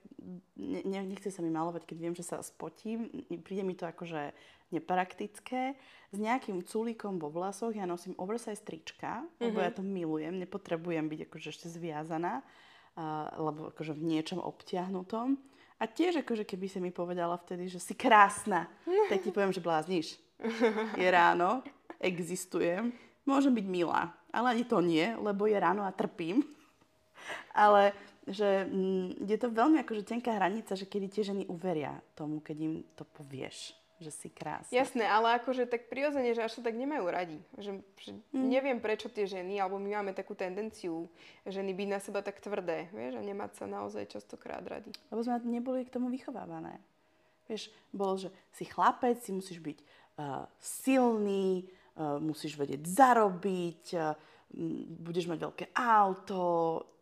ne, 0.53 0.81
ne, 0.85 0.99
nechce 1.09 1.33
sa 1.33 1.41
mi 1.41 1.49
malovať, 1.49 1.89
keď 1.89 1.97
viem, 1.97 2.15
že 2.15 2.21
sa 2.25 2.37
spotím. 2.45 3.09
Príde 3.41 3.65
mi 3.65 3.73
to 3.73 3.89
akože 3.89 4.33
nepraktické. 4.69 5.73
S 6.11 6.17
nejakým 6.17 6.61
culíkom 6.63 7.17
vo 7.17 7.31
vlasoch 7.31 7.73
ja 7.73 7.87
nosím 7.87 8.13
oversize 8.19 8.61
trička, 8.61 9.23
lebo 9.39 9.63
ja 9.63 9.71
to 9.71 9.81
milujem, 9.81 10.37
nepotrebujem 10.37 11.07
byť 11.07 11.19
akože 11.27 11.47
ešte 11.49 11.67
zviazaná, 11.71 12.43
a, 12.95 13.31
lebo 13.39 13.71
akože 13.73 13.95
v 13.95 14.03
niečom 14.15 14.39
obtiahnutom. 14.43 15.39
A 15.77 15.83
tiež 15.85 16.25
akože 16.25 16.41
keby 16.41 16.67
si 16.67 16.79
mi 16.81 16.89
povedala 16.89 17.37
vtedy, 17.37 17.69
že 17.69 17.77
si 17.77 17.93
krásna, 17.93 18.65
tak 19.13 19.21
ti 19.21 19.29
poviem, 19.29 19.53
že 19.53 19.61
blázniš. 19.61 20.17
Je 20.97 21.07
ráno, 21.09 21.61
existujem, 22.01 22.93
môžem 23.25 23.53
byť 23.53 23.65
milá, 23.65 24.13
ale 24.33 24.57
ani 24.57 24.65
to 24.65 24.81
nie, 24.81 25.05
lebo 25.17 25.45
je 25.45 25.57
ráno 25.57 25.85
a 25.85 25.93
trpím. 25.93 26.41
Ale 27.53 27.93
že 28.27 28.67
mm, 28.67 29.23
je 29.23 29.37
to 29.39 29.47
veľmi 29.47 29.79
akože 29.87 30.03
tenká 30.03 30.35
hranica, 30.35 30.75
že 30.75 30.83
kedy 30.83 31.07
tie 31.07 31.23
ženy 31.23 31.47
uveria 31.47 31.95
tomu, 32.11 32.43
keď 32.43 32.57
im 32.59 32.73
to 32.93 33.07
povieš, 33.07 33.71
že 33.97 34.11
si 34.13 34.27
krásna. 34.29 34.69
Jasné, 34.69 35.07
ale 35.07 35.41
akože 35.41 35.65
tak 35.65 35.89
prirodzene, 35.89 36.35
že 36.35 36.45
až 36.45 36.59
sa 36.59 36.61
tak 36.61 36.77
nemajú 36.77 37.07
radi. 37.07 37.39
Že, 37.57 37.71
že 37.97 38.11
Mm. 38.35 38.47
neviem, 38.51 38.77
prečo 38.77 39.09
tie 39.09 39.25
ženy, 39.25 39.57
alebo 39.57 39.81
my 39.81 39.97
máme 39.97 40.11
takú 40.13 40.35
tendenciu 40.35 41.09
ženy 41.47 41.73
byť 41.73 41.87
na 41.89 41.99
seba 42.03 42.19
tak 42.21 42.37
tvrdé, 42.43 42.91
vieš, 42.93 43.17
a 43.17 43.23
nemať 43.23 43.63
sa 43.63 43.65
naozaj 43.65 44.05
častokrát 44.11 44.61
radi. 44.61 44.91
Lebo 45.09 45.23
sme 45.23 45.41
neboli 45.47 45.87
k 45.87 45.93
tomu 45.95 46.11
vychovávané. 46.11 46.77
Vieš, 47.47 47.71
bolo, 47.95 48.19
že 48.19 48.29
si 48.51 48.67
chlapec, 48.67 49.23
si 49.23 49.31
musíš 49.31 49.63
byť 49.63 49.79
uh, 49.79 50.45
silný, 50.59 51.63
uh, 51.95 52.19
musíš 52.19 52.59
vedieť 52.59 52.83
zarobiť, 52.83 53.83
uh, 53.95 54.13
budeš 55.03 55.27
mať 55.27 55.39
veľké 55.43 55.65
auto, 55.75 56.39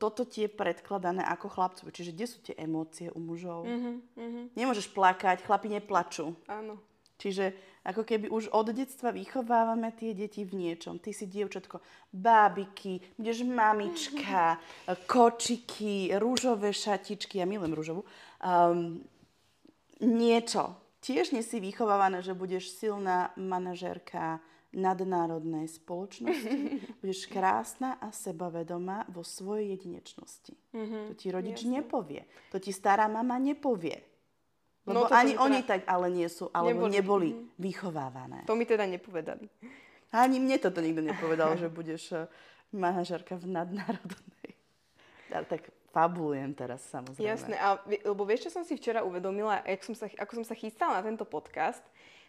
toto 0.02 0.26
ti 0.26 0.46
je 0.46 0.50
predkladané 0.50 1.22
ako 1.24 1.48
chlapcovi. 1.54 1.94
Čiže 1.94 2.12
kde 2.12 2.26
sú 2.26 2.38
tie 2.42 2.56
emócie 2.58 3.08
u 3.14 3.20
mužov? 3.22 3.70
Mm-hmm. 3.70 4.58
Nemôžeš 4.58 4.90
plakať, 4.92 5.46
chlapi 5.46 5.70
neplačú. 5.70 6.34
Áno. 6.50 6.82
Čiže 7.16 7.56
ako 7.86 8.02
keby 8.02 8.28
už 8.34 8.50
od 8.50 8.74
detstva 8.74 9.14
vychovávame 9.14 9.94
tie 9.94 10.18
deti 10.18 10.42
v 10.42 10.58
niečom. 10.58 10.98
Ty 10.98 11.14
si 11.14 11.30
dievčatko, 11.30 11.80
bábiky, 12.12 13.00
budeš 13.16 13.46
mamička, 13.46 14.58
kočiky, 15.12 16.18
rúžové 16.18 16.74
šatičky, 16.74 17.40
ja 17.40 17.46
milujem 17.46 17.78
rúžovú. 17.78 18.02
Um, 18.42 19.06
niečo. 20.02 20.76
Tiež 21.06 21.32
nie 21.32 21.46
si 21.46 21.62
vychovávané, 21.62 22.26
že 22.26 22.34
budeš 22.34 22.74
silná 22.74 23.30
manažérka 23.38 24.42
nadnárodnej 24.76 25.66
spoločnosti. 25.66 26.58
budeš 27.02 27.26
krásna 27.26 27.96
a 27.96 28.12
sebavedomá 28.12 29.08
vo 29.08 29.24
svojej 29.24 29.74
jedinečnosti. 29.74 30.54
Mm-hmm. 30.70 31.04
To 31.06 31.14
ti 31.16 31.28
rodič 31.30 31.58
Jasne. 31.60 31.72
nepovie. 31.74 32.22
To 32.52 32.60
ti 32.60 32.70
stará 32.70 33.08
mama 33.08 33.36
nepovie. 33.36 34.04
No, 34.84 34.94
Lebo 34.94 35.00
toto 35.02 35.16
ani 35.16 35.34
teda- 35.34 35.42
oni 35.42 35.60
tak 35.64 35.82
ale 35.86 36.08
nie 36.10 36.28
sú, 36.28 36.46
alebo 36.52 36.86
Neboli. 36.86 36.94
neboli, 36.94 37.30
Mhm. 37.32 37.44
vychovávané. 37.58 38.40
To 38.44 38.54
mi 38.54 38.64
teda 38.64 38.86
nepovedali. 38.86 39.50
Ani 40.12 40.38
mne 40.38 40.60
toto 40.60 40.78
nikto 40.78 41.02
nepovedal, 41.10 41.56
že 41.56 41.68
budeš 41.68 42.14
eh, 42.14 42.30
manažerka 42.70 43.34
v 43.34 43.50
nadnárodnej. 43.50 44.50
Ja 45.28 45.42
tak 45.42 45.66
fabulujem 45.90 46.52
teraz 46.52 46.84
samozrejme. 46.86 47.24
Jasné, 47.26 47.56
a, 47.58 47.80
lebo 47.82 48.24
vieš, 48.24 48.46
čo 48.46 48.52
som 48.52 48.62
si 48.62 48.76
včera 48.76 49.02
uvedomila, 49.02 49.64
jak 49.64 49.82
som 49.82 49.92
sa, 49.92 50.06
ako 50.08 50.38
som 50.38 50.46
sa 50.46 50.54
chystala 50.54 51.00
na 51.00 51.04
tento 51.04 51.24
podcast, 51.24 51.82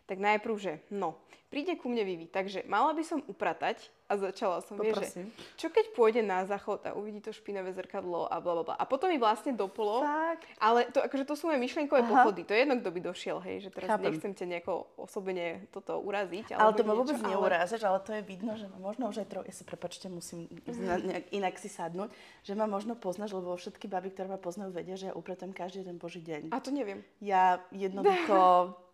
tak 0.07 0.19
najprv, 0.19 0.55
že 0.57 0.73
no, 0.88 1.19
príde 1.47 1.79
ku 1.79 1.87
mne 1.87 2.03
Vivi, 2.03 2.27
takže 2.27 2.66
mala 2.66 2.90
by 2.90 3.03
som 3.03 3.19
upratať 3.23 3.90
a 4.07 4.14
začala 4.14 4.62
som, 4.62 4.79
vieš, 4.79 5.03
že 5.03 5.27
čo 5.59 5.66
keď 5.66 5.90
pôjde 5.90 6.23
na 6.23 6.47
záchod 6.47 6.79
a 6.87 6.95
uvidí 6.95 7.19
to 7.19 7.35
špinavé 7.35 7.75
zrkadlo 7.75 8.31
a 8.31 8.38
bla 8.38 8.55
bla 8.55 8.62
bla. 8.62 8.75
A 8.79 8.87
potom 8.87 9.11
mi 9.11 9.19
vlastne 9.19 9.51
doplo, 9.51 9.99
Fakt? 10.07 10.47
ale 10.62 10.87
to, 10.95 11.03
akože 11.03 11.27
to 11.27 11.35
sú 11.35 11.51
moje 11.51 11.59
myšlienkové 11.59 12.07
Aha. 12.07 12.11
pochody, 12.14 12.47
to 12.47 12.55
je 12.55 12.62
jedno, 12.62 12.79
kto 12.79 12.90
by 12.95 13.01
došiel, 13.03 13.38
hej, 13.42 13.66
že 13.66 13.71
teraz 13.75 13.88
Chápem. 13.90 14.14
nechcem 14.14 14.31
ťa 14.31 14.47
nejako 14.47 14.73
osobne 14.95 15.66
toto 15.75 15.99
uraziť. 15.99 16.55
Ale 16.55 16.71
to 16.79 16.87
ma 16.87 16.95
vôbec 16.95 17.19
ale- 17.19 17.31
neurážaš, 17.35 17.83
ale 17.83 17.99
to 17.99 18.14
je 18.14 18.23
vidno, 18.23 18.55
že 18.55 18.71
ma 18.71 18.79
možno 18.79 19.11
už 19.11 19.27
aj 19.27 19.29
trochu, 19.31 19.47
ja 19.51 19.55
sa 19.59 19.64
prepačte, 19.66 20.07
musím 20.07 20.47
zna- 20.71 21.03
nejak 21.03 21.27
inak 21.35 21.55
si 21.59 21.66
sadnúť, 21.66 22.14
že 22.47 22.55
ma 22.55 22.71
možno 22.71 22.95
poznáš, 22.95 23.35
lebo 23.35 23.59
všetky 23.59 23.90
baby, 23.90 24.14
ktoré 24.14 24.31
ma 24.31 24.38
poznajú, 24.38 24.71
vedia, 24.71 24.95
že 24.95 25.11
ja 25.11 25.14
upratám 25.19 25.51
každý 25.51 25.83
jeden 25.83 25.99
boží 25.99 26.23
deň. 26.23 26.55
A 26.55 26.62
to 26.62 26.71
neviem. 26.71 27.03
Ja 27.19 27.59
jednoducho, 27.75 28.71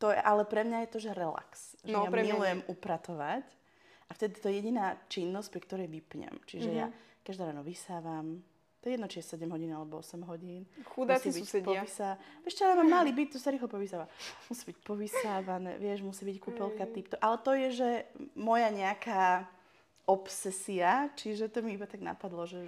to 0.00 0.08
je, 0.08 0.16
ale 0.16 0.42
pre 0.42 0.64
mňa 0.64 0.78
je 0.82 0.90
to, 0.90 0.98
že 0.98 1.10
relax. 1.12 1.76
Že 1.84 1.92
No, 1.92 2.00
ja 2.02 2.10
pre 2.10 2.24
mňa 2.24 2.32
milujem 2.32 2.60
upratovať 2.66 3.44
a 4.08 4.16
vtedy 4.16 4.40
to 4.40 4.48
je 4.48 4.54
jediná 4.56 4.96
činnosť, 5.06 5.48
pri 5.52 5.60
ktorej 5.60 5.86
vypnem. 5.86 6.32
Čiže 6.48 6.70
ja 6.72 6.88
Mhm. 6.88 6.96
každé 7.20 7.42
ráno 7.44 7.60
vysávam, 7.60 8.40
to 8.80 8.88
je 8.88 8.96
jedno, 8.96 9.06
či 9.06 9.20
je 9.20 9.28
7 9.28 9.52
hodín 9.52 9.68
alebo 9.70 10.00
8 10.00 10.24
hodín. 10.24 10.64
Chudáci 10.88 11.28
susedia. 11.30 11.84
Povysá... 11.84 12.16
Vieš 12.40 12.54
čo, 12.56 12.64
ale 12.64 12.80
mám 12.80 13.04
malý 13.04 13.12
byt, 13.12 13.36
tu 13.36 13.38
sa 13.38 13.52
rýchlo 13.52 13.68
povysáva. 13.68 14.08
Musí 14.48 14.72
byť 14.72 14.78
povysávané, 14.80 15.76
vieš, 15.76 16.00
musí 16.00 16.24
byť 16.24 16.36
kúpelka 16.40 16.88
Hej. 16.88 16.92
typ. 16.96 17.06
Ale 17.20 17.36
to 17.44 17.52
je, 17.52 17.68
že 17.76 17.88
moja 18.32 18.72
nejaká 18.72 19.44
obsesia, 20.08 21.12
čiže 21.14 21.52
to 21.52 21.62
mi 21.62 21.76
iba 21.76 21.86
tak 21.86 22.00
napadlo, 22.00 22.44
že 22.44 22.60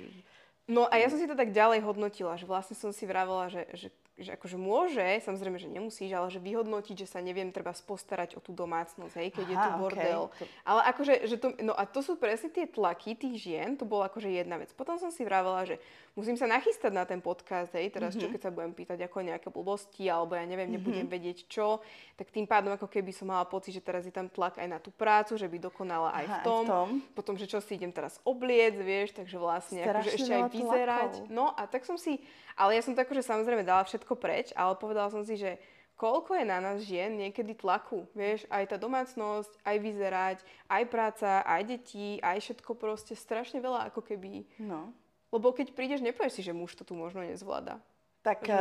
No 0.71 0.87
a 0.87 0.95
ja 0.95 1.11
som 1.11 1.19
si 1.19 1.27
to 1.27 1.35
tak 1.35 1.51
ďalej 1.51 1.83
hodnotila, 1.83 2.39
že 2.39 2.47
vlastne 2.47 2.79
som 2.79 2.95
si 2.95 3.03
vravela, 3.03 3.51
že, 3.51 3.67
že, 3.75 3.89
že 4.21 4.37
akože 4.37 4.61
môže, 4.61 5.25
samozrejme, 5.25 5.57
že 5.57 5.73
nemusíš, 5.73 6.13
ale 6.13 6.29
že 6.29 6.37
vyhodnotiť, 6.37 6.97
že 7.01 7.09
sa 7.09 7.25
neviem 7.25 7.49
treba 7.49 7.73
postarať 7.73 8.37
o 8.37 8.41
tú 8.45 8.53
domácnosť, 8.53 9.15
hej, 9.17 9.29
keď 9.33 9.47
je 9.49 9.57
Aha, 9.57 9.65
tu 9.65 9.71
okej. 9.73 9.81
bordel. 9.81 10.23
To- 10.29 10.49
Ale 10.69 10.81
akože, 10.93 11.15
že 11.25 11.37
to, 11.41 11.49
no 11.65 11.73
a 11.73 11.89
to 11.89 12.05
sú 12.05 12.21
presne 12.21 12.53
tie 12.53 12.69
tlaky 12.69 13.17
tých 13.17 13.41
žien, 13.41 13.75
to 13.75 13.89
bola 13.89 14.13
akože 14.13 14.29
jedna 14.29 14.61
vec. 14.61 14.69
Potom 14.77 15.01
som 15.01 15.09
si 15.09 15.25
vravela, 15.25 15.65
že 15.65 15.81
musím 16.13 16.35
sa 16.35 16.45
nachystať 16.45 16.91
na 16.91 17.03
ten 17.03 17.19
podcast, 17.19 17.73
hej, 17.73 17.89
teraz 17.89 18.13
čo 18.13 18.25
Mhm. 18.25 18.33
keď 18.33 18.41
sa 18.43 18.51
budem 18.51 18.71
pýtať 18.71 18.99
ako 19.03 19.19
nejaké 19.23 19.49
blbosti, 19.49 20.05
alebo 20.07 20.33
ja 20.33 20.43
neviem, 20.43 20.69
nebudem 20.71 21.05
vedieť 21.07 21.47
čo, 21.47 21.81
tak 22.15 22.29
tým 22.29 22.45
pádom 22.45 22.71
ako 22.71 22.85
keby 22.85 23.11
som 23.11 23.27
mala 23.27 23.45
pocit, 23.45 23.73
že 23.73 23.81
teraz 23.81 24.03
je 24.03 24.13
tam 24.13 24.29
tlak 24.29 24.57
aj 24.57 24.67
na 24.67 24.77
tú 24.77 24.91
prácu, 24.91 25.35
že 25.35 25.47
by 25.47 25.59
dokonala 25.59 26.13
aj 26.13 26.25
Aha, 26.25 26.35
v 26.35 26.39
tom. 26.43 26.65
tom. 26.65 26.89
Potom, 27.13 27.35
že 27.35 27.47
čo 27.47 27.59
si 27.59 27.75
idem 27.75 27.89
teraz 27.89 28.21
obliec, 28.23 28.75
vieš, 28.75 29.13
takže 29.13 29.37
vlastne 29.37 29.81
akože 29.81 30.11
ešte 30.13 30.33
aj 30.33 30.43
vyzerať. 30.51 31.13
tlakov. 31.19 31.31
No 31.31 31.51
a 31.51 31.65
tak 31.65 31.83
som 31.83 31.97
si, 31.97 32.21
ale 32.55 32.77
ja 32.77 32.83
som 32.83 32.93
to 32.93 33.01
akože 33.01 33.23
samozrejme 33.23 33.63
dala 33.63 33.81
všetko 33.83 34.13
preč, 34.15 34.53
ale 34.53 34.77
povedala 34.77 35.09
som 35.09 35.23
si, 35.23 35.35
že 35.35 35.57
koľko 35.95 36.35
je 36.35 36.45
na 36.45 36.59
nás 36.59 36.83
žien 36.83 37.15
niekedy 37.15 37.55
tlaku, 37.55 38.05
vieš, 38.13 38.43
aj 38.49 38.69
tá 38.69 38.77
domácnosť, 38.77 39.55
aj 39.63 39.77
vyzerať, 39.79 40.39
aj 40.67 40.83
práca, 40.87 41.31
aj 41.41 41.63
deti, 41.65 42.19
aj 42.19 42.43
všetko 42.43 42.75
proste 42.75 43.15
strašne 43.15 43.59
veľa 43.59 43.89
ako 43.89 44.03
keby. 44.03 44.45
no. 44.61 44.93
Lebo 45.33 45.51
keď 45.51 45.73
prídeš, 45.73 46.05
nepovieš 46.05 46.39
si, 46.39 46.43
že 46.45 46.53
muž 46.53 46.77
to 46.77 46.85
tu 46.85 46.93
možno 46.93 47.25
nezvláda. 47.25 47.81
Tak 48.23 48.47
Mhm. 48.47 48.55
uh, 48.55 48.61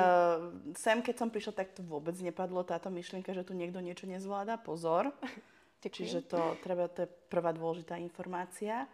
sem, 0.74 1.04
keď 1.04 1.16
som 1.20 1.30
prišla, 1.30 1.54
tak 1.54 1.76
to 1.76 1.84
vôbec 1.84 2.18
nepadlo 2.18 2.64
táto 2.64 2.90
myšlienka, 2.90 3.30
že 3.30 3.46
tu 3.46 3.54
niekto 3.54 3.78
niečo 3.78 4.10
nezvláda. 4.10 4.58
Pozor. 4.58 5.12
Čiže 5.86 6.22
to 6.24 6.58
treba, 6.62 6.86
to 6.88 7.06
je 7.06 7.10
prvá 7.30 7.52
dôležitá 7.52 7.98
informácia. 7.98 8.86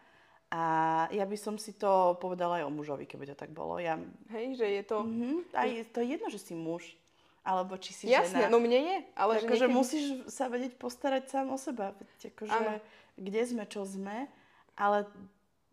A 0.47 0.63
ja 1.11 1.27
by 1.27 1.35
som 1.35 1.59
si 1.59 1.75
to 1.75 2.15
povedala 2.23 2.63
aj 2.63 2.67
o 2.67 2.71
mužovi, 2.71 3.03
keby 3.03 3.27
to 3.27 3.35
tak 3.35 3.51
bolo. 3.51 3.75
Ja, 3.83 3.99
Hej, 4.31 4.55
že 4.55 4.67
je 4.71 4.83
to... 4.83 5.03
mhm, 5.03 5.43
aj 5.51 5.91
to 5.91 5.99
je 5.99 6.07
jedno, 6.15 6.27
že 6.31 6.39
si 6.39 6.55
muž, 6.55 6.95
alebo 7.43 7.75
či 7.75 7.91
si 7.91 8.07
Jasne, 8.07 8.47
žena. 8.47 8.51
no 8.51 8.63
mne 8.63 8.79
je, 8.79 8.97
ale 9.11 9.39
že 9.39 9.43
akože 9.43 9.67
niekedy... 9.67 9.75
musíš 9.75 10.05
sa 10.31 10.47
vedieť 10.47 10.79
postarať 10.79 11.27
sám 11.27 11.51
o 11.51 11.59
seba. 11.59 11.91
Akože, 12.23 12.79
kde 13.19 13.41
sme, 13.43 13.63
čo 13.67 13.83
sme, 13.83 14.31
ale 14.79 15.03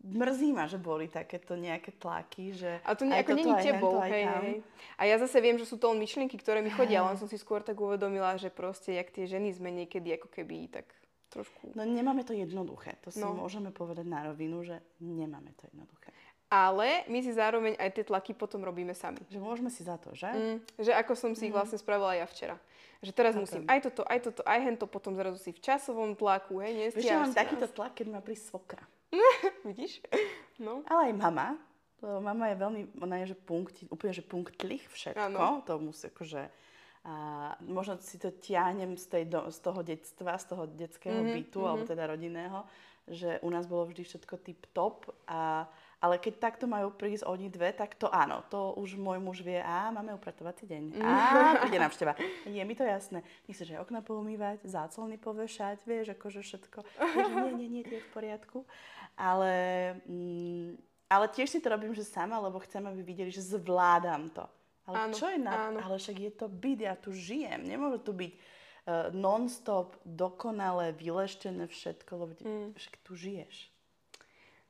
mrzí 0.05 0.53
ma, 0.53 0.69
že 0.69 0.77
boli 0.77 1.09
takéto 1.09 1.57
nejaké 1.57 1.89
tlaky, 1.97 2.53
že 2.53 2.77
A 2.85 2.93
to 2.93 3.09
nejako 3.09 3.33
není 3.33 3.53
tebou, 3.57 3.97
hej, 4.05 4.23
hej. 4.29 4.55
A 4.95 5.09
ja 5.09 5.17
zase 5.17 5.41
viem, 5.41 5.57
že 5.57 5.65
sú 5.65 5.81
to 5.81 5.89
len 5.89 5.97
myšlienky, 5.97 6.37
ktoré 6.37 6.61
mi 6.61 6.69
chodia, 6.69 7.01
len 7.01 7.17
som 7.17 7.25
si 7.25 7.35
skôr 7.41 7.65
tak 7.65 7.75
uvedomila, 7.81 8.37
že 8.37 8.53
proste, 8.53 8.93
jak 8.93 9.09
tie 9.09 9.25
ženy 9.25 9.49
sme 9.51 9.73
niekedy 9.73 10.13
ako 10.21 10.29
keby 10.29 10.69
tak 10.69 10.85
trošku... 11.33 11.73
No 11.75 11.83
nemáme 11.83 12.23
to 12.23 12.31
jednoduché. 12.31 12.95
To 13.03 13.09
si 13.11 13.19
No. 13.19 13.33
môžeme 13.35 13.73
povedať 13.73 14.05
na 14.07 14.23
rovinu, 14.23 14.63
že 14.63 14.79
nemáme 15.01 15.51
to 15.57 15.67
jednoduché. 15.67 16.13
Ale 16.45 17.03
my 17.09 17.19
si 17.25 17.33
zároveň 17.33 17.73
aj 17.75 17.89
tie 17.99 18.05
tlaky 18.05 18.37
potom 18.37 18.61
robíme 18.61 18.93
sami. 18.93 19.19
Že 19.33 19.41
môžeme 19.41 19.73
si 19.73 19.81
za 19.81 19.97
to, 19.97 20.13
že? 20.13 20.29
Mm, 20.29 20.57
že 20.77 20.91
ako 20.93 21.13
som 21.17 21.31
si 21.33 21.49
ich 21.49 21.55
vlastne 21.55 21.75
spravila 21.81 22.13
ja 22.15 22.29
včera. 22.29 22.55
Že 23.01 23.11
teraz 23.11 23.33
musím 23.35 23.65
aj 23.67 23.79
toto, 23.91 24.01
aj 24.07 24.19
toto, 24.23 24.41
aj 24.45 24.59
hento, 24.61 24.85
potom 24.87 25.17
zrazu 25.17 25.41
si 25.41 25.51
v 25.51 25.59
časovom 25.59 26.15
tlaku, 26.15 26.61
hej, 26.63 26.93
Vieš, 26.95 27.03
ja 27.03 27.19
mám 27.19 27.33
takýto 27.35 27.67
tlak, 27.67 27.97
keď 27.97 28.07
má 28.13 28.19
prísť 28.23 28.55
svokra. 28.55 28.85
Vidíš? 29.67 30.01
No. 30.59 30.81
Ale 30.87 31.11
aj 31.11 31.13
mama. 31.13 31.47
Lebo 32.03 32.21
mama 32.21 32.51
je 32.51 32.55
veľmi, 32.59 32.81
ona 33.01 33.15
je 33.23 33.33
že 33.33 33.37
punkt, 33.39 33.75
úplne 33.87 34.13
že 34.13 34.23
punktlich 34.23 34.83
všetko. 34.91 35.25
Áno. 35.31 35.63
To 35.65 35.79
musí 35.79 36.11
akože... 36.11 36.51
A 37.05 37.13
možno 37.61 38.01
si 38.01 38.17
to 38.17 38.33
ťahnem 38.33 38.97
z, 38.97 39.05
tej 39.05 39.23
do, 39.29 39.45
z 39.53 39.59
toho 39.61 39.85
detstva, 39.85 40.41
z 40.41 40.45
toho 40.49 40.63
detského 40.65 41.21
Mhm, 41.21 41.37
bytu, 41.37 41.59
alebo 41.61 41.85
teda 41.85 42.09
rodinného, 42.09 42.65
že 43.05 43.37
u 43.45 43.49
nás 43.53 43.69
bolo 43.69 43.85
vždy 43.85 44.01
všetko 44.01 44.41
tip-top. 44.41 45.13
A, 45.29 45.69
ale 46.03 46.19
keď 46.19 46.33
takto 46.37 46.65
majú 46.67 46.91
prísť 46.91 47.25
oni 47.25 47.47
dve, 47.47 47.71
tak 47.71 47.95
to 47.95 48.11
áno, 48.11 48.43
to 48.51 48.75
už 48.75 48.99
môj 48.99 49.19
muž 49.23 49.41
vie, 49.41 49.57
a 49.59 49.89
máme 49.89 50.11
upratovací 50.13 50.67
deň. 50.67 51.01
A 51.01 51.11
príde 51.63 51.79
návšteva. 51.79 52.13
Je 52.45 52.61
mi 52.61 52.75
to 52.75 52.83
jasné. 52.83 53.23
Myslíš, 53.47 53.75
že 53.75 53.81
okna 53.81 54.03
poumývať, 54.03 54.67
zácolny 54.67 55.15
povešať, 55.15 55.81
vieš, 55.87 56.13
akože 56.13 56.43
všetko. 56.43 56.79
Vieš, 56.83 57.27
nie, 57.31 57.53
nie, 57.55 57.69
nie, 57.79 57.83
je 57.87 58.03
v 58.03 58.09
poriadku. 58.11 58.67
Ale, 59.15 59.53
mm, 60.05 60.75
ale 61.07 61.25
tiež 61.31 61.47
si 61.55 61.59
to 61.63 61.71
robím, 61.71 61.95
že 61.95 62.03
sama, 62.03 62.37
lebo 62.43 62.59
chcem, 62.59 62.83
aby 62.83 63.01
videli, 63.01 63.31
že 63.31 63.41
zvládam 63.41 64.27
to. 64.35 64.43
Ale 64.85 65.09
Áno, 65.09 65.13
čo 65.17 65.25
je 65.31 65.39
na... 65.41 65.73
áno. 65.73 65.79
Ale 65.81 65.97
však 65.97 66.17
je 66.19 66.31
to 66.35 66.45
byt, 66.45 66.79
ja 66.85 66.93
tu 66.93 67.09
žijem. 67.09 67.65
Nemôže 67.65 68.05
tu 68.05 68.13
byť 68.13 68.31
uh, 68.35 69.09
non-stop, 69.09 69.97
dokonale, 70.05 70.93
vyleštené 70.93 71.65
všetko, 71.65 72.11
lebo 72.13 72.31
mm. 72.37 72.77
však 72.77 72.93
tu 73.01 73.17
žiješ. 73.17 73.74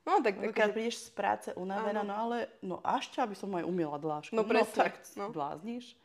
No 0.06 0.22
tak, 0.22 0.38
Keď 0.38 0.54
akože, 0.54 0.72
prídeš 0.72 0.96
z 1.02 1.10
práce 1.10 1.48
unavená, 1.58 2.06
Áno. 2.06 2.10
no 2.10 2.14
ale 2.14 2.36
no 2.62 2.76
až 2.86 3.10
ťa, 3.10 3.26
aby 3.26 3.34
som 3.34 3.50
aj 3.50 3.66
umiela 3.66 3.98
dlášku. 3.98 4.38
No 4.38 4.46
presne, 4.46 4.86
tak 4.86 5.02
no. 5.18 5.34
blázniš. 5.34 5.98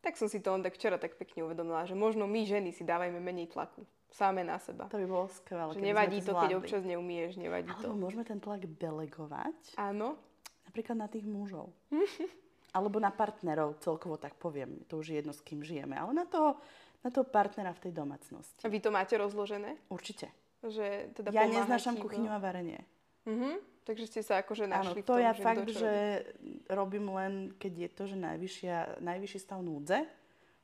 tak 0.00 0.16
som 0.16 0.24
si 0.24 0.40
to 0.40 0.56
on 0.56 0.64
tak 0.64 0.72
včera 0.72 0.96
tak 0.96 1.20
pekne 1.20 1.44
uvedomila, 1.44 1.84
že 1.84 1.92
možno 1.92 2.24
my 2.24 2.48
ženy 2.48 2.72
si 2.72 2.80
dávajme 2.80 3.20
menej 3.20 3.52
tlaku. 3.52 3.84
Sáme 4.08 4.40
na 4.40 4.56
seba. 4.56 4.88
To 4.88 4.96
by 4.96 5.04
bolo 5.04 5.26
skvelé. 5.28 5.76
Že 5.76 5.82
nevadí 5.82 6.24
to, 6.24 6.32
keď 6.32 6.48
zvládli. 6.48 6.60
občas 6.62 6.82
neumieš, 6.86 7.36
nevadí 7.36 7.68
Alebo 7.68 7.92
to. 7.92 8.00
môžeme 8.00 8.24
ten 8.24 8.38
tlak 8.40 8.64
delegovať 8.64 9.76
Áno, 9.76 10.16
napríklad 10.64 10.96
na 10.96 11.08
tých 11.10 11.26
mužov. 11.28 11.68
Alebo 12.76 12.96
na 13.02 13.12
partnerov, 13.12 13.76
celkovo 13.84 14.16
tak 14.16 14.38
poviem. 14.40 14.80
To 14.88 15.04
už 15.04 15.12
je 15.12 15.16
jedno, 15.20 15.36
s 15.36 15.44
kým 15.44 15.60
žijeme. 15.60 15.98
Ale 15.98 16.16
na 16.16 16.24
toho, 16.24 16.56
na 17.04 17.12
toho 17.12 17.26
partnera 17.28 17.76
v 17.76 17.90
tej 17.90 17.92
domácnosti. 17.92 18.64
a 18.64 18.68
vy 18.72 18.78
to 18.80 18.88
máte 18.88 19.12
rozložené? 19.18 19.76
Určite. 19.92 20.32
Že 20.64 21.12
teda 21.12 21.28
Ja 21.36 21.44
neznášam 21.44 22.00
kuchyňu 22.00 22.32
a 22.32 22.40
varenie. 22.40 22.80
Mhm, 23.26 23.50
takže 23.82 24.04
ste 24.06 24.20
sa 24.22 24.38
akože 24.40 24.70
Áno, 24.70 24.74
našli 24.80 25.02
v 25.02 25.06
to 25.06 25.18
tom, 25.18 25.22
ja 25.22 25.32
že 25.34 25.42
fakt, 25.42 25.66
že 25.70 25.92
robí. 25.92 26.70
robím 26.70 27.06
len, 27.10 27.32
keď 27.58 27.72
je 27.74 27.88
to, 27.90 28.02
že 28.06 28.16
najvyššia, 28.16 28.76
najvyšší 29.02 29.38
stav 29.42 29.60
núdze, 29.60 30.06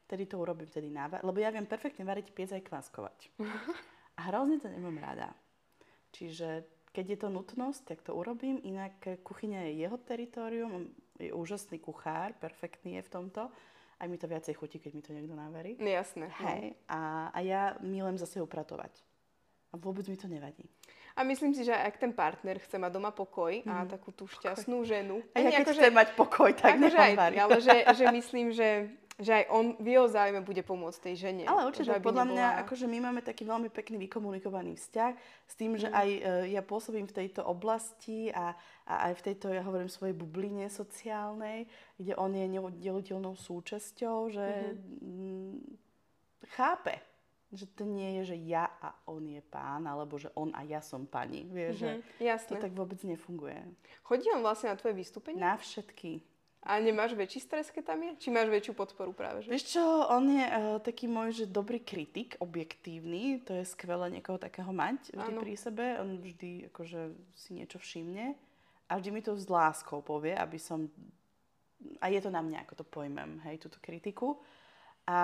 vtedy 0.06 0.24
to 0.30 0.38
urobím 0.38 0.70
vtedy 0.70 0.88
na 0.88 1.10
Lebo 1.10 1.38
ja 1.42 1.50
viem 1.50 1.66
perfektne 1.66 2.06
variť, 2.06 2.30
piec 2.30 2.50
aj 2.54 2.62
kváskovať. 2.62 3.18
A 4.18 4.30
hrozne 4.30 4.60
to 4.62 4.68
nemám 4.70 5.00
rada. 5.00 5.32
Čiže 6.12 6.68
keď 6.92 7.04
je 7.16 7.18
to 7.24 7.28
nutnosť, 7.32 7.80
tak 7.88 7.98
to 8.04 8.12
urobím. 8.12 8.60
Inak 8.60 9.24
kuchyňa 9.24 9.72
je 9.72 9.72
jeho 9.80 9.96
teritorium, 9.96 10.92
je 11.16 11.32
úžasný 11.32 11.80
kuchár, 11.80 12.36
perfektný 12.36 13.00
je 13.00 13.02
v 13.08 13.10
tomto. 13.10 13.48
Aj 13.96 14.06
mi 14.10 14.20
to 14.20 14.28
viacej 14.28 14.52
chutí, 14.58 14.76
keď 14.76 14.92
mi 14.92 15.02
to 15.02 15.16
niekto 15.16 15.32
naverí. 15.32 15.80
Jasné. 15.80 16.28
no. 16.28 16.44
Hej. 16.44 16.76
A, 16.92 17.32
a 17.32 17.38
ja 17.40 17.80
milujem 17.80 18.20
zase 18.20 18.44
upratovať. 18.44 18.92
A 19.72 19.80
vôbec 19.80 20.04
mi 20.12 20.20
to 20.20 20.28
nevadí. 20.28 20.68
A 21.12 21.22
myslím 21.22 21.52
si, 21.52 21.62
že 21.62 21.72
ak 21.72 21.96
ten 21.96 22.10
partner 22.10 22.56
chce 22.56 22.76
mať 22.76 22.92
doma 22.92 23.10
pokoj 23.10 23.52
a 23.64 23.84
takú 23.84 24.10
tú 24.10 24.24
šťastnú 24.24 24.80
ženu. 24.82 25.20
Mhm. 25.20 25.34
A 25.34 25.38
ja 25.38 25.50
keď 25.60 25.66
chcem 25.76 25.92
mať 25.92 26.08
pokoj, 26.14 26.50
tak 26.52 26.76
akože 26.76 26.98
aj 26.98 27.12
ale 27.36 27.56
že, 27.60 27.76
že 27.92 28.04
myslím, 28.08 28.48
že, 28.50 28.88
že 29.20 29.32
aj 29.32 29.44
on 29.52 29.76
v 29.76 29.92
jeho 29.92 30.08
záujme 30.08 30.40
bude 30.40 30.64
pomôcť 30.64 30.98
tej 31.04 31.14
žene. 31.20 31.44
Ale 31.44 31.68
určite, 31.68 31.92
podľa 32.00 32.24
mňa, 32.26 32.46
nebola- 32.48 32.60
akože 32.64 32.86
my 32.88 32.98
máme 32.98 33.20
taký 33.20 33.44
veľmi 33.44 33.68
pekný 33.68 34.00
vykomunikovaný 34.08 34.72
vzťah 34.74 35.12
s 35.46 35.54
tým, 35.54 35.76
Mhm. 35.76 35.78
že 35.78 35.88
aj 35.92 36.08
e, 36.08 36.20
ja 36.56 36.62
pôsobím 36.64 37.04
v 37.04 37.16
tejto 37.20 37.44
oblasti 37.44 38.32
a, 38.32 38.56
a 38.88 39.12
aj 39.12 39.20
v 39.20 39.24
tejto, 39.28 39.52
ja 39.52 39.60
hovorím, 39.62 39.92
svojej 39.92 40.16
bubline 40.16 40.64
sociálnej, 40.72 41.68
kde 42.00 42.16
on 42.16 42.32
je 42.32 42.46
neoddeliteľnou 42.48 43.36
súčasťou, 43.36 44.32
že 44.32 44.46
mm, 45.04 45.60
chápe, 46.56 46.96
že 47.52 47.68
to 47.68 47.84
nie 47.84 48.18
je, 48.18 48.32
že 48.32 48.36
ja 48.42 48.66
a 48.80 48.96
on 49.04 49.22
je 49.22 49.40
pán, 49.42 49.84
alebo 49.84 50.16
že 50.16 50.32
on 50.32 50.50
a 50.50 50.64
ja 50.64 50.80
som 50.80 51.04
pani. 51.04 51.44
Vieš, 51.44 51.74
Mhm, 51.74 51.78
že 51.78 51.88
jasné. 52.18 52.48
to 52.48 52.54
tak 52.58 52.72
vôbec 52.72 52.96
nefunguje. 53.02 53.60
Chodí 54.02 54.26
on 54.28 54.40
vlastne 54.40 54.68
na 54.68 54.76
tvoje 54.76 54.94
vystúpenie? 54.94 55.36
Na 55.36 55.54
všetky. 55.54 56.24
A 56.62 56.78
nemáš 56.78 57.12
väčší 57.12 57.42
stres, 57.42 57.68
keď 57.68 57.82
tam 57.84 57.98
je? 58.00 58.14
Či 58.16 58.28
máš 58.30 58.46
väčšiu 58.46 58.72
podporu 58.72 59.10
práve? 59.10 59.42
Že? 59.42 59.50
Vieš 59.50 59.64
čo, 59.68 59.82
on 60.08 60.30
je 60.30 60.40
uh, 60.40 60.54
taký 60.78 61.10
môj, 61.10 61.34
že 61.34 61.44
dobrý 61.44 61.82
kritik, 61.82 62.38
objektívny, 62.38 63.42
to 63.42 63.52
je 63.52 63.66
skvelé 63.66 64.08
niekoho 64.08 64.38
takého 64.38 64.70
mať 64.70 65.10
vždy 65.10 65.32
Áno. 65.34 65.42
pri 65.42 65.52
sebe, 65.54 65.98
on 65.98 66.16
vždy 66.16 66.70
akože 66.70 67.00
si 67.34 67.50
niečo 67.52 67.76
všimne 67.76 68.38
a 68.86 68.92
vždy 68.94 69.10
mi 69.10 69.20
to 69.20 69.34
s 69.34 69.44
láskou 69.44 70.00
povie, 70.00 70.32
aby 70.32 70.54
som, 70.54 70.86
a 71.98 72.06
je 72.06 72.22
to 72.22 72.30
na 72.30 72.38
mňa, 72.38 72.62
ako 72.62 72.74
to 72.78 72.84
pojmem, 72.86 73.42
hej, 73.42 73.58
túto 73.58 73.76
kritiku. 73.76 74.38
A 75.02 75.18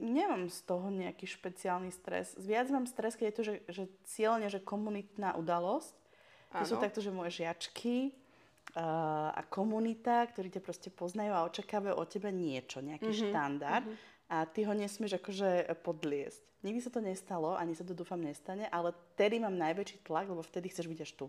nemám 0.00 0.48
z 0.48 0.64
toho 0.64 0.88
nejaký 0.88 1.28
špeciálny 1.28 1.92
stres. 1.92 2.32
Viac 2.40 2.72
mám 2.72 2.88
stres, 2.88 3.12
keď 3.12 3.26
je 3.28 3.36
to, 3.36 3.42
že, 3.44 3.54
že 3.68 3.84
cieľne, 4.08 4.48
že 4.48 4.64
komunitná 4.64 5.36
udalosť. 5.36 5.92
To 6.56 6.64
sú 6.64 6.80
takto, 6.80 7.04
že 7.04 7.12
moje 7.12 7.44
žiačky 7.44 8.08
uh, 8.72 9.36
a 9.36 9.44
komunita, 9.44 10.24
ktorí 10.32 10.48
ťa 10.48 10.64
proste 10.64 10.88
poznajú 10.88 11.36
a 11.36 11.44
očakávajú 11.44 11.92
od 11.92 12.08
teba 12.08 12.32
niečo, 12.32 12.80
nejaký 12.80 13.12
mm-hmm. 13.12 13.28
štandard 13.28 13.84
a 14.32 14.48
ty 14.48 14.64
ho 14.64 14.72
nesmieš 14.72 15.20
akože 15.20 15.68
podliesť. 15.84 16.40
Nikdy 16.64 16.80
sa 16.80 16.90
to 16.90 17.04
nestalo, 17.04 17.52
ani 17.52 17.76
sa 17.76 17.84
to 17.84 17.92
dúfam 17.92 18.18
nestane, 18.18 18.64
ale 18.72 18.96
vtedy 19.14 19.38
mám 19.38 19.60
najväčší 19.60 20.08
tlak, 20.08 20.26
lebo 20.26 20.40
vtedy 20.40 20.72
chceš 20.72 20.88
byť 20.88 21.00
až 21.04 21.12
tu. 21.14 21.26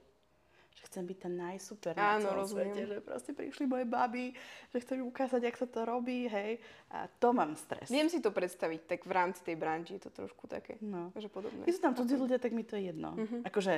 Že 0.72 0.84
chcem 0.86 1.04
byť 1.06 1.18
ten 1.20 1.34
najsuper 1.36 1.92
na 1.92 2.04
Áno, 2.14 2.24
celom 2.24 2.38
rozumiem. 2.40 2.66
svete, 2.68 2.82
že 2.86 2.98
proste 3.00 3.32
prišli 3.32 3.66
moje 3.66 3.86
baby, 3.86 4.26
že 4.70 4.78
chcem 4.80 4.96
im 4.98 5.08
ukázať, 5.08 5.42
jak 5.42 5.56
sa 5.56 5.68
to 5.68 5.80
robí, 5.84 6.26
hej. 6.26 6.56
A 6.90 7.10
to 7.10 7.30
mám 7.30 7.52
stres. 7.54 7.88
Viem 7.88 8.08
si 8.08 8.18
to 8.18 8.30
predstaviť, 8.30 8.88
tak 8.88 9.00
v 9.02 9.12
rámci 9.12 9.42
tej 9.42 9.56
branži 9.56 9.94
je 9.94 10.04
to 10.04 10.12
trošku 10.14 10.46
také, 10.46 10.80
No. 10.80 11.12
že 11.14 11.28
podobné. 11.28 11.62
Keď 11.62 11.74
sú 11.74 11.82
tam 11.82 11.94
cudzí 11.94 12.16
ľudia, 12.16 12.38
tak 12.38 12.52
mi 12.52 12.64
to 12.64 12.74
je 12.74 12.88
jedno. 12.88 13.12
Akože 13.44 13.74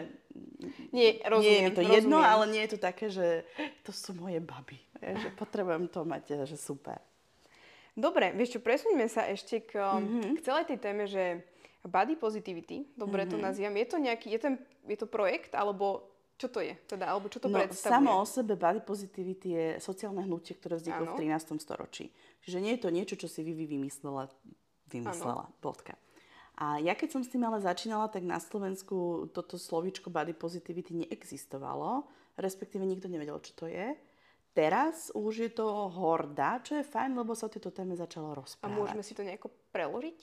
Nie, 0.91 0.91
nie 0.91 1.05
je 1.15 1.25
rozumiem, 1.25 1.63
mi 1.63 1.71
to 1.71 1.81
jedno, 1.81 2.17
rozumiem. 2.17 2.29
ale 2.29 2.43
nie 2.47 2.61
je 2.61 2.71
to 2.71 2.79
také, 2.79 3.05
že 3.07 3.27
to 3.81 3.91
sú 3.91 4.13
moje 4.13 4.37
baby. 4.37 4.77
Je, 4.99 5.17
že 5.17 5.29
potrebujem 5.31 5.87
to 5.87 6.03
mať, 6.03 6.45
že 6.45 6.55
super. 6.55 7.01
Dobre, 7.91 8.31
vieš 8.31 8.55
čo, 8.55 8.59
presuňme 8.59 9.03
sa 9.05 9.25
ešte 9.25 9.59
k, 9.59 9.73
Mhm. 9.97 10.37
k 10.37 10.39
celej 10.39 10.65
tej 10.65 10.77
téme, 10.77 11.03
že 11.05 11.43
body 11.81 12.13
positivity, 12.15 12.85
dobre 12.93 13.25
to 13.25 13.35
nazývam. 13.35 13.73
Je 13.73 13.83
to 13.85 13.97
nejaký, 13.97 14.29
je, 14.29 14.39
ten, 14.39 14.53
je 14.85 14.95
to 14.95 15.07
projekt, 15.07 15.51
alebo 15.51 16.05
čo 16.41 16.49
to 16.49 16.57
je? 16.59 16.73
Teda, 16.83 17.05
alebo 17.07 17.29
čo 17.29 17.37
to 17.37 17.45
No, 17.45 17.61
predstavuje? 17.61 17.93
samo 17.93 18.17
o 18.17 18.25
sebe 18.25 18.53
body 18.55 18.81
positivity 18.81 19.47
je 19.51 19.65
sociálne 19.77 20.19
hnutie, 20.19 20.53
ktoré 20.53 20.75
vzniklo 20.75 21.05
Áno. 21.05 21.13
v 21.13 21.21
13. 21.21 21.55
storočí. 21.57 22.09
Čiže 22.41 22.57
nie 22.57 22.73
je 22.73 22.81
to 22.81 22.89
niečo, 22.89 23.13
čo 23.15 23.29
si 23.29 23.39
Vivi 23.39 23.69
vymyslela, 23.69 24.25
vymyslela, 24.87 25.45
bodka. 25.59 25.93
A 26.55 26.77
ja 26.77 26.93
keď 26.93 27.09
som 27.11 27.21
s 27.21 27.29
tým 27.29 27.41
ale 27.41 27.57
začínala, 27.59 28.05
tak 28.05 28.21
na 28.23 28.37
Slovensku 28.37 28.95
toto 29.29 29.55
slovíčko 29.55 30.09
body 30.09 30.33
positivity 30.35 30.93
neexistovalo, 30.95 32.05
respektíve 32.35 32.81
nikto 32.83 33.05
nevedel, 33.05 33.37
čo 33.37 33.53
to 33.55 33.65
je. 33.65 33.93
Teraz 34.51 35.07
už 35.15 35.33
je 35.39 35.51
to 35.53 35.63
horda, 35.89 36.59
čo 36.59 36.75
je 36.75 36.83
fajn, 36.83 37.15
lebo 37.15 37.31
sa 37.31 37.47
o 37.47 37.53
tejto 37.53 37.71
téme 37.71 37.95
začalo 37.95 38.29
A 38.29 38.35
rozprávať. 38.35 38.75
môžeme 38.75 38.99
si 39.01 39.15
to 39.15 39.23
nejako 39.23 39.47
preložiť? 39.71 40.19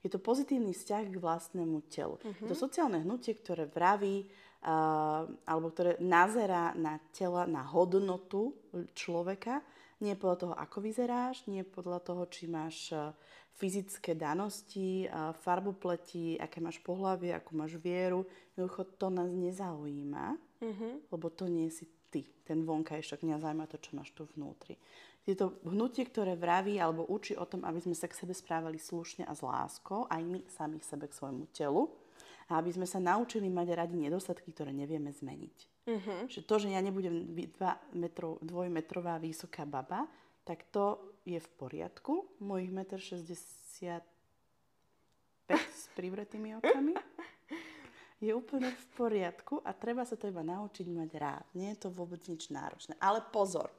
Je 0.00 0.08
to 0.08 0.18
pozitívny 0.18 0.70
vzťah 0.70 1.08
k 1.08 1.16
vlastnému 1.16 1.80
telu. 1.86 2.16
Uh-huh. 2.16 2.28
Je 2.34 2.44
Mhm. 2.44 2.48
to 2.48 2.54
sociálne 2.54 2.98
hnutie, 2.98 3.32
ktoré 3.34 3.64
vraví, 3.66 4.28
alebo 4.60 5.72
ktoré 5.72 5.96
nazerá 6.04 6.76
na 6.76 7.00
tela, 7.16 7.48
na 7.48 7.64
hodnotu 7.64 8.52
človeka. 8.92 9.64
Nie 10.00 10.16
podľa 10.16 10.36
toho, 10.36 10.54
ako 10.56 10.78
vyzeráš, 10.80 11.44
nie 11.44 11.60
podľa 11.60 12.00
toho, 12.00 12.24
či 12.24 12.48
máš 12.48 12.88
uh, 12.96 13.12
fyzické 13.60 14.16
danosti, 14.16 15.04
uh, 15.04 15.36
farbu 15.36 15.76
pleti, 15.76 16.40
aké 16.40 16.56
máš 16.56 16.80
pohlavie, 16.80 17.36
akú 17.36 17.52
máš 17.52 17.76
vieru. 17.76 18.24
Jednoducho 18.56 18.96
to 18.96 19.12
nás 19.12 19.28
nezaujíma, 19.28 20.40
uh-huh. 20.40 20.92
lebo 21.04 21.26
to 21.28 21.52
nie 21.52 21.68
si 21.68 21.84
ty, 22.08 22.24
ten 22.48 22.64
vonkajšok. 22.64 23.20
Mňa 23.20 23.44
zaujíma 23.44 23.68
to, 23.68 23.76
čo 23.76 23.92
máš 23.92 24.08
tu 24.16 24.24
vnútri. 24.36 24.80
Je 25.28 25.36
to 25.36 25.60
hnutie, 25.68 26.08
ktoré 26.08 26.32
vraví 26.32 26.80
alebo 26.80 27.04
učí 27.04 27.36
o 27.36 27.44
tom, 27.44 27.60
aby 27.68 27.76
sme 27.84 27.92
sa 27.92 28.08
k 28.08 28.16
sebe 28.16 28.32
správali 28.32 28.80
slušne 28.80 29.28
a 29.28 29.36
s 29.36 29.44
láskou, 29.44 30.08
aj 30.08 30.20
my 30.24 30.40
sami 30.48 30.80
k 30.80 30.88
sebe, 30.88 31.12
k 31.12 31.16
svojmu 31.16 31.44
telu. 31.52 31.92
A 32.50 32.58
aby 32.58 32.74
sme 32.74 32.84
sa 32.84 32.98
naučili 32.98 33.46
mať 33.46 33.78
radi 33.78 33.94
nedostatky, 33.94 34.50
ktoré 34.50 34.74
nevieme 34.74 35.14
zmeniť. 35.14 35.56
Uh-huh. 35.86 36.20
Že 36.26 36.40
to, 36.42 36.54
že 36.58 36.68
ja 36.74 36.82
nebudem 36.82 37.30
vy- 37.30 37.54
dva 37.54 37.78
metrov, 37.94 38.42
dvojmetrová 38.42 39.22
vysoká 39.22 39.62
baba, 39.62 40.10
tak 40.42 40.66
to 40.74 41.14
je 41.22 41.38
v 41.38 41.48
poriadku. 41.54 42.26
Mojich 42.42 42.74
1,65 42.74 44.02
m 45.50 45.58
s 45.58 45.90
privretými 45.94 46.58
očami 46.58 46.94
je 48.24 48.30
úplne 48.34 48.70
v 48.70 48.84
poriadku 48.94 49.62
a 49.64 49.74
treba 49.74 50.06
sa 50.06 50.14
to 50.14 50.30
iba 50.30 50.42
naučiť 50.42 50.86
mať 50.90 51.10
rád. 51.16 51.46
Nie 51.54 51.74
je 51.74 51.86
to 51.86 51.94
vôbec 51.94 52.20
nič 52.26 52.50
náročné. 52.50 52.94
Ale 52.98 53.24
pozor, 53.30 53.70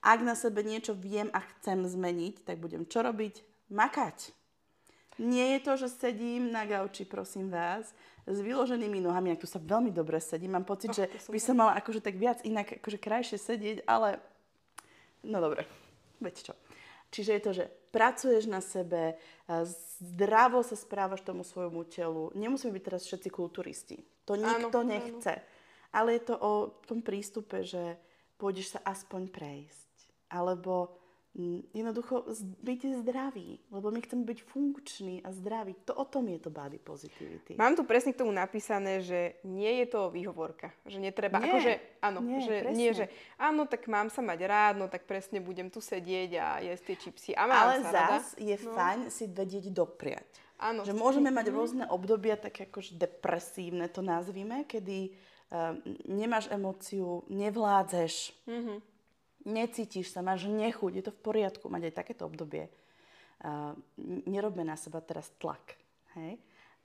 ak 0.00 0.18
na 0.24 0.36
sebe 0.38 0.64
niečo 0.64 0.96
viem 0.96 1.28
a 1.32 1.40
chcem 1.56 1.82
zmeniť, 1.84 2.44
tak 2.44 2.60
budem 2.60 2.86
čo 2.86 3.04
robiť? 3.04 3.42
Makať. 3.70 4.39
Nie 5.20 5.56
je 5.56 5.60
to, 5.60 5.72
že 5.76 5.88
sedím 5.92 6.48
na 6.48 6.64
gauči, 6.64 7.04
prosím 7.04 7.52
vás, 7.52 7.92
s 8.24 8.38
vyloženými 8.40 9.04
nohami, 9.04 9.36
ak 9.36 9.44
tu 9.44 9.48
sa 9.48 9.60
veľmi 9.60 9.92
dobre 9.92 10.16
sedí. 10.16 10.48
Mám 10.48 10.64
pocit, 10.64 10.88
Oh, 10.92 10.96
že 10.96 11.04
som 11.20 11.32
by 11.36 11.40
som 11.40 11.56
mala 11.60 11.76
akože 11.76 12.00
tak 12.00 12.16
viac 12.16 12.40
inak, 12.40 12.80
akože 12.80 12.96
krajšie 12.96 13.36
sedieť, 13.36 13.78
ale 13.84 14.16
no 15.20 15.44
dobre, 15.44 15.68
veď 16.24 16.34
čo. 16.40 16.54
Čiže 17.10 17.30
je 17.36 17.42
to, 17.42 17.52
že 17.52 17.64
pracuješ 17.90 18.46
na 18.46 18.62
sebe, 18.62 19.18
a 19.50 19.66
zdravo 19.98 20.62
sa 20.62 20.78
správaš 20.78 21.26
tomu 21.26 21.42
svojmu 21.42 21.82
telu. 21.90 22.30
Nemusíme 22.38 22.70
byť 22.70 22.84
teraz 22.86 23.02
všetci 23.04 23.28
kulturisti. 23.34 23.98
To 24.30 24.38
nikto 24.38 24.86
áno. 24.86 24.88
nechce. 24.88 25.42
Ale 25.90 26.14
je 26.16 26.22
to 26.22 26.38
o 26.38 26.52
tom 26.86 27.02
prístupe, 27.02 27.66
že 27.66 27.98
pôjdeš 28.38 28.78
sa 28.78 28.80
aspoň 28.86 29.26
prejsť. 29.26 29.92
Alebo 30.30 30.99
jednoducho 31.70 32.26
byť 32.60 32.80
zdravý. 33.00 33.62
Lebo 33.70 33.88
my 33.88 34.00
chceme 34.00 34.26
byť 34.26 34.38
funkční 34.42 35.22
a 35.22 35.30
zdraví. 35.30 35.78
To 35.86 35.94
o 35.94 36.04
tom 36.04 36.26
je 36.26 36.38
to 36.38 36.50
body 36.50 36.76
positivity. 36.76 37.54
Mám 37.54 37.78
tu 37.78 37.86
presne 37.86 38.10
k 38.10 38.18
tomu 38.18 38.34
napísané, 38.34 38.98
že 38.98 39.38
nie 39.42 39.80
je 39.80 39.86
to 39.88 40.10
výhovorka. 40.10 40.74
Že 40.84 40.98
netreba, 41.00 41.38
Nie, 41.38 41.46
akože, 41.46 41.72
áno, 42.02 42.18
nie, 42.20 42.40
že 42.40 42.54
presne. 42.60 42.74
nie, 42.74 42.90
že 42.90 43.04
áno, 43.38 43.62
tak 43.64 43.86
mám 43.86 44.10
sa 44.10 44.20
mať 44.20 44.40
rád, 44.42 44.74
no 44.76 44.86
tak 44.86 45.06
presne 45.06 45.38
budem 45.38 45.66
tu 45.66 45.78
sedieť 45.78 46.30
a 46.36 46.46
jesť 46.60 46.82
tie 46.84 46.96
čipsy 46.98 47.30
a 47.32 47.46
mám 47.46 47.66
Ale 47.68 47.74
sa 47.80 47.90
rada. 47.90 48.08
zas 48.18 48.34
je 48.34 48.56
No. 48.60 48.74
fajn 48.74 49.00
si 49.08 49.24
vedieť 49.24 49.70
dopriať. 49.70 50.26
Áno, 50.60 50.84
Že 50.84 50.92
môžeme 50.92 51.30
mať 51.30 51.46
rôzne 51.48 51.88
obdobia, 51.88 52.36
tak 52.36 52.52
akože 52.60 52.92
depresívne 52.94 53.88
to 53.88 54.04
nazvime, 54.04 54.68
kedy 54.68 55.08
um, 55.48 55.80
nemáš 56.04 56.52
emóciu, 56.52 57.24
nevládzeš, 57.32 58.36
necítiš 59.44 60.12
sa, 60.12 60.24
máš 60.24 60.48
nechuť, 60.48 60.92
je 60.96 61.04
to 61.04 61.12
v 61.14 61.22
poriadku 61.24 61.66
mať 61.72 61.90
aj 61.90 61.94
takéto 61.94 62.26
obdobie. 62.28 62.68
Uh, 63.40 63.72
nerobme 64.28 64.64
na 64.66 64.76
seba 64.76 65.00
teraz 65.00 65.32
tlak, 65.40 65.76
hej? 66.16 66.36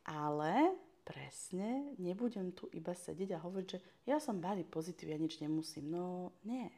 Ale 0.08 0.72
presne 1.04 1.94
nebudem 2.00 2.56
tu 2.56 2.72
iba 2.72 2.96
sedieť 2.96 3.36
a 3.36 3.44
hovoriť, 3.44 3.68
že 3.68 3.80
ja 4.08 4.18
som 4.18 4.40
body 4.40 4.64
pozitív, 4.64 5.12
ja 5.12 5.20
nič 5.20 5.38
nemusím. 5.44 5.92
No 5.92 6.32
nie, 6.48 6.72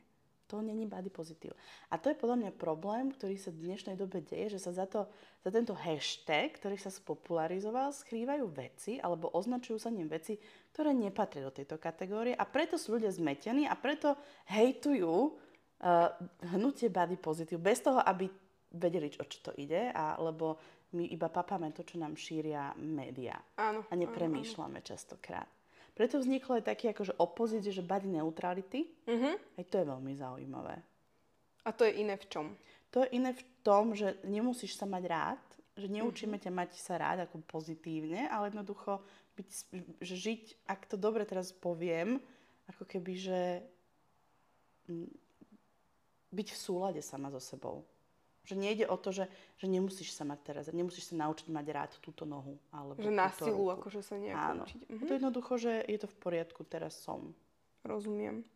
to 0.48 0.64
není 0.64 0.88
body 0.88 1.12
pozitív. 1.12 1.52
A 1.92 2.00
to 2.00 2.10
je 2.10 2.20
podľa 2.20 2.40
mňa 2.40 2.52
problém, 2.56 3.12
ktorý 3.12 3.36
sa 3.36 3.52
v 3.52 3.68
dnešnej 3.68 4.00
dobe 4.00 4.24
deje, 4.24 4.56
že 4.56 4.64
sa 4.64 4.72
za, 4.72 4.86
to, 4.88 5.08
za 5.44 5.52
tento 5.52 5.76
hashtag, 5.76 6.56
ktorý 6.56 6.80
sa 6.80 6.92
spopularizoval, 6.92 7.92
skrývajú 7.92 8.46
veci 8.52 8.96
alebo 9.00 9.32
označujú 9.36 9.78
sa 9.80 9.92
ním 9.92 10.08
veci, 10.08 10.40
ktoré 10.72 10.96
nepatria 10.96 11.48
do 11.48 11.54
tejto 11.54 11.76
kategórie 11.80 12.36
a 12.36 12.48
preto 12.48 12.80
sú 12.80 12.96
ľudia 12.96 13.12
zmetení 13.12 13.68
a 13.68 13.76
preto 13.76 14.16
hejtujú 14.48 15.36
uh, 15.84 16.14
hnutie 16.54 16.90
body 16.90 17.18
pozitív 17.18 17.62
bez 17.62 17.82
toho, 17.82 18.02
aby 18.02 18.30
vedeli, 18.74 19.08
o 19.18 19.26
čo 19.26 19.40
to 19.40 19.52
ide, 19.56 19.92
a, 19.96 20.20
lebo 20.20 20.60
my 20.96 21.08
iba 21.12 21.28
papáme 21.28 21.72
to, 21.76 21.84
čo 21.84 22.00
nám 22.00 22.16
šíria 22.16 22.72
médiá 22.80 23.36
Áno, 23.60 23.84
a 23.88 23.94
nepremýšľame 23.96 24.80
častokrát. 24.84 25.48
Preto 25.98 26.22
vzniklo 26.22 26.62
aj 26.62 26.70
také 26.70 26.94
akože 26.94 27.18
opozície, 27.18 27.74
že 27.74 27.82
body 27.82 28.22
neutrality. 28.22 28.86
Mhm. 29.10 29.58
Aj 29.58 29.66
to 29.66 29.76
je 29.82 29.86
veľmi 29.90 30.14
zaujímavé. 30.14 30.76
A 31.66 31.70
to 31.74 31.84
je 31.84 32.00
iné 32.00 32.16
v 32.16 32.26
čom? 32.30 32.46
To 32.96 33.04
je 33.04 33.18
iné 33.18 33.36
v 33.36 33.44
tom, 33.66 33.92
že 33.92 34.16
nemusíš 34.24 34.80
sa 34.80 34.88
mať 34.88 35.04
rád, 35.10 35.42
že 35.76 35.92
neučíme 35.92 36.40
ťa 36.40 36.52
mať 36.54 36.80
sa 36.80 36.96
rád 36.96 37.28
ako 37.28 37.44
pozitívne, 37.44 38.26
ale 38.32 38.50
jednoducho 38.50 39.04
byť, 39.36 39.50
že 40.02 40.16
žiť, 40.16 40.44
ak 40.66 40.90
to 40.90 40.96
dobre 40.98 41.22
teraz 41.28 41.54
poviem, 41.54 42.18
ako 42.72 42.88
keby, 42.88 43.14
že 43.14 43.42
mm, 44.90 45.27
byť 46.32 46.48
v 46.54 46.58
súlade 46.58 47.02
sama 47.04 47.32
so 47.32 47.40
sebou. 47.40 47.88
Že 48.48 48.56
nejde 48.64 48.86
o 48.88 48.96
to, 48.96 49.12
že, 49.12 49.28
že 49.60 49.68
nemusíš 49.68 50.16
sa 50.16 50.24
mať 50.24 50.40
teraz, 50.44 50.64
nemusíš 50.72 51.12
sa 51.12 51.20
naučiť 51.20 51.52
mať 51.52 51.66
rád 51.68 51.92
túto 52.00 52.24
nohu. 52.24 52.56
Alebo 52.72 52.96
Že 53.04 53.12
na 53.12 53.28
silu, 53.28 53.68
akože 53.76 54.00
sa 54.00 54.16
nejako 54.16 54.52
Áno. 54.56 54.64
učiť. 54.64 54.82
Mhm. 54.88 55.06
to 55.08 55.12
jednoducho, 55.20 55.54
že 55.60 55.72
je 55.84 55.98
to 56.00 56.08
v 56.08 56.16
poriadku, 56.24 56.62
teraz 56.64 56.96
som. 56.96 57.36
Rozumiem. 57.84 58.48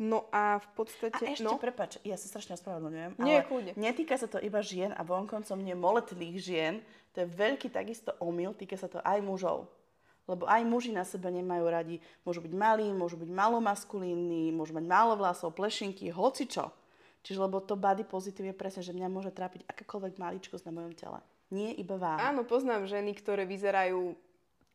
No 0.00 0.28
a 0.32 0.58
v 0.58 0.68
podstate... 0.72 1.20
A 1.20 1.32
ešte, 1.36 1.44
no, 1.44 1.60
prepač, 1.60 2.00
ja 2.02 2.16
sa 2.16 2.26
strašne 2.26 2.56
ospravedlňujem, 2.56 3.20
Nie, 3.20 3.44
ale 3.44 3.76
netýka 3.76 4.16
sa 4.16 4.26
to 4.26 4.40
iba 4.40 4.64
žien 4.64 4.90
a 4.96 5.04
vonkoncom 5.04 5.60
nie 5.60 5.76
moletných 5.76 6.36
žien. 6.40 6.74
To 7.12 7.22
je 7.22 7.28
veľký 7.28 7.68
takisto 7.68 8.16
omyl, 8.18 8.56
týka 8.56 8.80
sa 8.80 8.88
to 8.88 9.04
aj 9.04 9.20
mužov. 9.20 9.68
Lebo 10.24 10.48
aj 10.48 10.64
muži 10.64 10.96
na 10.96 11.04
sebe 11.04 11.28
nemajú 11.28 11.64
radi. 11.68 11.96
Môžu 12.24 12.40
byť 12.40 12.52
malí, 12.56 12.88
môžu 12.94 13.20
byť 13.20 13.30
malo 13.30 13.60
maskulínni, 13.60 14.48
môžu 14.54 14.72
mať 14.72 14.86
málo 14.86 15.12
vlasov, 15.18 15.52
plešinky, 15.52 16.08
hocičo. 16.08 16.72
Čiže 17.22 17.38
lebo 17.38 17.62
to 17.62 17.78
body 17.78 18.02
pozitív 18.02 18.50
je 18.50 18.56
presne, 18.56 18.82
že 18.82 18.90
mňa 18.90 19.08
môže 19.08 19.30
trápiť 19.30 19.62
akákoľvek 19.70 20.18
maličkosť 20.18 20.66
na 20.66 20.72
mojom 20.74 20.94
tele. 20.98 21.18
Nie 21.54 21.70
iba 21.76 21.94
váha. 21.94 22.34
Áno, 22.34 22.42
poznám 22.42 22.90
ženy, 22.90 23.14
ktoré 23.14 23.46
vyzerajú 23.46 24.18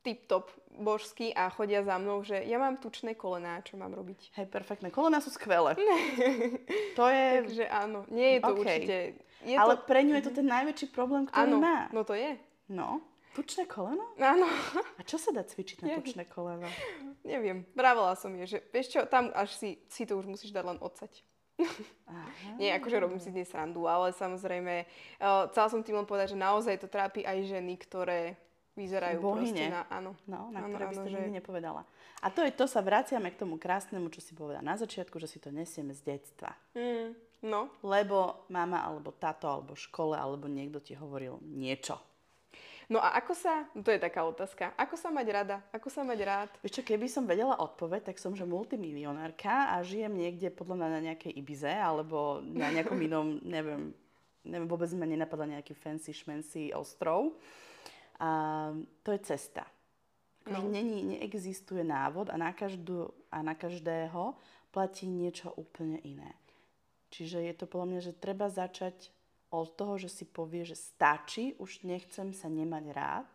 tip-top 0.05 0.47
božsky 0.79 1.35
a 1.35 1.51
chodia 1.51 1.83
za 1.83 1.99
mnou, 1.99 2.23
že 2.23 2.39
ja 2.39 2.55
mám 2.55 2.79
tučné 2.79 3.19
kolená, 3.19 3.59
čo 3.65 3.75
mám 3.75 3.91
robiť. 3.91 4.31
Hej, 4.39 4.47
perfektné. 4.47 4.87
Kolená 4.87 5.19
sú 5.19 5.33
skvelé. 5.33 5.75
to 6.99 7.03
je... 7.11 7.25
Takže 7.43 7.65
áno, 7.67 8.07
nie 8.07 8.37
je 8.37 8.39
to 8.39 8.53
Okej. 8.55 8.61
určite... 8.63 8.95
Je 9.43 9.53
ale 9.53 9.73
to... 9.75 9.83
pre 9.83 10.01
ňu 10.07 10.13
je 10.17 10.23
to 10.23 10.33
ten 10.33 10.47
najväčší 10.47 10.87
problém, 10.95 11.27
ktorý 11.27 11.43
Áno, 11.45 11.57
má. 11.59 11.91
no 11.91 12.01
to 12.07 12.15
je. 12.15 12.39
No, 12.71 13.03
tučné 13.37 13.69
koleno? 13.69 14.17
Áno, 14.17 14.49
A 14.97 15.01
čo 15.05 15.21
sa 15.21 15.29
dá 15.29 15.45
cvičiť 15.45 15.85
na 15.85 15.99
tučné 16.01 16.25
koleno? 16.25 16.65
neviem. 17.21 17.67
Vravela 17.77 18.17
som 18.17 18.33
je, 18.33 18.57
že 18.57 18.59
vieš 18.73 18.97
čo, 18.97 19.05
tam 19.05 19.29
až 19.35 19.53
si, 19.53 19.69
si 19.91 20.09
to 20.09 20.17
už 20.17 20.25
musíš 20.25 20.55
dať 20.55 20.63
len 20.73 20.79
odsať. 20.81 21.21
Aha. 22.07 22.55
Nie, 22.61 22.77
akože 22.77 22.97
robím 23.01 23.19
si 23.19 23.33
dnes 23.33 23.49
srandu, 23.49 23.89
ale 23.89 24.13
samozrejme, 24.13 24.85
uh, 25.19 25.49
chcela 25.51 25.67
som 25.67 25.81
tým 25.81 25.97
len 25.97 26.07
povedať, 26.07 26.33
že 26.33 26.39
naozaj 26.39 26.77
to 26.79 26.87
trápi 26.87 27.25
aj 27.25 27.43
ženy, 27.49 27.75
ktoré 27.81 28.37
vyzerajú 28.77 29.17
proste 29.19 29.57
Bohyne. 29.57 29.65
na... 29.73 29.81
Áno. 29.89 30.13
No, 30.29 30.53
na 30.53 30.61
Áno, 30.61 30.69
ktoré 30.69 30.85
by 30.87 30.95
ste 31.01 31.09
že- 31.09 31.33
nepovedala. 31.33 31.81
A 32.21 32.29
to 32.29 32.45
je 32.45 32.53
to, 32.53 32.69
sa 32.69 32.81
vraciame 32.85 33.33
k 33.33 33.41
tomu 33.41 33.57
krásnemu, 33.57 34.09
čo 34.13 34.21
si 34.21 34.37
povedala 34.37 34.65
na 34.65 34.77
začiatku, 34.77 35.17
že 35.17 35.29
si 35.29 35.37
to 35.41 35.49
nesieme 35.49 35.93
z 35.97 36.01
detstva. 36.05 36.53
Mm, 36.77 37.17
no, 37.49 37.73
Lebo 37.81 38.45
mama, 38.53 38.85
alebo 38.85 39.13
tato, 39.13 39.49
alebo 39.49 39.73
škole, 39.73 40.13
alebo 40.17 40.45
niekto 40.45 40.77
ti 40.81 40.93
hovoril 40.93 41.41
niečo. 41.41 41.97
No 42.87 43.03
a 43.03 43.19
ako 43.19 43.35
sa, 43.35 43.67
to 43.75 43.91
je 43.91 43.99
taká 43.99 44.23
otázka, 44.23 44.71
ako 44.79 44.95
sa 44.95 45.11
mať 45.11 45.27
rada, 45.27 45.57
ako 45.75 45.91
sa 45.91 46.07
mať 46.07 46.19
rád? 46.23 46.49
Vieš 46.63 46.79
čo, 46.79 46.83
keby 46.87 47.11
som 47.11 47.27
vedela 47.27 47.59
odpoveď, 47.59 48.07
tak 48.11 48.15
som, 48.15 48.31
že 48.31 48.47
multimilionárka 48.47 49.75
a 49.75 49.83
žijem 49.83 50.15
niekde 50.15 50.47
podľa 50.55 50.79
mňa 50.79 50.89
na 50.95 51.01
nejakej 51.11 51.35
Ibize, 51.35 51.67
alebo 51.67 52.39
na 52.39 52.71
nejakom 52.71 52.95
inom, 53.03 53.39
neviem, 53.43 53.91
neviem, 54.47 54.67
vôbec 54.71 54.87
ma 54.95 55.03
nenapadá 55.03 55.43
nejaký 55.43 55.75
fancy 55.75 56.15
šmency 56.15 56.71
ostrov. 56.71 57.35
A 58.23 58.71
to 59.03 59.11
je 59.11 59.19
cesta. 59.19 59.67
Akože 60.47 60.63
No. 60.63 60.71
není, 60.71 61.03
neexistuje 61.03 61.83
návod 61.83 62.31
a 62.31 62.39
na, 62.39 62.55
každú, 62.55 63.11
a 63.27 63.43
na 63.43 63.51
každého 63.51 64.31
platí 64.71 65.11
niečo 65.11 65.51
úplne 65.59 65.99
iné. 66.07 66.31
Čiže 67.11 67.43
je 67.43 67.51
to 67.51 67.67
podľa 67.67 67.87
mňa, 67.91 67.99
že 67.99 68.15
treba 68.15 68.47
začať 68.47 69.11
od 69.47 69.67
toho, 69.75 69.95
že 69.95 70.11
si 70.11 70.25
povie, 70.27 70.67
že 70.67 70.75
stačí, 70.75 71.55
už 71.59 71.87
nechcem 71.87 72.35
sa 72.35 72.51
nemať 72.51 72.85
rád, 72.91 73.27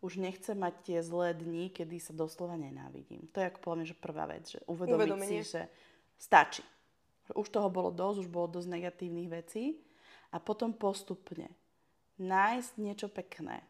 už 0.00 0.16
nechcem 0.16 0.56
mať 0.56 0.74
tie 0.80 0.98
zlé 1.04 1.36
dni, 1.36 1.68
kedy 1.68 2.00
sa 2.00 2.16
doslova 2.16 2.56
nenávidím. 2.56 3.28
To 3.36 3.44
je 3.44 3.48
ako 3.52 3.60
podľa 3.60 3.76
mňa, 3.76 3.90
že 3.92 3.96
prvá 4.00 4.24
vec, 4.24 4.44
že 4.48 4.60
uvedomiť 4.64 4.96
Uvedomenie. 4.96 5.44
si, 5.44 5.52
že 5.52 5.62
stačí. 6.16 6.64
Už 7.36 7.52
toho 7.52 7.68
bolo 7.68 7.92
dosť, 7.92 8.26
už 8.26 8.28
bolo 8.32 8.48
dosť 8.48 8.68
negatívnych 8.80 9.28
vecí 9.28 9.76
a 10.32 10.40
potom 10.40 10.72
postupne 10.72 11.52
nájsť 12.16 12.72
niečo 12.80 13.08
pekné 13.12 13.60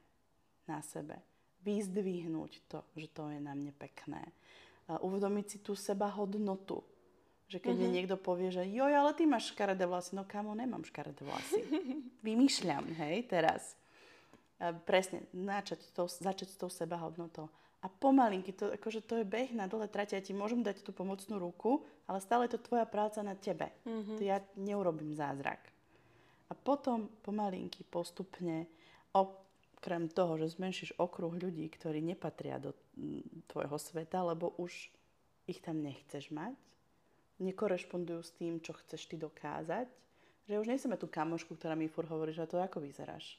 na 0.70 0.80
sebe. 0.86 1.18
Vyzdvihnúť 1.66 2.52
to, 2.70 2.86
že 2.96 3.10
to 3.10 3.28
je 3.34 3.42
na 3.42 3.52
mne 3.52 3.74
pekné. 3.74 4.30
Uvedomiť 4.88 5.46
si 5.46 5.58
tú 5.60 5.74
seba 5.74 6.08
hodnotu. 6.08 6.80
Že 7.50 7.58
keď 7.58 7.74
mi 7.74 7.88
niekto 7.90 8.14
povie, 8.14 8.54
že 8.54 8.62
joj, 8.62 8.94
ale 8.94 9.10
ty 9.10 9.26
máš 9.26 9.50
škaredé 9.50 9.82
vlasy. 9.82 10.14
No 10.14 10.22
kamo, 10.22 10.54
nemám 10.54 10.86
škaredé 10.86 11.26
vlasy. 11.26 11.66
Vymýšľam, 12.26 12.94
hej, 12.94 13.26
teraz. 13.26 13.74
A 14.62 14.70
presne, 14.70 15.26
načať 15.34 15.82
to, 15.90 16.06
začať 16.06 16.46
s 16.46 16.56
tou 16.60 16.70
seba 16.70 16.94
hodnotou. 17.02 17.50
A 17.80 17.90
pomalinky, 17.90 18.54
to, 18.54 18.70
akože 18.70 19.02
to 19.02 19.18
je 19.18 19.26
beh 19.26 19.50
na 19.56 19.66
dlhé 19.66 19.88
trate, 19.90 20.14
ja 20.14 20.22
ti 20.22 20.36
môžem 20.36 20.62
dať 20.62 20.84
tú 20.84 20.92
pomocnú 20.92 21.40
ruku, 21.40 21.82
ale 22.04 22.20
stále 22.22 22.46
je 22.46 22.54
to 22.54 22.70
tvoja 22.70 22.84
práca 22.84 23.24
na 23.24 23.32
tebe. 23.34 23.72
Mm-hmm. 23.82 24.16
To 24.20 24.22
ja 24.22 24.38
neurobím 24.60 25.16
zázrak. 25.16 25.58
A 26.46 26.54
potom 26.54 27.08
pomalinky, 27.24 27.82
postupne, 27.88 28.68
okrem 29.10 30.12
toho, 30.12 30.36
že 30.38 30.54
zmenšíš 30.54 31.00
okruh 31.00 31.32
ľudí, 31.34 31.66
ktorí 31.72 32.04
nepatria 32.04 32.60
do 32.60 32.76
tvojho 33.48 33.80
sveta, 33.80 34.22
lebo 34.22 34.52
už 34.60 34.92
ich 35.48 35.58
tam 35.64 35.80
nechceš 35.80 36.28
mať, 36.30 36.52
nekorešpondujú 37.40 38.20
s 38.20 38.32
tým, 38.36 38.60
čo 38.60 38.76
chceš 38.76 39.08
ty 39.10 39.16
dokázať, 39.16 39.88
že 40.50 40.58
už 40.58 40.66
nejseme 40.66 40.98
tú 40.98 41.06
kamošku, 41.06 41.54
ktorá 41.54 41.78
mi 41.78 41.86
fur 41.86 42.04
hovorí, 42.10 42.34
že 42.34 42.48
to 42.48 42.58
ako 42.58 42.82
vyzeráš. 42.82 43.38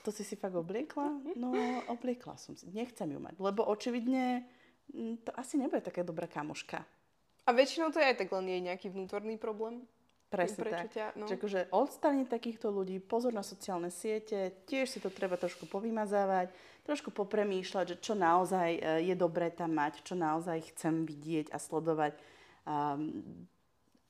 Toto 0.00 0.10
si 0.10 0.26
si 0.26 0.34
fakt 0.34 0.56
obliekla? 0.56 1.36
No, 1.38 1.54
obliekla 1.92 2.34
som 2.40 2.58
si. 2.58 2.66
Nechcem 2.72 3.06
ju 3.06 3.20
mať, 3.22 3.38
lebo 3.38 3.62
očividne 3.68 4.44
mm, 4.90 5.28
to 5.28 5.30
asi 5.38 5.60
nebude 5.60 5.84
taká 5.84 6.02
dobrá 6.02 6.26
kamoška. 6.26 6.82
A 7.46 7.50
väčšinou 7.54 7.90
to 7.94 8.02
je 8.02 8.10
aj 8.10 8.16
tak 8.20 8.30
len 8.34 8.46
jej 8.46 8.60
nejaký 8.62 8.86
vnútorný 8.92 9.38
problém. 9.38 9.86
Presne 10.30 10.62
Prečo 10.62 10.86
tak. 10.86 10.94
ťa, 10.94 11.06
no. 11.18 11.26
Čiže 11.26 11.38
akože 11.42 11.60
odstrániť 11.74 12.26
takýchto 12.30 12.70
ľudí, 12.70 13.02
pozor 13.02 13.34
na 13.34 13.42
sociálne 13.42 13.90
siete, 13.90 14.62
tiež 14.62 14.86
si 14.86 15.02
to 15.02 15.10
treba 15.10 15.34
trošku 15.34 15.66
povymazávať, 15.66 16.54
trošku 16.86 17.10
popremýšľať, 17.10 17.84
že 17.90 17.96
čo 17.98 18.14
naozaj 18.14 18.70
e, 18.78 18.80
je 19.10 19.14
dobré 19.18 19.50
tam 19.50 19.74
mať, 19.74 20.06
čo 20.06 20.14
naozaj 20.14 20.70
chcem 20.70 21.02
vidieť 21.02 21.50
a 21.50 21.58
sledovať. 21.58 22.14
Um, 22.70 23.48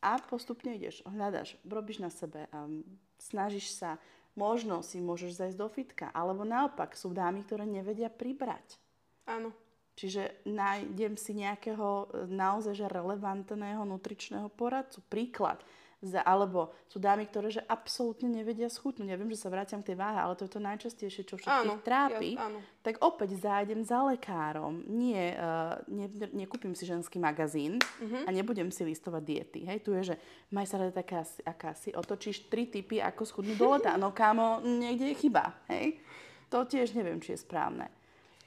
a 0.04 0.20
postupne 0.20 0.76
ideš, 0.76 1.00
hľadaš, 1.08 1.56
robíš 1.64 2.04
na 2.04 2.12
sebe, 2.12 2.44
um, 2.52 2.84
snažíš 3.16 3.72
sa, 3.72 3.96
možno 4.36 4.84
si 4.84 5.00
môžeš 5.00 5.36
zajsť 5.36 5.56
do 5.56 5.68
fitka, 5.68 6.06
alebo 6.12 6.44
naopak 6.44 6.92
sú 6.92 7.12
dámy, 7.12 7.44
ktoré 7.44 7.64
nevedia 7.64 8.12
pribrať. 8.12 8.76
Áno. 9.24 9.52
Čiže 10.00 10.48
nájdem 10.48 11.20
si 11.20 11.36
nejakého 11.36 12.08
e, 12.08 12.24
naozaj 12.32 12.72
že 12.72 12.88
relevantného 12.88 13.84
nutričného 13.84 14.48
poradcu. 14.48 15.04
Príklad. 15.12 15.60
Za, 16.00 16.24
alebo 16.24 16.72
sú 16.88 16.96
dámy, 16.96 17.28
ktoré 17.28 17.52
že 17.52 17.60
absolútne 17.62 18.24
nevedia 18.26 18.66
schutnúť. 18.66 19.04
Ja 19.04 19.20
viem, 19.20 19.28
že 19.28 19.36
sa 19.36 19.52
vraciam 19.52 19.84
k 19.84 19.92
tej 19.92 20.00
váhe, 20.00 20.16
ale 20.16 20.32
to 20.32 20.48
je 20.48 20.52
to 20.52 20.58
najčastejšie, 20.58 21.22
čo 21.22 21.36
všetkých 21.36 21.60
Áno, 21.60 21.76
trápi. 21.84 22.40
ja- 22.40 22.48
áno. 22.48 22.64
Tak 22.80 23.04
opäť 23.04 23.36
zájdem 23.36 23.84
za 23.84 24.00
lekárom. 24.02 24.80
Nie, 24.88 25.36
uh, 25.36 25.76
ne, 25.86 26.08
ne, 26.08 26.26
nekúpim 26.34 26.72
si 26.72 26.88
ženský 26.88 27.16
magazín 27.16 27.76
Mhm. 28.00 28.24
a 28.24 28.32
nebudem 28.32 28.68
si 28.68 28.80
listovať 28.80 29.22
diety. 29.22 29.60
Hej, 29.62 29.78
tu 29.80 29.92
je, 29.92 30.02
že 30.02 30.16
maj 30.48 30.64
sa 30.64 30.80
rada 30.80 30.96
taká, 30.96 31.20
aká 31.44 31.76
si, 31.76 31.92
otočíš 31.92 32.48
tri 32.48 32.64
typy, 32.64 32.96
ako 32.96 33.20
schudnúť 33.22 33.56
do 33.56 33.68
leta. 33.70 33.92
No 33.94 34.08
kámo, 34.10 34.64
niekde 34.64 35.12
je 35.12 35.20
chyba. 35.20 35.52
Hej? 35.68 36.00
To 36.48 36.64
tiež 36.64 36.96
neviem, 36.96 37.20
či 37.20 37.36
je 37.36 37.44
správne. 37.44 37.92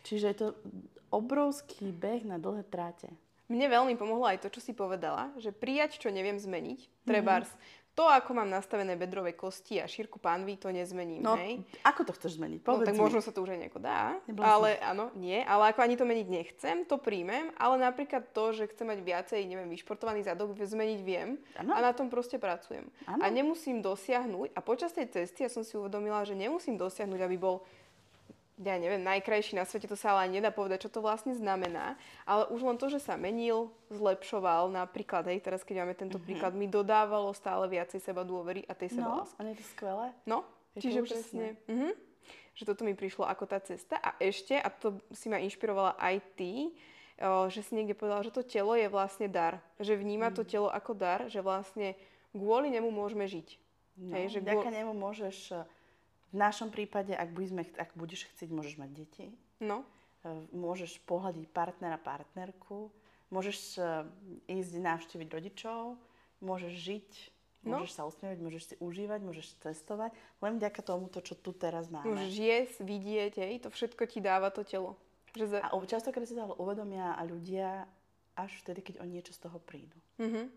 Čiže 0.01 0.25
je 0.27 0.37
to 0.41 0.47
obrovský 1.09 1.93
beh 1.93 2.25
na 2.25 2.35
dlhé 2.35 2.65
tráte. 2.65 3.13
Mne 3.45 3.67
veľmi 3.67 3.93
pomohlo 3.93 4.23
aj 4.25 4.39
to, 4.39 4.49
čo 4.49 4.59
si 4.59 4.71
povedala, 4.71 5.31
že 5.35 5.51
prijať, 5.51 5.97
čo 5.97 6.07
neviem 6.07 6.35
zmeniť. 6.35 6.79
Mhm. 6.79 7.05
Trebárs, 7.05 7.51
to, 7.93 8.09
ako 8.09 8.33
mám 8.33 8.49
nastavené 8.49 8.97
bedrové 8.97 9.37
kosti 9.37 9.77
a 9.77 9.85
šírku 9.85 10.17
pánvy, 10.17 10.57
to 10.57 10.73
nezmením, 10.73 11.21
No, 11.21 11.37
hej? 11.37 11.61
ako 11.85 12.09
to 12.09 12.17
chceš 12.17 12.41
zmeniť? 12.41 12.59
No, 12.59 12.65
Povedz 12.65 12.89
tak 12.89 12.97
mi. 12.97 13.01
možno 13.05 13.21
sa 13.21 13.29
to 13.29 13.45
už 13.45 13.53
aj 13.53 13.59
nejako 13.61 13.79
dá, 13.79 14.17
Neblázni. 14.25 14.49
ale 14.49 14.69
áno, 14.81 15.05
nie, 15.13 15.37
ale 15.45 15.69
ako 15.69 15.79
ani 15.79 15.93
to 15.93 16.01
meniť 16.01 16.25
nechcem, 16.27 16.77
to 16.89 16.97
príjmem, 16.97 17.53
ale 17.53 17.77
napríklad 17.77 18.33
to, 18.33 18.49
že 18.49 18.73
chcem 18.73 18.89
mať 18.89 18.97
viacej, 18.97 19.45
neviem, 19.45 19.69
vyšportovaný 19.69 20.25
zadok, 20.25 20.57
zmeniť 20.57 20.99
viem 21.05 21.37
Áno. 21.53 21.69
a 21.69 21.83
na 21.83 21.93
tom 21.93 22.09
proste 22.09 22.41
pracujem. 22.41 22.89
Áno. 23.05 23.21
A 23.21 23.29
nemusím 23.29 23.77
dosiahnuť, 23.77 24.49
a 24.49 24.59
počas 24.59 24.89
tej 24.89 25.13
cesty 25.13 25.45
ja 25.45 25.53
som 25.53 25.61
si 25.61 25.77
uvedomila, 25.77 26.25
že 26.25 26.33
nemusím 26.33 26.73
dosiahnuť, 26.73 27.21
aby 27.21 27.37
bol 27.37 27.61
ja 28.55 28.75
neviem, 28.75 29.01
najkrajší 29.01 29.53
na 29.53 29.63
svete, 29.63 29.85
to 29.85 29.95
sa 29.95 30.13
ale 30.13 30.29
nedá 30.29 30.49
povedať, 30.49 30.85
čo 30.85 30.91
to 30.91 30.99
vlastne 30.99 31.31
znamená, 31.31 31.97
ale 32.23 32.45
už 32.47 32.61
len 32.61 32.75
to, 32.75 32.85
že 32.87 32.99
sa 32.99 33.15
menil, 33.15 33.73
zlepšoval, 33.89 34.69
napríklad, 34.69 35.25
hej, 35.25 35.39
teraz 35.39 35.61
keď 35.61 35.75
máme 35.79 35.95
tento 35.95 36.17
príklad, 36.17 36.51
mi 36.51 36.67
dodávalo 36.67 37.31
stále 37.31 37.65
viacej 37.65 37.99
seba 37.99 38.21
dôvery 38.21 38.61
a 38.63 38.73
tej 38.73 38.93
seba 38.93 39.01
Mhm. 39.03 39.09
No, 39.09 39.19
lásky. 39.19 39.35
a 39.35 39.41
nie 39.41 39.51
je 39.51 39.59
to 39.59 39.67
skvelé? 39.67 40.07
No, 40.23 40.37
Je 40.71 40.79
čiže 40.79 40.99
presne. 41.03 41.45
Mhm. 41.65 41.89
Že 42.53 42.63
toto 42.67 42.81
mi 42.81 42.93
prišlo 42.93 43.25
ako 43.25 43.43
tá 43.43 43.57
cesta. 43.59 43.97
A 43.97 44.13
ešte, 44.19 44.53
a 44.53 44.69
to 44.69 44.93
si 45.09 45.25
ma 45.25 45.37
inšpirovala 45.37 45.97
aj 45.97 46.15
ty, 46.35 46.69
o, 47.15 47.45
že 47.47 47.61
si 47.61 47.73
niekde 47.73 47.93
povedala, 47.93 48.21
že 48.21 48.29
to 48.29 48.41
telo 48.43 48.73
je 48.73 48.85
vlastne 48.87 49.25
dar. 49.27 49.57
Že 49.75 49.97
vníma 49.97 50.29
to 50.29 50.43
telo 50.43 50.69
ako 50.69 50.93
dar, 50.93 51.25
že 51.25 51.39
vlastne 51.39 51.97
kvôli 52.29 52.69
nemu 52.69 52.85
môžeme 52.87 53.25
žiť. 53.25 53.57
No, 53.95 54.13
Hej, 54.15 54.25
že 54.29 54.39
vďaka 54.39 54.61
kvô- 54.63 54.73
nemu 54.75 54.93
môžeš, 54.95 55.37
v 56.33 56.35
našom 56.35 56.73
prípade, 56.73 57.13
ak, 57.13 57.29
budeme, 57.29 57.61
ak 57.77 57.93
budeš 57.93 58.25
chcieť, 58.33 58.49
môžeš 58.49 58.75
mať 58.81 58.89
deti, 58.91 59.25
No, 59.61 59.85
eh, 60.25 60.43
môžeš 60.51 60.99
pohľadiť 61.05 61.45
partnera, 61.53 61.95
partnerku, 61.95 62.89
môžeš 63.29 63.77
eh, 63.77 64.03
ísť 64.49 64.73
navštíviť 64.81 65.27
rodičov, 65.29 65.95
môžeš 66.41 66.73
žiť, 66.73 67.11
No. 67.63 67.79
môžeš 67.79 67.95
sa 67.95 68.03
usmievať, 68.03 68.43
môžeš 68.43 68.63
si 68.67 68.75
užívať, 68.83 69.23
môžeš 69.23 69.55
cestovať, 69.63 70.11
len 70.43 70.59
vďaka 70.59 70.83
tomuto, 70.83 71.23
čo 71.23 71.31
tu 71.31 71.55
teraz 71.55 71.87
máme. 71.87 72.11
môžeš 72.11 72.35
jesť, 72.35 72.77
vidieť, 72.83 73.33
hej, 73.39 73.63
to 73.63 73.71
všetko 73.71 74.03
ti 74.03 74.19
dáva 74.19 74.51
to 74.51 74.67
telo. 74.67 74.99
Že 75.31 75.47
za... 75.47 75.57
A 75.63 75.71
častokrát 75.87 76.27
si 76.27 76.35
to 76.35 76.43
ale 76.43 76.59
uvedomia 76.59 77.15
a 77.15 77.23
ľudia 77.23 77.87
až 78.35 78.51
vtedy, 78.67 78.83
keď 78.83 78.95
o 78.99 79.07
niečo 79.07 79.31
z 79.31 79.47
toho 79.47 79.63
prídu. 79.63 79.95
Mhm. 80.19 80.51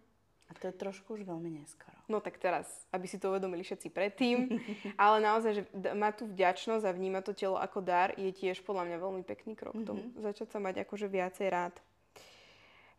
A 0.46 0.54
to 0.54 0.70
je 0.70 0.74
trošku 0.78 1.18
už 1.18 1.26
veľmi 1.26 1.58
neskoro. 1.58 1.98
No 2.06 2.22
tak 2.22 2.38
teraz, 2.38 2.70
aby 2.94 3.10
si 3.10 3.18
to 3.18 3.34
uvedomili 3.34 3.66
všetci 3.66 3.90
predtým, 3.90 4.62
ale 5.02 5.18
naozaj, 5.18 5.52
že 5.58 5.62
mať 5.74 6.22
tú 6.22 6.24
vďačnosť 6.30 6.84
a 6.86 6.94
vnímať 6.94 7.22
to 7.26 7.32
telo 7.34 7.56
ako 7.58 7.82
dar 7.82 8.14
je 8.14 8.30
tiež 8.30 8.62
podľa 8.62 8.86
mňa 8.86 8.96
veľmi 9.02 9.22
pekný 9.26 9.58
krok 9.58 9.74
k 9.74 9.86
tomu. 9.86 10.02
Začať 10.22 10.54
sa 10.54 10.58
mať 10.62 10.86
akože 10.86 11.10
viacej 11.10 11.46
rád. 11.50 11.74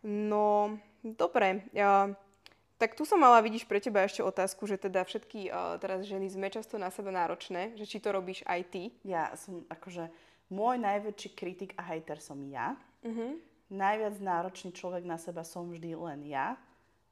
No, 0.04 0.78
dobre. 1.02 1.66
Ja, 1.72 2.12
tak 2.78 2.94
tu 2.94 3.10
som 3.10 3.18
mala, 3.18 3.42
vidíš, 3.42 3.66
pre 3.66 3.82
teba 3.82 4.06
ešte 4.06 4.22
otázku, 4.22 4.70
že 4.70 4.78
teda 4.78 5.02
všetky 5.02 5.50
uh, 5.50 5.82
teraz 5.82 6.06
ženy 6.06 6.30
sme 6.30 6.54
často 6.54 6.78
na 6.78 6.94
seba 6.94 7.10
náročné, 7.10 7.74
že 7.74 7.90
či 7.90 7.98
to 7.98 8.14
robíš 8.14 8.46
aj 8.46 8.62
ty. 8.70 8.84
Ja 9.02 9.34
som 9.34 9.66
akože, 9.66 10.14
môj 10.54 10.78
najväčší 10.80 11.30
kritik 11.34 11.72
a 11.76 11.84
hejter 11.90 12.22
som 12.22 12.38
ja. 12.46 12.78
Mhm. 13.02 13.42
Najviac 13.68 14.16
náročný 14.24 14.72
človek 14.72 15.04
na 15.04 15.20
seba 15.20 15.44
som 15.44 15.68
vždy 15.68 15.92
len 15.92 16.24
ja. 16.24 16.56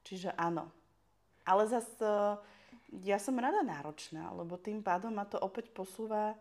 Čiže 0.06 0.30
áno. 0.32 0.70
Ale 1.42 1.66
zase 1.66 2.38
ja 3.02 3.18
som 3.18 3.34
rada 3.34 3.60
náročná, 3.60 4.30
lebo 4.32 4.54
tým 4.54 4.78
pádom 4.80 5.10
ma 5.10 5.26
to 5.26 5.36
opäť 5.36 5.70
posúva 5.70 6.38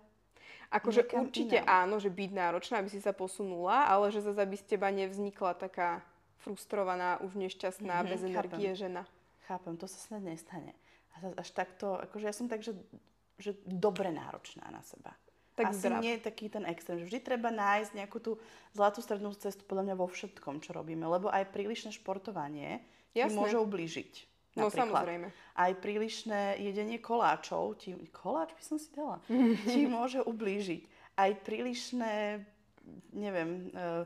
Akože 0.70 1.06
určite 1.12 1.62
inám. 1.62 1.70
áno, 1.86 1.96
že 1.98 2.10
byť 2.10 2.32
náročná, 2.32 2.82
aby 2.82 2.90
si 2.90 2.98
sa 2.98 3.14
posunula, 3.14 3.86
ale 3.86 4.10
že 4.10 4.22
zase 4.22 4.38
aby 4.38 4.58
z 4.58 4.66
teba 4.66 4.90
nevznikla 4.90 5.54
taká 5.54 6.02
frustrovaná, 6.42 7.18
už 7.22 7.38
nešťastná, 7.38 8.02
Mhm, 8.02 8.06
bez 8.06 8.22
chápem. 8.22 8.30
energie 8.30 8.72
žena. 8.76 9.04
Chápem, 9.46 9.78
to 9.78 9.86
sa 9.86 9.98
snad 9.98 10.22
nestane. 10.22 10.74
A 11.14 11.38
až 11.38 11.50
takto, 11.52 11.96
akože 11.96 12.26
ja 12.26 12.34
som 12.34 12.46
tak, 12.46 12.62
že, 12.62 12.74
že 13.38 13.54
dobre 13.64 14.10
náročná 14.10 14.70
na 14.70 14.82
seba. 14.82 15.14
Tak 15.56 15.72
Asi 15.72 15.88
zdrav. 15.88 16.02
nie 16.04 16.18
je 16.18 16.28
taký 16.28 16.52
ten 16.52 16.66
extrém, 16.66 17.00
že 17.00 17.08
vždy 17.08 17.20
treba 17.24 17.48
nájsť 17.48 17.92
nejakú 17.96 18.18
tú 18.20 18.32
zlatú 18.74 19.00
strednú 19.00 19.32
cestu 19.34 19.64
podľa 19.64 19.88
mňa 19.88 19.96
vo 19.96 20.06
všetkom, 20.06 20.60
čo 20.60 20.76
robíme. 20.76 21.08
Lebo 21.08 21.32
aj 21.32 21.48
prílišné 21.48 21.96
športovanie 21.96 22.84
ti 23.16 23.24
Jasné. 23.24 23.40
môže 23.40 23.56
ublížiť. 23.56 24.14
No 24.56 24.68
Napríklad. 24.68 24.88
samozrejme. 24.92 25.28
Aj 25.56 25.72
prílišné 25.72 26.42
jedenie 26.60 27.00
koláčov, 27.00 27.80
ti, 27.80 27.96
koláč 28.12 28.52
by 28.52 28.64
som 28.64 28.76
si 28.76 28.92
dala, 28.92 29.24
ti 29.72 29.88
môže 29.88 30.20
ublížiť. 30.20 30.84
Aj 31.16 31.32
prílišné, 31.32 32.44
neviem, 33.12 33.72
uh, 33.72 34.04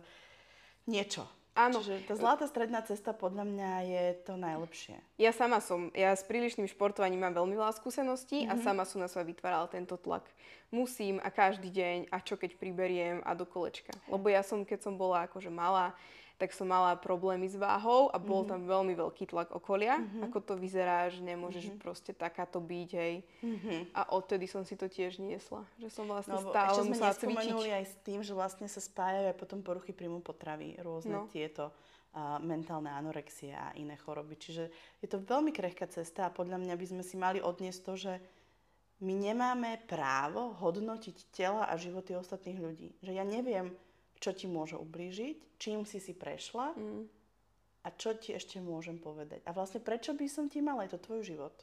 niečo. 0.86 1.26
Áno. 1.57 1.82
Čiže 1.84 2.07
tá 2.07 2.14
zlatá 2.16 2.45
stredná 2.47 2.80
cesta 2.86 3.12
podľa 3.12 3.43
mňa 3.43 3.72
je 3.84 4.03
to 4.24 4.39
najlepšie. 4.39 4.95
Ja 5.20 5.36
sama 5.36 5.60
som, 5.60 5.91
ja 5.91 6.16
s 6.16 6.24
prílišným 6.24 6.70
športovaním 6.72 7.20
mám 7.20 7.36
veľmi 7.36 7.57
veľa 7.57 7.76
skúseností 7.76 8.45
Mhm. 8.45 8.49
a 8.49 8.53
sama 8.64 8.84
som 8.88 9.01
na 9.01 9.10
seba 9.12 9.28
vytvárala 9.28 9.68
tento 9.68 9.97
tlak. 9.97 10.24
Musím 10.72 11.18
a 11.20 11.28
každý 11.28 11.68
deň 11.68 12.14
a 12.14 12.22
čo 12.22 12.38
keď 12.38 12.55
priberiem 12.55 13.20
a 13.26 13.34
do 13.36 13.43
kolečka. 13.43 13.91
Lebo 14.07 14.30
ja 14.30 14.39
som, 14.39 14.62
keď 14.64 14.86
som 14.88 14.93
bola 14.95 15.26
akože 15.28 15.49
malá, 15.51 15.91
tak 16.39 16.55
som 16.55 16.65
mala 16.65 16.95
problémy 16.95 17.45
s 17.45 17.53
váhou 17.53 18.07
a 18.07 18.17
bol 18.17 18.41
Mhm. 18.41 18.47
tam 18.47 18.59
veľmi 18.63 18.95
veľký 18.95 19.27
tlak 19.27 19.51
okolia. 19.51 19.99
Ako 20.23 20.39
to 20.39 20.55
vyzerá, 20.55 21.05
že 21.05 21.19
nemôžeš 21.19 21.69
Mhm. 21.69 21.77
proste 21.77 22.11
takáto 22.11 22.57
byť, 22.57 22.89
hej. 22.95 23.15
A 23.91 24.07
odtedy 24.09 24.47
som 24.47 24.63
si 24.63 24.73
to 24.73 24.87
tiež 24.87 25.19
niesla. 25.19 25.67
Že 25.77 25.89
som 25.91 26.05
vlastne 26.07 26.33
No, 26.33 26.47
stále 26.47 26.71
ešte 26.71 26.81
sme 26.81 26.95
musela 26.95 27.13
cvičiť. 27.13 27.75
aj 27.75 27.85
s 27.85 27.95
tým, 28.01 28.19
že 28.21 28.31
vlastne 28.31 28.65
sa 28.65 28.79
spájajú 28.79 29.25
aj 29.27 29.37
potom 29.37 29.59
poruchy 29.59 29.91
príjmu 29.91 30.23
potravy, 30.23 30.79
rôzne 30.79 31.13
No. 31.13 31.27
tieto 31.27 31.75
uh, 32.09 32.41
mentálne 32.41 32.89
anorexie 32.89 33.53
a 33.53 33.69
iné 33.75 33.93
choroby. 33.95 34.33
Čiže 34.33 34.71
je 34.97 35.07
to 35.07 35.21
veľmi 35.21 35.51
krehká 35.51 35.85
cesta 35.85 36.25
a 36.25 36.33
podľa 36.33 36.57
mňa 36.57 36.73
by 36.73 36.85
sme 36.87 37.03
si 37.03 37.13
mali 37.15 37.37
odniesť 37.37 37.81
to, 37.83 37.93
že 37.93 38.13
my 38.99 39.13
nemáme 39.13 39.77
právo 39.85 40.57
hodnotiť 40.57 41.29
tela 41.29 41.63
a 41.63 41.77
životy 41.77 42.17
ostatných 42.17 42.57
ľudí. 42.57 42.89
Že 42.99 43.11
ja 43.13 43.21
neviem, 43.21 43.77
čo 44.20 44.32
ti 44.32 44.45
môže 44.45 44.76
ublížiť, 44.76 45.57
čím 45.57 45.84
si 45.84 45.97
si 45.97 46.11
prešla 46.11 46.74
Mm. 46.74 47.07
a 47.80 47.91
čo 47.91 48.13
ti 48.13 48.32
ešte 48.32 48.59
môžem 48.59 48.97
povedať. 48.97 49.39
A 49.43 49.51
vlastne 49.51 49.80
prečo 49.80 50.11
by 50.11 50.28
som 50.28 50.45
ti 50.45 50.59
mala, 50.59 50.84
je 50.84 50.93
to 50.93 51.01
tvoj 51.01 51.24
život. 51.24 51.55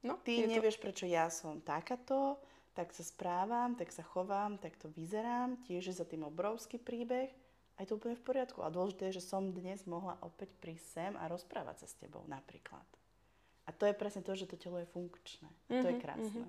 No, 0.00 0.16
Ty 0.16 0.32
je 0.32 0.46
to- 0.46 0.52
nevieš, 0.52 0.76
prečo 0.76 1.04
ja 1.04 1.26
som 1.28 1.60
takáto, 1.60 2.38
tak 2.72 2.90
sa 2.90 3.02
správam, 3.02 3.74
tak 3.74 3.90
sa 3.90 4.02
chovám, 4.02 4.56
tak 4.56 4.74
to 4.76 4.88
vyzerám. 4.88 5.60
Tiež 5.62 5.84
je 5.84 5.94
za 5.94 6.02
tým 6.02 6.24
obrovský 6.24 6.78
príbeh. 6.78 7.28
A 7.72 7.78
je 7.78 7.88
to 7.88 7.96
úplne 7.96 8.14
v 8.14 8.24
poriadku. 8.24 8.60
A 8.60 8.68
dôležité 8.68 9.08
je, 9.08 9.18
že 9.18 9.26
som 9.26 9.48
dnes 9.48 9.84
mohla 9.84 10.16
opäť 10.20 10.50
prísť 10.54 10.86
sem 10.86 11.12
a 11.14 11.26
rozprávať 11.26 11.76
sa 11.78 11.86
s 11.86 11.94
tebou 11.94 12.22
napríklad. 12.26 12.84
A 13.62 13.70
to 13.70 13.84
je 13.84 13.92
presne 13.92 14.20
to, 14.20 14.32
že 14.32 14.44
to 14.44 14.56
telo 14.56 14.76
je 14.76 14.86
funkčné. 14.86 15.48
A 15.68 15.80
to 15.80 15.86
je 15.86 15.94
Mhm, 15.94 16.00
krásne. 16.00 16.44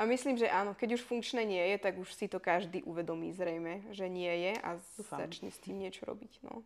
A 0.00 0.08
myslím, 0.08 0.40
že 0.40 0.48
áno, 0.48 0.72
keď 0.72 0.96
už 0.96 1.04
funkčné 1.04 1.44
nie 1.44 1.60
je, 1.60 1.76
tak 1.76 2.00
už 2.00 2.08
si 2.16 2.24
to 2.24 2.40
každý 2.40 2.80
uvedomí 2.88 3.36
zrejme, 3.36 3.84
že 3.92 4.08
nie 4.08 4.32
je 4.32 4.52
a 4.56 4.80
Dúfam. 4.96 5.20
začne 5.20 5.52
s 5.52 5.60
tým 5.60 5.76
niečo 5.76 6.08
robiť. 6.08 6.40
No. 6.40 6.64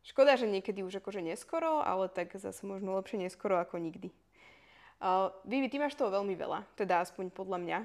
Škoda, 0.00 0.40
že 0.40 0.48
niekedy 0.48 0.80
už 0.80 1.04
akože 1.04 1.20
neskoro, 1.20 1.84
ale 1.84 2.08
tak 2.08 2.32
zase 2.32 2.64
možno 2.64 2.96
lepšie 2.96 3.20
neskoro 3.20 3.60
ako 3.60 3.76
nikdy. 3.76 4.08
Uh, 5.00 5.32
Vivi, 5.48 5.68
ty 5.72 5.80
máš 5.80 5.96
toho 5.96 6.12
veľmi 6.12 6.36
veľa, 6.36 6.64
teda 6.76 7.00
aspoň 7.00 7.32
podľa 7.32 7.58
mňa, 7.60 7.78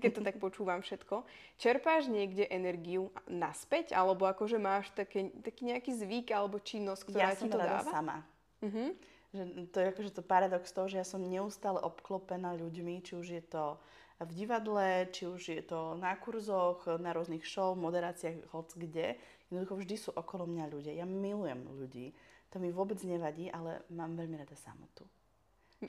keď 0.00 0.10
to 0.12 0.22
tak 0.24 0.36
počúvam 0.40 0.80
všetko. 0.80 1.24
Čerpáš 1.60 2.08
niekde 2.08 2.48
energiu 2.48 3.12
naspäť, 3.28 3.92
alebo 3.92 4.24
akože 4.24 4.56
máš 4.56 4.88
také, 4.92 5.32
taký 5.44 5.68
nejaký 5.68 5.92
zvyk 5.92 6.32
alebo 6.32 6.56
činnosť, 6.60 7.12
ktorá 7.12 7.32
Ja 7.32 7.36
ti 7.36 7.44
som 7.44 7.52
to 7.52 7.60
dáva? 7.60 7.84
sama. 7.88 8.16
Mhm. 8.64 8.84
Že 9.32 9.42
to 9.72 9.76
je 9.80 9.86
akože 9.96 10.10
to 10.12 10.22
paradox 10.24 10.68
toho, 10.72 10.88
že 10.92 11.00
ja 11.00 11.06
som 11.08 11.24
neustále 11.24 11.80
obklopená 11.80 12.52
ľuďmi, 12.52 13.00
či 13.00 13.16
už 13.16 13.26
je 13.40 13.44
to 13.44 13.80
v 14.24 14.32
divadle, 14.34 15.08
či 15.10 15.26
už 15.28 15.42
je 15.42 15.62
to 15.62 15.98
na 15.98 16.14
kurzoch, 16.18 16.86
na 17.00 17.10
rôznych 17.12 17.44
show, 17.46 17.74
moderáciách, 17.74 18.50
hoc 18.54 18.72
kde. 18.74 19.16
Jednoducho 19.50 19.74
vždy 19.76 19.96
sú 19.98 20.10
okolo 20.14 20.48
mňa 20.48 20.64
ľudia. 20.70 20.92
Ja 20.96 21.06
milujem 21.06 21.68
ľudí. 21.68 22.14
To 22.52 22.60
mi 22.60 22.68
vôbec 22.68 23.00
nevadí, 23.04 23.48
ale 23.48 23.84
mám 23.92 24.16
veľmi 24.16 24.36
rada 24.36 24.56
samotu. 24.56 25.08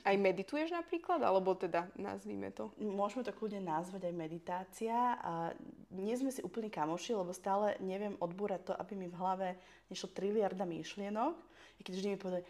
Aj 0.02 0.18
medituješ 0.18 0.74
napríklad, 0.74 1.22
alebo 1.22 1.54
teda 1.54 1.86
nazvime 2.02 2.50
to? 2.50 2.74
Môžeme 2.82 3.22
to 3.22 3.30
kľudne 3.30 3.62
nazvať 3.62 4.10
aj 4.10 4.16
meditácia. 4.18 4.98
A 5.22 5.54
nie 5.94 6.18
sme 6.18 6.34
si 6.34 6.42
úplní 6.42 6.74
kamoši, 6.74 7.14
lebo 7.14 7.30
stále 7.30 7.78
neviem 7.78 8.18
odbúrať 8.18 8.72
to, 8.72 8.74
aby 8.74 8.98
mi 8.98 9.06
v 9.06 9.20
hlave 9.22 9.48
nešlo 9.94 10.10
triliarda 10.10 10.66
myšlienok. 10.66 11.38
Keď 11.84 11.94
vždy 12.00 12.08
mi 12.10 12.18
povedali, 12.18 12.44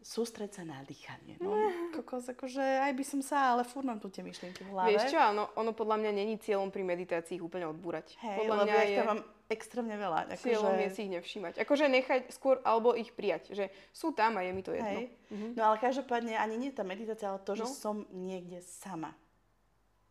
sústreď 0.00 0.56
sa 0.56 0.64
na 0.64 0.80
dýchanie. 0.80 1.36
No, 1.36 1.52
kokos, 1.92 2.32
akože 2.32 2.64
aj 2.80 2.92
by 2.96 3.04
som 3.04 3.20
sa, 3.20 3.52
ale 3.52 3.60
furt 3.68 3.84
mám 3.84 4.00
tu 4.00 4.08
tie 4.08 4.24
myšlienky 4.24 4.64
v 4.64 4.72
hlave. 4.72 4.96
Vieš 4.96 5.12
čo, 5.12 5.20
áno, 5.20 5.52
ono 5.52 5.76
podľa 5.76 6.00
mňa 6.00 6.10
není 6.16 6.40
cieľom 6.40 6.72
pri 6.72 6.80
meditácii 6.88 7.36
ich 7.36 7.44
úplne 7.44 7.68
odbúrať. 7.68 8.16
Hej, 8.24 8.48
podľa 8.48 8.64
mňa 8.64 8.80
je 8.88 8.98
mám 9.04 9.20
extrémne 9.52 9.92
veľa. 10.00 10.32
Akože, 10.32 10.48
cieľom 10.48 10.74
je 10.80 10.88
si 10.96 11.00
ich 11.04 11.12
nevšímať. 11.12 11.52
Akože 11.60 11.92
nechať 11.92 12.20
skôr, 12.32 12.56
alebo 12.64 12.96
ich 12.96 13.12
prijať, 13.12 13.52
že 13.52 13.68
sú 13.92 14.16
tam 14.16 14.40
a 14.40 14.48
je 14.48 14.52
mi 14.56 14.64
to 14.64 14.72
jedno. 14.72 15.04
Hej. 15.04 15.12
No 15.52 15.60
ale 15.68 15.76
každopádne 15.76 16.40
ani 16.40 16.56
nie 16.56 16.72
tá 16.72 16.80
meditácia, 16.80 17.28
ale 17.28 17.44
to, 17.44 17.52
že 17.52 17.68
No. 17.68 17.76
som 17.76 17.96
niekde 18.16 18.64
sama. 18.64 19.12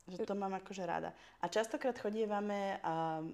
Že 0.06 0.30
to 0.30 0.34
mám 0.38 0.54
akože 0.58 0.86
rada. 0.86 1.10
A 1.42 1.50
častokrát 1.50 1.98
chodievame, 1.98 2.78
um, 2.86 3.34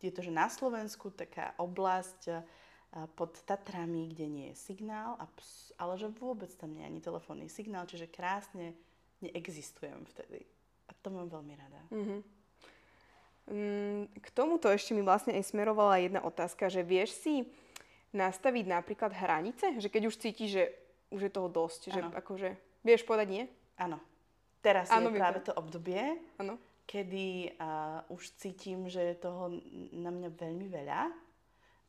je 0.00 0.12
to, 0.12 0.20
že 0.20 0.32
na 0.32 0.48
Slovensku 0.52 1.12
taká 1.12 1.52
oblasť 1.56 2.44
pod 3.14 3.38
Tatrami, 3.46 4.10
kde 4.10 4.26
nie 4.26 4.46
je 4.50 4.56
signál, 4.58 5.14
a 5.16 5.24
ps, 5.26 5.70
ale 5.78 5.94
že 5.94 6.10
vôbec 6.10 6.50
tam 6.58 6.74
nie 6.74 6.82
je 6.82 6.90
ani 6.90 7.00
telefónny 7.00 7.46
signál, 7.46 7.86
čiže 7.86 8.10
krásne 8.10 8.74
neexistujem 9.22 10.02
vtedy. 10.10 10.42
A 10.88 10.92
to 10.98 11.14
mám 11.14 11.30
veľmi 11.30 11.54
rada. 11.54 11.80
Mhm. 11.94 12.16
Mm, 13.50 14.04
K 14.14 14.28
tomuto 14.30 14.70
ešte 14.70 14.94
mi 14.94 15.02
vlastne 15.02 15.34
aj 15.34 15.50
smerovala 15.50 15.98
jedna 15.98 16.22
otázka, 16.22 16.70
že 16.70 16.86
vieš 16.86 17.18
si 17.18 17.46
nastaviť 18.10 18.64
napríklad 18.66 19.10
hranice? 19.10 19.78
Že 19.78 19.88
keď 19.90 20.02
už 20.06 20.16
cítiš, 20.18 20.50
že 20.54 20.64
už 21.10 21.26
je 21.26 21.32
toho 21.34 21.50
dosť, 21.50 21.90
že 21.90 22.00
Áno. 22.02 22.14
akože 22.14 22.54
vieš 22.86 23.02
povedať 23.02 23.28
nie? 23.30 23.44
Áno. 23.74 23.98
Teraz 24.62 24.86
Áno, 24.92 25.10
je 25.10 25.18
viem 25.18 25.22
práve 25.24 25.40
to. 25.42 25.50
obdobie, 25.56 26.20
Áno. 26.38 26.60
kedy 26.86 27.56
uh, 27.56 28.04
už 28.12 28.34
cítim, 28.38 28.86
že 28.86 29.00
je 29.02 29.16
toho 29.18 29.50
na 29.94 30.12
mňa 30.12 30.30
veľmi 30.30 30.66
veľa. 30.68 31.00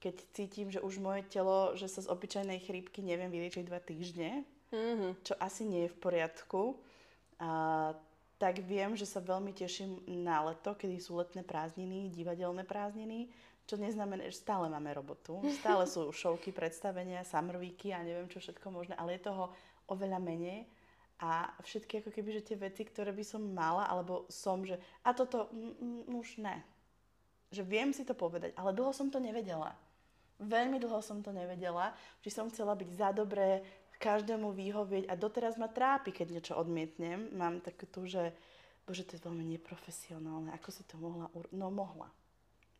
Keď 0.02 0.16
cítim, 0.34 0.68
že 0.74 0.82
už 0.82 0.98
moje 0.98 1.22
telo, 1.30 1.78
že 1.78 1.86
sa 1.86 2.02
z 2.02 2.10
obyčajnej 2.10 2.58
chrípky 2.58 3.06
neviem 3.06 3.30
vyliečiť 3.30 3.70
dva 3.70 3.78
týždne, 3.78 4.42
Mhm. 4.72 5.28
čo 5.28 5.36
asi 5.38 5.68
nie 5.68 5.86
je 5.86 5.94
v 5.94 6.00
poriadku, 6.00 6.80
a 7.42 7.92
tak 8.38 8.62
viem, 8.66 8.98
že 8.98 9.06
sa 9.06 9.22
veľmi 9.22 9.54
teším 9.54 10.02
na 10.26 10.42
leto, 10.46 10.74
kedy 10.74 10.98
sú 10.98 11.18
letné 11.18 11.46
prázdniny, 11.46 12.10
divadelné 12.10 12.66
prázdniny, 12.66 13.30
čo 13.70 13.78
neznamená, 13.78 14.26
že 14.30 14.42
stále 14.42 14.70
máme 14.70 14.90
robotu. 14.94 15.38
Stále 15.62 15.86
sú 15.86 16.10
šovky, 16.10 16.50
predstavenia, 16.50 17.22
weeky 17.58 17.94
a 17.94 18.02
neviem 18.02 18.30
čo 18.30 18.42
všetko 18.42 18.68
možné, 18.74 18.94
ale 18.98 19.18
je 19.18 19.30
toho 19.30 19.54
oveľa 19.90 20.18
menej. 20.18 20.66
A 21.22 21.54
všetky 21.62 22.02
ako 22.02 22.10
keby, 22.10 22.42
že 22.42 22.46
tie 22.50 22.58
veci, 22.58 22.82
ktoré 22.82 23.14
by 23.14 23.22
som 23.22 23.46
mala, 23.46 23.86
alebo 23.86 24.26
som, 24.26 24.66
že 24.66 24.82
a 25.06 25.14
toto 25.14 25.54
mm, 25.54 25.74
mm, 25.78 26.04
už 26.18 26.42
ne. 26.42 26.58
Že 27.54 27.62
viem 27.70 27.90
si 27.94 28.02
to 28.02 28.18
povedať, 28.18 28.58
ale 28.58 28.74
dlho 28.74 28.90
som 28.90 29.14
to 29.14 29.22
nevedela. 29.22 29.78
Veľmi 30.42 30.78
dlho 30.78 31.00
som 31.00 31.22
to 31.22 31.30
nevedela, 31.30 31.94
že 32.20 32.34
som 32.34 32.50
chcela 32.50 32.74
byť 32.74 32.90
za 32.92 33.10
dobré, 33.14 33.62
každému 33.96 34.50
vyhovieť 34.52 35.06
a 35.06 35.14
doteraz 35.14 35.62
ma 35.62 35.70
trápi, 35.70 36.10
keď 36.10 36.28
niečo 36.32 36.54
odmietnem. 36.58 37.30
Mám 37.32 37.62
takú 37.62 37.86
tu, 37.86 38.10
že 38.10 38.34
bože, 38.82 39.06
to 39.06 39.14
je 39.14 39.22
veľmi 39.22 39.46
neprofesionálne. 39.48 40.50
Ako 40.58 40.74
si 40.74 40.82
to 40.84 40.98
mohla? 40.98 41.30
Ur- 41.32 41.54
no 41.54 41.70
mohla. 41.70 42.10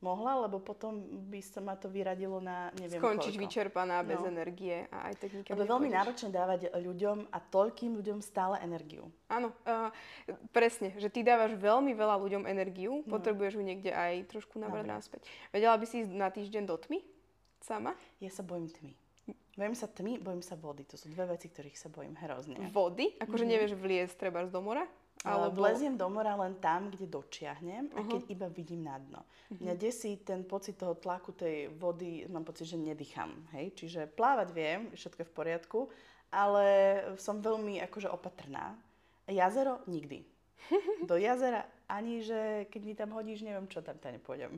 Mohla, 0.02 0.50
lebo 0.50 0.58
potom 0.58 0.98
by 1.30 1.38
sa 1.46 1.62
ma 1.62 1.78
to 1.78 1.86
vyradilo 1.86 2.42
na 2.42 2.74
neviem 2.74 2.98
Skončiť 2.98 3.38
koľko. 3.38 3.44
vyčerpaná, 3.46 4.02
bez 4.02 4.18
No. 4.18 4.34
energie 4.34 4.90
a 4.90 5.14
aj 5.14 5.22
tak 5.22 5.30
nikam 5.30 5.54
Lebo 5.54 5.70
veľmi 5.70 5.94
náročné 5.94 6.34
dávať 6.34 6.62
ľuďom 6.74 7.30
a 7.30 7.38
toľkým 7.38 8.02
ľuďom 8.02 8.18
stále 8.18 8.58
energiu. 8.58 9.14
Áno, 9.30 9.54
uh, 9.62 9.94
presne, 10.50 10.98
že 10.98 11.06
ty 11.06 11.22
dávaš 11.22 11.54
veľmi 11.54 11.94
veľa 11.94 12.18
ľuďom 12.18 12.50
energiu, 12.50 13.06
No. 13.06 13.14
potrebuješ 13.14 13.54
ju 13.54 13.64
niekde 13.64 13.94
aj 13.94 14.26
trošku 14.26 14.58
nabrať 14.58 14.90
Nabrať. 14.90 14.98
naspäť. 14.98 15.22
Vedela 15.54 15.78
by 15.78 15.86
si 15.86 16.02
ísť 16.02 16.12
na 16.12 16.34
týždeň 16.34 16.64
do 16.66 16.82
tmy? 16.82 16.98
Sama? 17.62 17.94
Ja 18.18 18.30
sa 18.30 18.42
bojím 18.42 18.68
tmy. 18.68 18.94
Bojím 19.54 19.76
sa 19.76 19.86
tmy, 19.86 20.18
bojím 20.18 20.42
sa 20.42 20.56
vody. 20.56 20.82
To 20.88 20.98
sú 20.98 21.08
dve 21.08 21.30
veci, 21.30 21.46
ktorých 21.46 21.78
sa 21.78 21.88
bojím 21.88 22.18
hrozne. 22.18 22.58
Vody? 22.70 23.14
Akože 23.20 23.46
nevieš 23.46 23.76
vliesť 23.76 24.18
treba 24.18 24.42
do 24.44 24.60
mora? 24.60 24.88
Ale 25.22 25.54
vleziem 25.54 25.94
do 25.94 26.10
mora 26.10 26.34
len 26.34 26.58
tam, 26.58 26.90
kde 26.90 27.06
dočiahnem 27.06 27.94
a 27.94 28.02
Mhm. 28.02 28.10
keď 28.10 28.22
iba 28.28 28.48
vidím 28.50 28.82
na 28.82 28.98
dno. 28.98 29.22
Mňa 29.54 29.78
desí 29.78 30.18
ten 30.18 30.42
pocit 30.42 30.82
toho 30.82 30.98
tlaku 30.98 31.30
tej 31.32 31.70
vody, 31.70 32.26
mám 32.26 32.42
pocit, 32.42 32.66
že 32.66 32.74
nedýcham. 32.74 33.30
Hej? 33.54 33.78
Čiže 33.78 34.10
plávať 34.10 34.50
viem, 34.50 34.90
všetko 34.92 35.22
je 35.22 35.30
v 35.30 35.36
poriadku, 35.38 35.80
ale 36.34 36.66
som 37.22 37.38
veľmi 37.38 37.78
akože 37.86 38.10
opatrná. 38.10 38.74
Jazero 39.30 39.86
nikdy. 39.86 40.26
Do 41.06 41.14
jazera 41.16 41.70
ani, 41.86 42.26
že 42.26 42.66
keď 42.74 42.82
mi 42.82 42.94
tam 42.96 43.14
hodíš, 43.14 43.46
neviem 43.46 43.70
čo, 43.70 43.86
tam 43.86 44.02
tam 44.02 44.18
nepôjdem. 44.18 44.58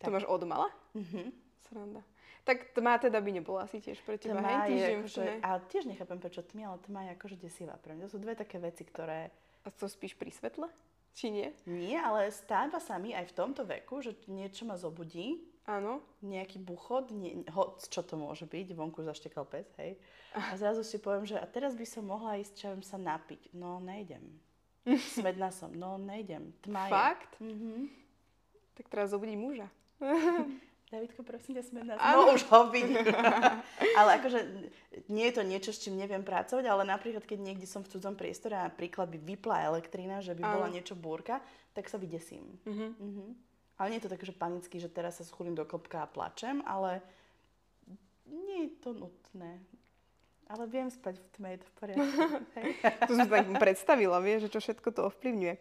To 0.00 0.08
máš 0.08 0.24
od 0.24 0.40
mala? 0.48 0.72
Mhm. 0.96 1.36
Sranda. 1.68 2.00
Tak 2.48 2.72
tma 2.72 2.96
teda 2.96 3.20
by 3.20 3.28
nebola 3.28 3.68
asi 3.68 3.76
tiež 3.76 4.00
pre 4.00 4.16
teba, 4.16 4.40
Tma 4.40 4.64
hej? 4.64 4.72
je 4.72 4.86
akože, 4.96 5.20
ne? 5.20 5.34
a 5.44 5.60
tiež 5.60 5.84
nechápem 5.84 6.16
prečo 6.16 6.40
tmy, 6.40 6.64
ale 6.64 6.80
tma 6.80 7.00
je 7.04 7.10
akože 7.12 7.36
desivá 7.36 7.76
pre 7.76 7.92
mňa. 7.92 8.08
To 8.08 8.16
sú 8.16 8.18
dve 8.24 8.32
také 8.32 8.56
veci, 8.56 8.88
ktoré 8.88 9.28
A 9.62 9.68
to 9.68 9.84
spíš 9.84 10.16
pri 10.16 10.32
svetle? 10.32 10.64
Či 11.12 11.28
nie? 11.28 11.48
nie, 11.68 11.92
ale 12.00 12.32
stáva 12.32 12.80
sa 12.80 12.96
mi 12.96 13.12
aj 13.12 13.28
v 13.28 13.36
tomto 13.36 13.68
veku, 13.68 14.00
že 14.00 14.16
niečo 14.32 14.64
ma 14.64 14.80
zobudí, 14.80 15.44
Áno. 15.68 16.00
nejaký 16.24 16.56
buchod, 16.56 17.12
nie, 17.12 17.44
hoc 17.52 17.84
čo 17.84 18.00
to 18.00 18.16
môže 18.16 18.48
byť, 18.48 18.72
vonku 18.72 19.04
zaštekal 19.04 19.44
pes, 19.44 19.68
hej. 19.76 20.00
A 20.32 20.56
zrazu 20.56 20.80
si 20.80 20.96
poviem, 20.96 21.28
že 21.28 21.36
a 21.36 21.44
teraz 21.44 21.76
by 21.76 21.84
som 21.84 22.08
mohla 22.08 22.40
ísť, 22.40 22.54
čo 22.56 22.68
sa 22.80 22.96
napiť. 22.96 23.52
No, 23.52 23.76
nejdem. 23.76 24.24
Smedná 25.20 25.52
som. 25.52 25.68
No, 25.76 26.00
nejdem. 26.00 26.56
Tma 26.64 26.88
je. 26.88 26.92
Fakt? 26.96 27.30
Mhm. 27.44 27.92
Tak 28.72 28.88
teraz 28.88 29.12
zobudí 29.12 29.36
muža. 29.36 29.68
Davidko, 30.88 31.20
prosím 31.20 31.60
ťa, 31.60 31.62
som. 31.68 31.76
Áno. 31.84 32.32
No, 32.32 32.32
už 32.32 32.48
ho 32.48 32.72
vidím. 32.72 32.96
ale 34.00 34.10
akože 34.16 34.40
nie 35.12 35.28
je 35.28 35.34
to 35.36 35.42
niečo, 35.44 35.70
s 35.76 35.84
čím 35.84 36.00
neviem 36.00 36.24
pracovať, 36.24 36.64
ale 36.64 36.88
napríklad, 36.88 37.28
keď 37.28 37.38
niekde 37.44 37.68
som 37.68 37.84
v 37.84 37.92
cudzom 37.92 38.16
priestore 38.16 38.56
a 38.56 38.72
napríklad 38.72 39.12
by 39.12 39.18
vypla 39.20 39.68
elektrina, 39.68 40.24
že 40.24 40.32
by 40.32 40.42
bola 40.48 40.66
Áno. 40.72 40.74
niečo 40.74 40.96
búrka, 40.96 41.44
tak 41.76 41.92
sa 41.92 42.00
vydesím. 42.00 42.56
Mhm. 42.64 42.88
Mhm. 42.96 43.24
Ale 43.78 43.94
nie 43.94 43.98
je 44.02 44.10
to 44.10 44.14
také, 44.16 44.26
že 44.26 44.34
panicky, 44.34 44.76
že 44.82 44.90
teraz 44.90 45.22
sa 45.22 45.24
schúlim 45.28 45.54
do 45.54 45.62
klopka 45.62 46.02
a 46.02 46.10
plačem, 46.10 46.64
ale 46.66 46.98
nie 48.26 48.66
je 48.66 48.70
to 48.82 48.90
nutné. 48.90 49.62
Ale 50.48 50.64
viem 50.64 50.88
spať 50.88 51.20
v 51.20 51.26
tme, 51.36 51.48
je 51.52 51.60
to 51.60 51.68
v 51.68 51.74
poriadku. 51.76 52.20
Hej. 52.56 52.64
To 53.04 53.10
som 53.12 53.28
si 53.28 53.30
tak 53.30 53.48
predstavila, 53.60 54.16
vieš, 54.24 54.48
že 54.48 54.52
čo 54.56 54.60
všetko 54.64 54.88
to 54.96 55.00
ovplyvňuje. 55.12 55.54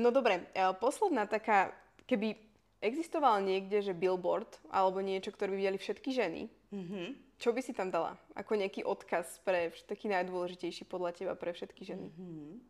No 0.00 0.08
dobre, 0.08 0.48
e, 0.56 0.72
posledná 0.80 1.28
taká, 1.28 1.76
keby 2.08 2.49
existoval 2.80 3.40
niekde, 3.40 3.80
že 3.80 3.92
billboard, 3.92 4.48
alebo 4.68 4.98
niečo, 4.98 5.30
ktoré 5.30 5.50
by 5.50 5.58
videli 5.58 5.78
všetky 5.78 6.10
ženy, 6.10 6.42
Mhm. 6.70 7.02
čo 7.36 7.50
by 7.50 7.60
si 7.60 7.72
tam 7.72 7.88
dala? 7.88 8.16
Ako 8.32 8.54
nejaký 8.54 8.82
odkaz 8.82 9.40
pre 9.40 9.68
taký 9.84 10.08
najdôležitejší 10.08 10.84
podľa 10.84 11.10
teba 11.14 11.34
pre 11.34 11.50
všetky 11.50 11.82
ženy? 11.84 12.08
Mhm. 12.08 12.60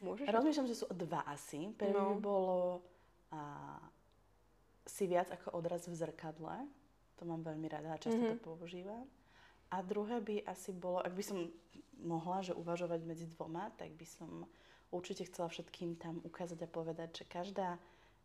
Môžeš? 0.00 0.26
Rozmýšľam, 0.28 0.66
že 0.66 0.76
sú 0.76 0.86
dva 0.92 1.26
asi. 1.26 1.74
Prvý 1.74 1.90
No. 1.90 2.14
by 2.14 2.20
bolo 2.20 2.58
a, 3.28 3.76
si 4.86 5.04
viac 5.04 5.28
ako 5.28 5.52
odraz 5.52 5.84
v 5.84 5.94
zrkadle. 5.94 6.64
To 7.16 7.26
mám 7.26 7.42
veľmi 7.42 7.66
rada 7.66 7.92
a 7.92 8.00
často 8.00 8.16
Mhm. 8.16 8.38
to 8.38 8.46
používam. 8.46 9.04
A 9.68 9.82
druhé 9.82 10.16
by 10.18 10.46
asi 10.46 10.70
bolo, 10.70 11.02
ak 11.02 11.12
by 11.12 11.20
som 11.20 11.38
mohla, 11.98 12.40
že 12.40 12.54
uvažovať 12.54 13.00
medzi 13.02 13.26
dvoma, 13.26 13.68
tak 13.74 13.90
by 13.90 14.06
som 14.06 14.46
určite 14.88 15.26
chcela 15.26 15.48
všetkým 15.48 15.92
tam 15.94 16.22
ukázať 16.22 16.56
a 16.58 16.68
povedať, 16.68 17.10
že 17.12 17.24
každá 17.26 17.76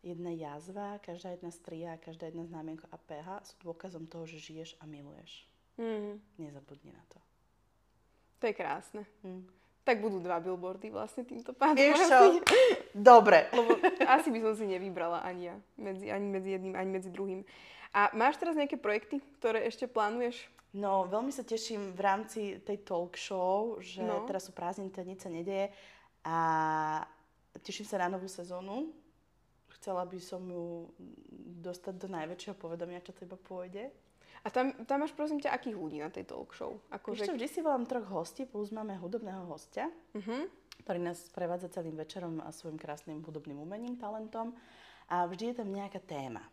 jedna 0.04 0.36
jazva, 0.36 1.00
každá 1.00 1.32
jedna 1.34 1.50
stria, 1.50 1.96
každá 1.98 2.28
jedna 2.28 2.44
znamienka 2.44 2.86
a 2.92 3.00
pH 3.00 3.28
sú 3.48 3.56
dôkazom 3.64 4.04
toho, 4.06 4.28
že 4.28 4.38
žiješ 4.38 4.76
a 4.78 4.86
miluješ. 4.86 5.48
Mm, 5.80 6.20
Nezabudni 6.38 6.92
na 6.92 7.04
to. 7.10 7.18
to 8.38 8.52
je 8.52 8.54
krásne. 8.54 9.08
Hm. 9.24 9.48
Tak 9.84 10.00
budú 10.00 10.20
dva 10.20 10.40
billboardy 10.40 10.92
vlastne 10.92 11.24
týmto 11.24 11.52
pádom. 11.52 11.76
Vieš 11.76 12.08
čo? 12.08 12.20
Dobre. 12.96 13.52
Lebo 13.52 13.76
asi 14.08 14.32
by 14.32 14.40
som 14.40 14.54
si 14.56 14.64
nevybrala 14.68 15.24
ani 15.24 15.52
ja. 15.52 15.56
Medzi, 15.76 16.08
ani 16.08 16.28
medzi 16.28 16.56
jedným, 16.56 16.76
ani 16.76 16.90
medzi 16.92 17.12
druhým. 17.12 17.44
A 17.92 18.12
máš 18.16 18.40
teraz 18.40 18.56
nejaké 18.56 18.80
projekty, 18.80 19.20
ktoré 19.40 19.68
ešte 19.68 19.88
plánuješ? 19.88 20.48
No, 20.72 21.04
veľmi 21.06 21.30
sa 21.30 21.44
teším 21.44 21.92
v 21.94 22.02
rámci 22.02 22.42
tej 22.64 22.82
talk 22.82 23.14
show, 23.14 23.76
že 23.84 24.02
No. 24.02 24.24
teraz 24.24 24.48
sú 24.48 24.56
prázdniny, 24.56 24.90
teda 24.90 25.06
nič 25.06 25.20
sa 25.22 25.30
nedeje 25.30 25.68
a 26.26 26.38
teším 27.62 27.86
sa 27.86 28.02
na 28.02 28.18
novú 28.18 28.26
sezónu. 28.26 28.90
Chcela 29.84 30.08
by 30.08 30.20
som 30.24 30.48
ju 30.48 30.88
dostať 31.60 32.00
do 32.00 32.08
najväčšieho 32.08 32.56
povedomia, 32.56 33.04
čo 33.04 33.12
to 33.12 33.28
iba 33.28 33.36
pôjde. 33.36 33.92
A 34.44 34.48
tam, 34.48 34.72
tam 34.88 35.04
máš 35.04 35.12
prosím 35.12 35.44
ťa 35.44 35.52
akých 35.52 35.76
ľudí 35.76 36.00
na 36.00 36.08
tej 36.08 36.24
talk 36.24 36.56
show? 36.56 36.80
Ešte 36.88 36.96
Akože... 36.96 37.36
vždy 37.36 37.48
si 37.52 37.60
volám 37.60 37.84
troch 37.84 38.08
hostí, 38.08 38.48
plus 38.48 38.72
máme 38.72 38.96
hudobného 38.96 39.44
hostia, 39.44 39.92
Uh-huh. 40.16 40.48
ktorý 40.88 41.04
nás 41.04 41.20
prevádza 41.36 41.68
celým 41.68 42.00
večerom 42.00 42.40
a 42.40 42.56
svojim 42.56 42.80
krásnym 42.80 43.20
hudobným 43.28 43.60
umením, 43.60 44.00
talentom. 44.00 44.56
A 45.12 45.28
vždy 45.28 45.52
je 45.52 45.56
tam 45.60 45.68
nejaká 45.68 46.00
téma. 46.00 46.48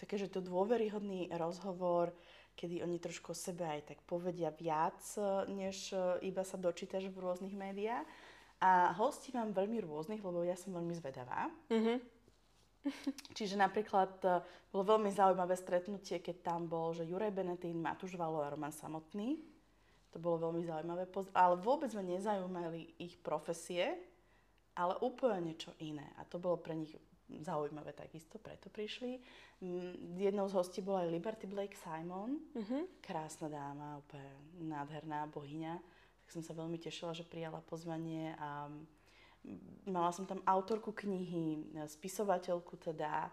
Také, 0.00 0.16
že 0.16 0.32
to 0.32 0.40
dôveryhodný 0.40 1.28
rozhovor, 1.36 2.16
kedy 2.56 2.80
oni 2.80 2.96
trošku 2.96 3.32
o 3.32 3.36
sebe 3.36 3.68
aj 3.68 3.92
tak 3.92 4.00
povedia 4.08 4.48
viac, 4.56 4.96
než 5.52 5.92
e, 5.92 6.24
iba 6.32 6.48
sa 6.48 6.56
dočítaš 6.56 7.12
v 7.12 7.20
rôznych 7.20 7.52
médiách. 7.52 8.08
A 8.58 8.90
hostí 8.96 9.30
mám 9.36 9.52
veľmi 9.54 9.78
rôznych, 9.84 10.24
lebo 10.24 10.42
ja 10.42 10.56
som 10.56 10.74
veľmi 10.74 10.96
zvedavá. 10.96 11.46
Uh-huh. 11.70 12.00
Čiže 13.38 13.56
napríklad 13.56 14.12
e, 14.24 14.28
bolo 14.72 14.96
veľmi 14.96 15.10
zaujímavé 15.12 15.54
stretnutie, 15.54 16.18
keď 16.18 16.36
tam 16.42 16.66
bol, 16.66 16.92
že 16.92 17.06
Juraj 17.06 17.32
Benetín, 17.32 17.80
Matúš 17.80 18.16
Valo 18.16 18.42
a 18.42 18.50
Roman 18.50 18.72
Samotný. 18.72 19.38
To 20.12 20.16
bolo 20.16 20.48
veľmi 20.48 20.64
zaujímavé, 20.64 21.04
ale 21.36 21.54
vôbec 21.60 21.92
ma 21.92 22.00
nezaujímali 22.00 22.96
ich 22.96 23.20
profesie, 23.20 23.92
ale 24.72 24.96
úplne 25.04 25.52
niečo 25.52 25.76
iné. 25.84 26.16
A 26.16 26.24
to 26.24 26.40
bolo 26.40 26.56
pre 26.56 26.72
nich 26.72 26.96
zaujímavé 27.28 27.92
takisto, 27.92 28.40
preto 28.40 28.72
prišli. 28.72 29.20
Mm, 29.60 30.16
Jednou 30.16 30.48
z 30.48 30.56
hostí 30.56 30.80
bola 30.80 31.04
aj 31.04 31.12
Liberty 31.12 31.44
Blake 31.44 31.76
Simon, 31.76 32.40
Uh-huh. 32.56 32.88
krásna 33.04 33.52
dáma, 33.52 34.00
úplne 34.00 34.32
nádherná 34.64 35.28
bohyňa. 35.28 35.76
Tak 36.24 36.28
som 36.32 36.40
sa 36.40 36.56
veľmi 36.56 36.80
tešila, 36.80 37.12
že 37.12 37.28
prijala 37.28 37.60
pozvanie 37.60 38.32
a 38.40 38.72
mala 39.88 40.12
som 40.12 40.28
tam 40.28 40.44
autorku 40.44 40.92
knihy, 40.92 41.74
spisovateľku 41.88 42.76
teda, 42.76 43.32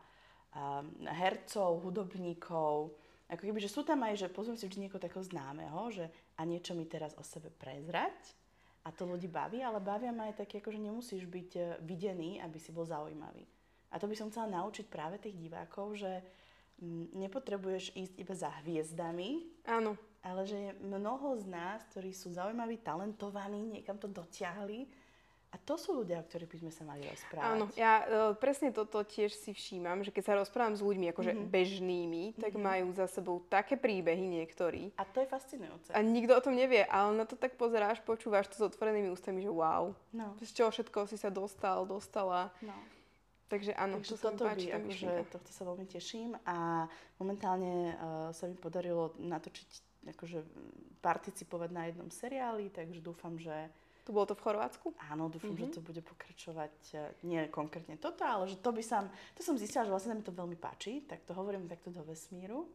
a 0.56 0.80
hercov, 1.12 1.84
hudobníkov. 1.84 2.96
Ako 3.28 3.42
keby, 3.44 3.60
že 3.60 3.74
sú 3.74 3.84
tam 3.84 4.06
aj, 4.08 4.24
že 4.24 4.32
pozvem 4.32 4.56
si 4.56 4.64
vždy 4.70 4.88
niekoho 4.88 5.04
takého 5.04 5.26
známeho, 5.26 5.92
že 5.92 6.08
a 6.40 6.48
niečo 6.48 6.72
mi 6.78 6.88
teraz 6.88 7.12
o 7.20 7.24
sebe 7.28 7.52
prezrať. 7.52 8.16
A 8.86 8.94
to 8.94 9.10
ľudí 9.10 9.26
baví, 9.26 9.66
ale 9.66 9.82
bavia 9.82 10.14
ma 10.14 10.30
aj 10.30 10.46
také, 10.46 10.62
ako 10.62 10.70
že 10.70 10.80
nemusíš 10.80 11.24
byť 11.26 11.50
e, 11.58 11.62
videný, 11.82 12.38
aby 12.38 12.62
si 12.62 12.70
bol 12.70 12.86
zaujímavý. 12.86 13.42
A 13.90 13.98
to 13.98 14.06
by 14.06 14.14
som 14.14 14.30
chcela 14.30 14.62
naučiť 14.62 14.86
práve 14.86 15.18
tých 15.18 15.34
divákov, 15.34 15.98
že 15.98 16.22
mm, 16.78 17.18
nepotrebuješ 17.18 17.98
ísť 17.98 18.14
iba 18.22 18.34
za 18.38 18.54
hviezdami, 18.62 19.30
Áno. 19.66 19.98
ale 20.22 20.46
že 20.46 20.70
je 20.70 20.72
mnoho 20.86 21.34
z 21.34 21.50
nás, 21.50 21.82
ktorí 21.90 22.14
sú 22.14 22.30
zaujímaví, 22.30 22.78
talentovaní, 22.86 23.66
niekam 23.74 23.98
to 23.98 24.06
dotiahli 24.06 24.86
a 25.56 25.58
to 25.64 25.80
sú 25.80 26.04
ľudia, 26.04 26.20
o 26.20 26.28
ktorých 26.28 26.52
by 26.52 26.58
sme 26.68 26.72
sa 26.76 26.84
mali 26.84 27.08
rozprávať. 27.08 27.48
Áno, 27.48 27.66
ja 27.80 28.04
uh, 28.04 28.36
presne 28.36 28.76
toto 28.76 29.00
tiež 29.08 29.32
si 29.32 29.56
všímam, 29.56 30.04
že 30.04 30.12
keď 30.12 30.24
sa 30.28 30.34
rozprávam 30.36 30.76
s 30.76 30.84
ľuďmi 30.84 31.16
akože 31.16 31.32
mm-hmm. 31.32 31.48
bežnými, 31.48 32.24
tak 32.36 32.60
mm-hmm. 32.60 32.68
majú 32.68 32.88
za 32.92 33.08
sebou 33.08 33.40
také 33.48 33.80
príbehy 33.80 34.28
niektorí. 34.28 34.92
A 35.00 35.08
to 35.08 35.24
je 35.24 35.28
fascinujúce. 35.32 35.96
A 35.96 36.04
nikto 36.04 36.36
o 36.36 36.44
tom 36.44 36.60
nevie, 36.60 36.84
ale 36.84 37.16
na 37.16 37.24
to 37.24 37.40
tak 37.40 37.56
pozeráš, 37.56 38.04
počúvaš 38.04 38.52
to 38.52 38.60
s 38.60 38.68
otvorenými 38.68 39.08
ústami, 39.16 39.40
že 39.40 39.48
wow. 39.48 39.96
No. 40.12 40.36
Z 40.44 40.52
čoho 40.52 40.76
všetko 40.76 41.08
si 41.08 41.16
sa 41.16 41.32
dostal, 41.32 41.88
dostala. 41.88 42.52
No. 42.60 42.76
Takže 43.48 43.72
áno, 43.80 44.04
Takže 44.04 44.12
to 44.12 44.18
toto 44.20 44.44
páči, 44.52 44.76
by, 44.76 44.84
akože, 44.84 45.12
tohto 45.32 45.52
sa 45.56 45.64
veľmi 45.64 45.86
teším 45.88 46.36
a 46.44 46.90
momentálne 47.16 47.96
uh, 47.96 47.96
sa 48.36 48.50
mi 48.52 48.60
podarilo 48.60 49.16
natočiť, 49.22 49.70
akože 50.12 50.44
participovať 51.00 51.70
na 51.70 51.88
jednom 51.88 52.10
seriáli, 52.10 52.74
takže 52.74 53.00
dúfam, 53.00 53.38
že 53.38 53.70
to 54.06 54.14
bolo 54.14 54.30
to 54.30 54.38
v 54.38 54.46
Chorvátsku? 54.46 54.94
Áno, 55.10 55.34
dúfam, 55.34 55.52
mm-hmm. 55.52 55.66
že 55.66 55.68
mhm. 55.68 55.76
to 55.76 55.82
bude 55.82 56.02
pokračovať, 56.06 56.76
e, 56.94 56.98
nie 57.26 57.42
konkrétne 57.50 57.98
toto, 57.98 58.22
ale 58.22 58.46
že 58.46 58.62
to 58.62 58.70
by 58.70 58.86
som, 58.86 59.10
to 59.34 59.42
som 59.42 59.58
zistila, 59.58 59.84
že 59.84 59.92
vlastne 59.92 60.14
sa 60.14 60.18
mi 60.18 60.24
to 60.24 60.32
veľmi 60.32 60.56
páči, 60.56 61.02
tak 61.10 61.26
to 61.26 61.34
hovorím 61.34 61.66
takto 61.66 61.90
do 61.90 62.06
vesmíru. 62.06 62.70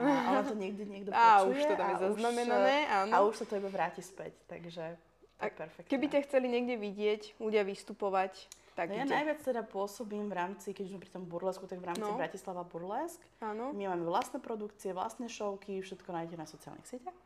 A 0.00 0.32
ono 0.32 0.46
to 0.48 0.56
niekde 0.56 0.88
niekto 0.88 1.12
počuje. 1.12 1.20
A 1.36 1.44
už 1.44 1.58
to 1.60 1.74
tam 1.76 1.88
je 1.92 1.98
zaznamenané, 2.08 2.76
už, 2.88 2.94
áno. 3.04 3.12
A 3.12 3.16
už 3.26 3.34
sa 3.36 3.44
to 3.44 3.58
iba 3.60 3.68
vráti 3.68 4.00
späť, 4.00 4.32
takže 4.48 4.96
to 5.36 5.44
je 5.44 5.52
perfektné. 5.52 5.90
Keby 5.90 6.06
ťa 6.08 6.20
chceli 6.30 6.46
niekde 6.48 6.80
vidieť, 6.80 7.36
ľudia 7.42 7.66
vystupovať, 7.66 8.48
tak 8.78 8.94
no 8.94 8.96
ja 8.96 9.04
najviac 9.04 9.44
teda 9.44 9.60
pôsobím 9.66 10.32
v 10.32 10.34
rámci, 10.40 10.72
keď 10.72 10.88
sme 10.88 10.98
pri 11.04 11.12
tom 11.12 11.24
burlesku, 11.28 11.68
tak 11.68 11.84
v 11.84 11.92
rámci 11.92 12.06
no. 12.06 12.16
Bratislava 12.16 12.64
Burlesk. 12.64 13.20
Áno. 13.44 13.76
My 13.76 13.92
máme 13.92 14.08
vlastné 14.08 14.40
produkcie, 14.40 14.96
vlastné 14.96 15.28
showky, 15.28 15.84
všetko 15.84 16.08
nájdete 16.08 16.38
na 16.40 16.48
sociálnych 16.48 16.88
sieťach. 16.88 17.18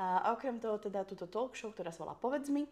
A 0.00 0.32
okrem 0.32 0.56
toho 0.56 0.80
teda 0.80 1.04
túto 1.04 1.28
talk 1.28 1.52
show, 1.52 1.68
ktorá 1.68 1.92
sa 1.92 2.08
volá 2.08 2.16
Povedz 2.16 2.48
mi, 2.48 2.64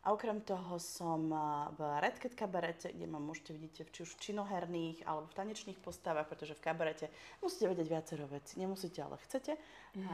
a 0.00 0.16
okrem 0.16 0.40
toho 0.40 0.80
som 0.80 1.28
v 1.76 1.80
Red 2.00 2.16
Cat 2.16 2.32
kabarete, 2.32 2.88
kde 2.88 3.04
ma 3.04 3.20
môžete 3.20 3.52
vidieť 3.52 3.92
či 3.92 4.00
už 4.08 4.16
v 4.16 4.22
činoherných 4.32 5.04
alebo 5.04 5.28
v 5.28 5.36
tanečných 5.36 5.76
postavách, 5.76 6.24
pretože 6.24 6.56
v 6.56 6.64
kabarete 6.64 7.06
musíte 7.44 7.68
vedieť 7.68 7.88
viacero 7.88 8.24
veci. 8.24 8.56
Nemusíte, 8.56 9.04
ale 9.04 9.20
chcete 9.28 9.60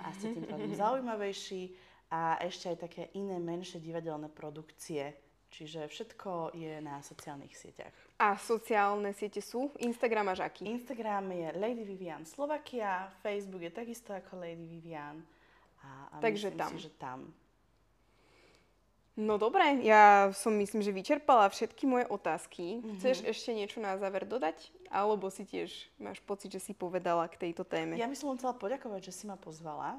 a 0.02 0.10
ste 0.10 0.34
tým 0.34 0.50
pádom 0.50 0.74
zaujímavejší. 0.82 1.62
A 2.10 2.38
ešte 2.42 2.70
aj 2.70 2.78
také 2.82 3.02
iné 3.14 3.38
menšie 3.38 3.82
divadelné 3.82 4.30
produkcie. 4.30 5.14
Čiže 5.46 5.86
všetko 5.86 6.58
je 6.58 6.82
na 6.82 6.98
sociálnych 7.06 7.54
sieťach. 7.54 7.94
A 8.18 8.34
sociálne 8.34 9.14
siete 9.14 9.38
sú? 9.38 9.70
Instagram 9.78 10.34
až 10.34 10.50
aký? 10.50 10.66
Instagram 10.66 11.30
je 11.30 11.48
Lady 11.54 11.86
Vivian 11.86 12.26
Slovakia, 12.26 13.06
Facebook 13.22 13.62
je 13.62 13.70
takisto 13.70 14.10
ako 14.10 14.42
Lady 14.42 14.66
Vivian. 14.66 15.22
A, 15.86 16.10
a 16.10 16.16
Takže 16.18 16.50
myslím 16.50 16.58
tam. 16.58 16.70
Si, 16.74 16.82
že 16.82 16.92
tam. 16.98 17.18
No 19.16 19.40
dobre, 19.40 19.80
ja 19.80 20.28
som 20.36 20.52
myslím, 20.60 20.84
že 20.84 20.92
vyčerpala 20.92 21.48
všetky 21.48 21.88
moje 21.88 22.04
otázky. 22.12 22.84
Mm-hmm. 22.84 22.96
Chceš 23.00 23.16
ešte 23.24 23.50
niečo 23.56 23.80
na 23.80 23.96
záver 23.96 24.28
dodať? 24.28 24.68
Alebo 24.92 25.32
si 25.32 25.48
tiež 25.48 25.72
máš 25.96 26.20
pocit, 26.20 26.52
že 26.52 26.60
si 26.60 26.76
povedala 26.76 27.24
k 27.32 27.48
tejto 27.48 27.64
téme? 27.64 27.96
Ja 27.96 28.12
by 28.12 28.16
som 28.16 28.36
chcela 28.36 28.52
poďakovať, 28.52 29.08
že 29.08 29.16
si 29.16 29.24
ma 29.24 29.40
pozvala, 29.40 29.96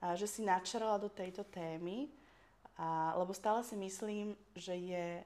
a 0.00 0.16
že 0.16 0.26
si 0.26 0.40
načerala 0.40 0.96
do 0.96 1.12
tejto 1.12 1.44
témy, 1.44 2.08
a, 2.80 3.12
lebo 3.20 3.36
stále 3.36 3.60
si 3.62 3.76
myslím, 3.76 4.32
že 4.56 4.72
je 4.72 5.20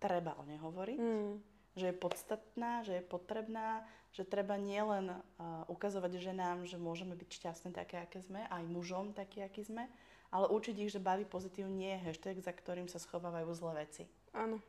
treba 0.00 0.32
o 0.40 0.42
nej 0.48 0.56
hovoriť, 0.56 0.98
mm. 0.98 1.32
že 1.76 1.86
je 1.92 1.96
podstatná, 2.00 2.80
že 2.82 2.98
je 2.98 3.04
potrebná, 3.04 3.84
že 4.16 4.24
treba 4.24 4.56
nielen 4.56 5.12
uh, 5.12 5.20
ukazovať 5.68 6.16
ženám, 6.16 6.64
že 6.64 6.80
môžeme 6.80 7.12
byť 7.12 7.28
šťastné 7.28 7.70
také, 7.76 8.00
aké 8.00 8.24
sme, 8.24 8.48
aj 8.48 8.64
mužom 8.64 9.12
taký, 9.12 9.44
aký 9.44 9.60
sme, 9.60 9.84
ale 10.30 10.50
učiť 10.50 10.76
ich, 10.82 10.92
že 10.92 11.02
baví 11.02 11.24
pozitív 11.26 11.70
nie 11.70 11.94
je 11.96 12.04
hashtag, 12.10 12.40
za 12.42 12.52
ktorým 12.52 12.86
sa 12.90 13.02
schovávajú 13.02 13.50
zlé 13.54 13.86
veci. 13.86 14.04
Áno. 14.34 14.60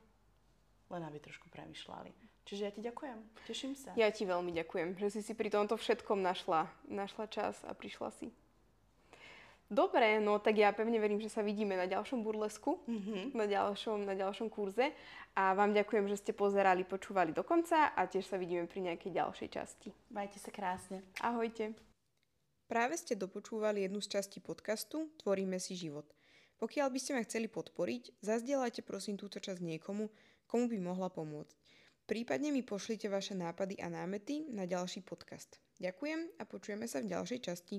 Len 0.87 1.01
aby 1.03 1.19
trošku 1.19 1.51
premyšľali. 1.51 2.11
Čiže 2.47 2.61
ja 2.63 2.71
ti 2.71 2.79
ďakujem, 2.79 3.19
teším 3.43 3.75
sa. 3.75 3.91
Ja 3.99 4.07
ti 4.07 4.23
veľmi 4.23 4.55
ďakujem, 4.55 4.95
že 4.95 5.11
si 5.11 5.19
si 5.19 5.35
pri 5.35 5.51
tomto 5.51 5.75
všetkom 5.75 6.23
našla, 6.23 6.71
našla 6.87 7.27
čas 7.27 7.59
a 7.67 7.75
prišla 7.75 8.15
si. 8.15 8.31
Dobre, 9.67 10.23
no 10.23 10.39
tak 10.39 10.55
ja 10.55 10.71
pevne 10.71 10.95
verím, 10.95 11.19
že 11.19 11.27
sa 11.27 11.43
vidíme 11.43 11.75
na 11.75 11.91
ďalšom 11.91 12.23
burlesku, 12.23 12.79
mm-hmm. 12.87 13.35
na, 13.35 13.45
ďalšom, 13.51 14.07
na 14.07 14.15
ďalšom 14.15 14.47
kurze 14.47 14.95
a 15.35 15.51
vám 15.51 15.75
ďakujem, 15.75 16.07
že 16.07 16.23
ste 16.23 16.31
pozerali, 16.31 16.87
počúvali 16.87 17.35
do 17.35 17.43
konca 17.43 17.91
a 17.91 18.07
tiež 18.07 18.31
sa 18.31 18.39
vidíme 18.39 18.63
pri 18.63 18.87
nejakej 18.87 19.11
ďalšej 19.11 19.49
časti. 19.51 19.91
Majte 20.07 20.39
sa 20.39 20.55
krásne. 20.55 21.03
Ahojte. 21.19 21.86
Práve 22.67 22.99
ste 22.99 23.15
dopočúvali 23.15 23.87
jednu 23.87 24.03
z 24.03 24.19
častí 24.19 24.43
podcastu 24.43 25.07
Tvoríme 25.23 25.55
si 25.55 25.79
život. 25.79 26.03
Pokiaľ 26.59 26.87
by 26.91 26.99
ste 26.99 27.11
ma 27.15 27.21
chceli 27.23 27.47
podporiť, 27.47 28.19
zazdieľajte 28.19 28.83
prosím 28.83 29.15
túto 29.15 29.39
časť 29.39 29.63
niekomu, 29.63 30.11
komu 30.51 30.67
by 30.67 30.77
mohla 30.83 31.07
pomôcť. 31.07 31.55
Prípadne 32.07 32.51
mi 32.51 32.63
pošlite 32.67 33.07
vaše 33.07 33.35
nápady 33.35 33.79
a 33.79 33.87
námety 33.87 34.51
na 34.51 34.67
ďalší 34.67 35.03
podcast. 35.03 35.59
Ďakujem 35.79 36.39
a 36.39 36.43
počujeme 36.43 36.87
sa 36.91 36.99
v 36.99 37.11
ďalšej 37.11 37.39
časti. 37.39 37.77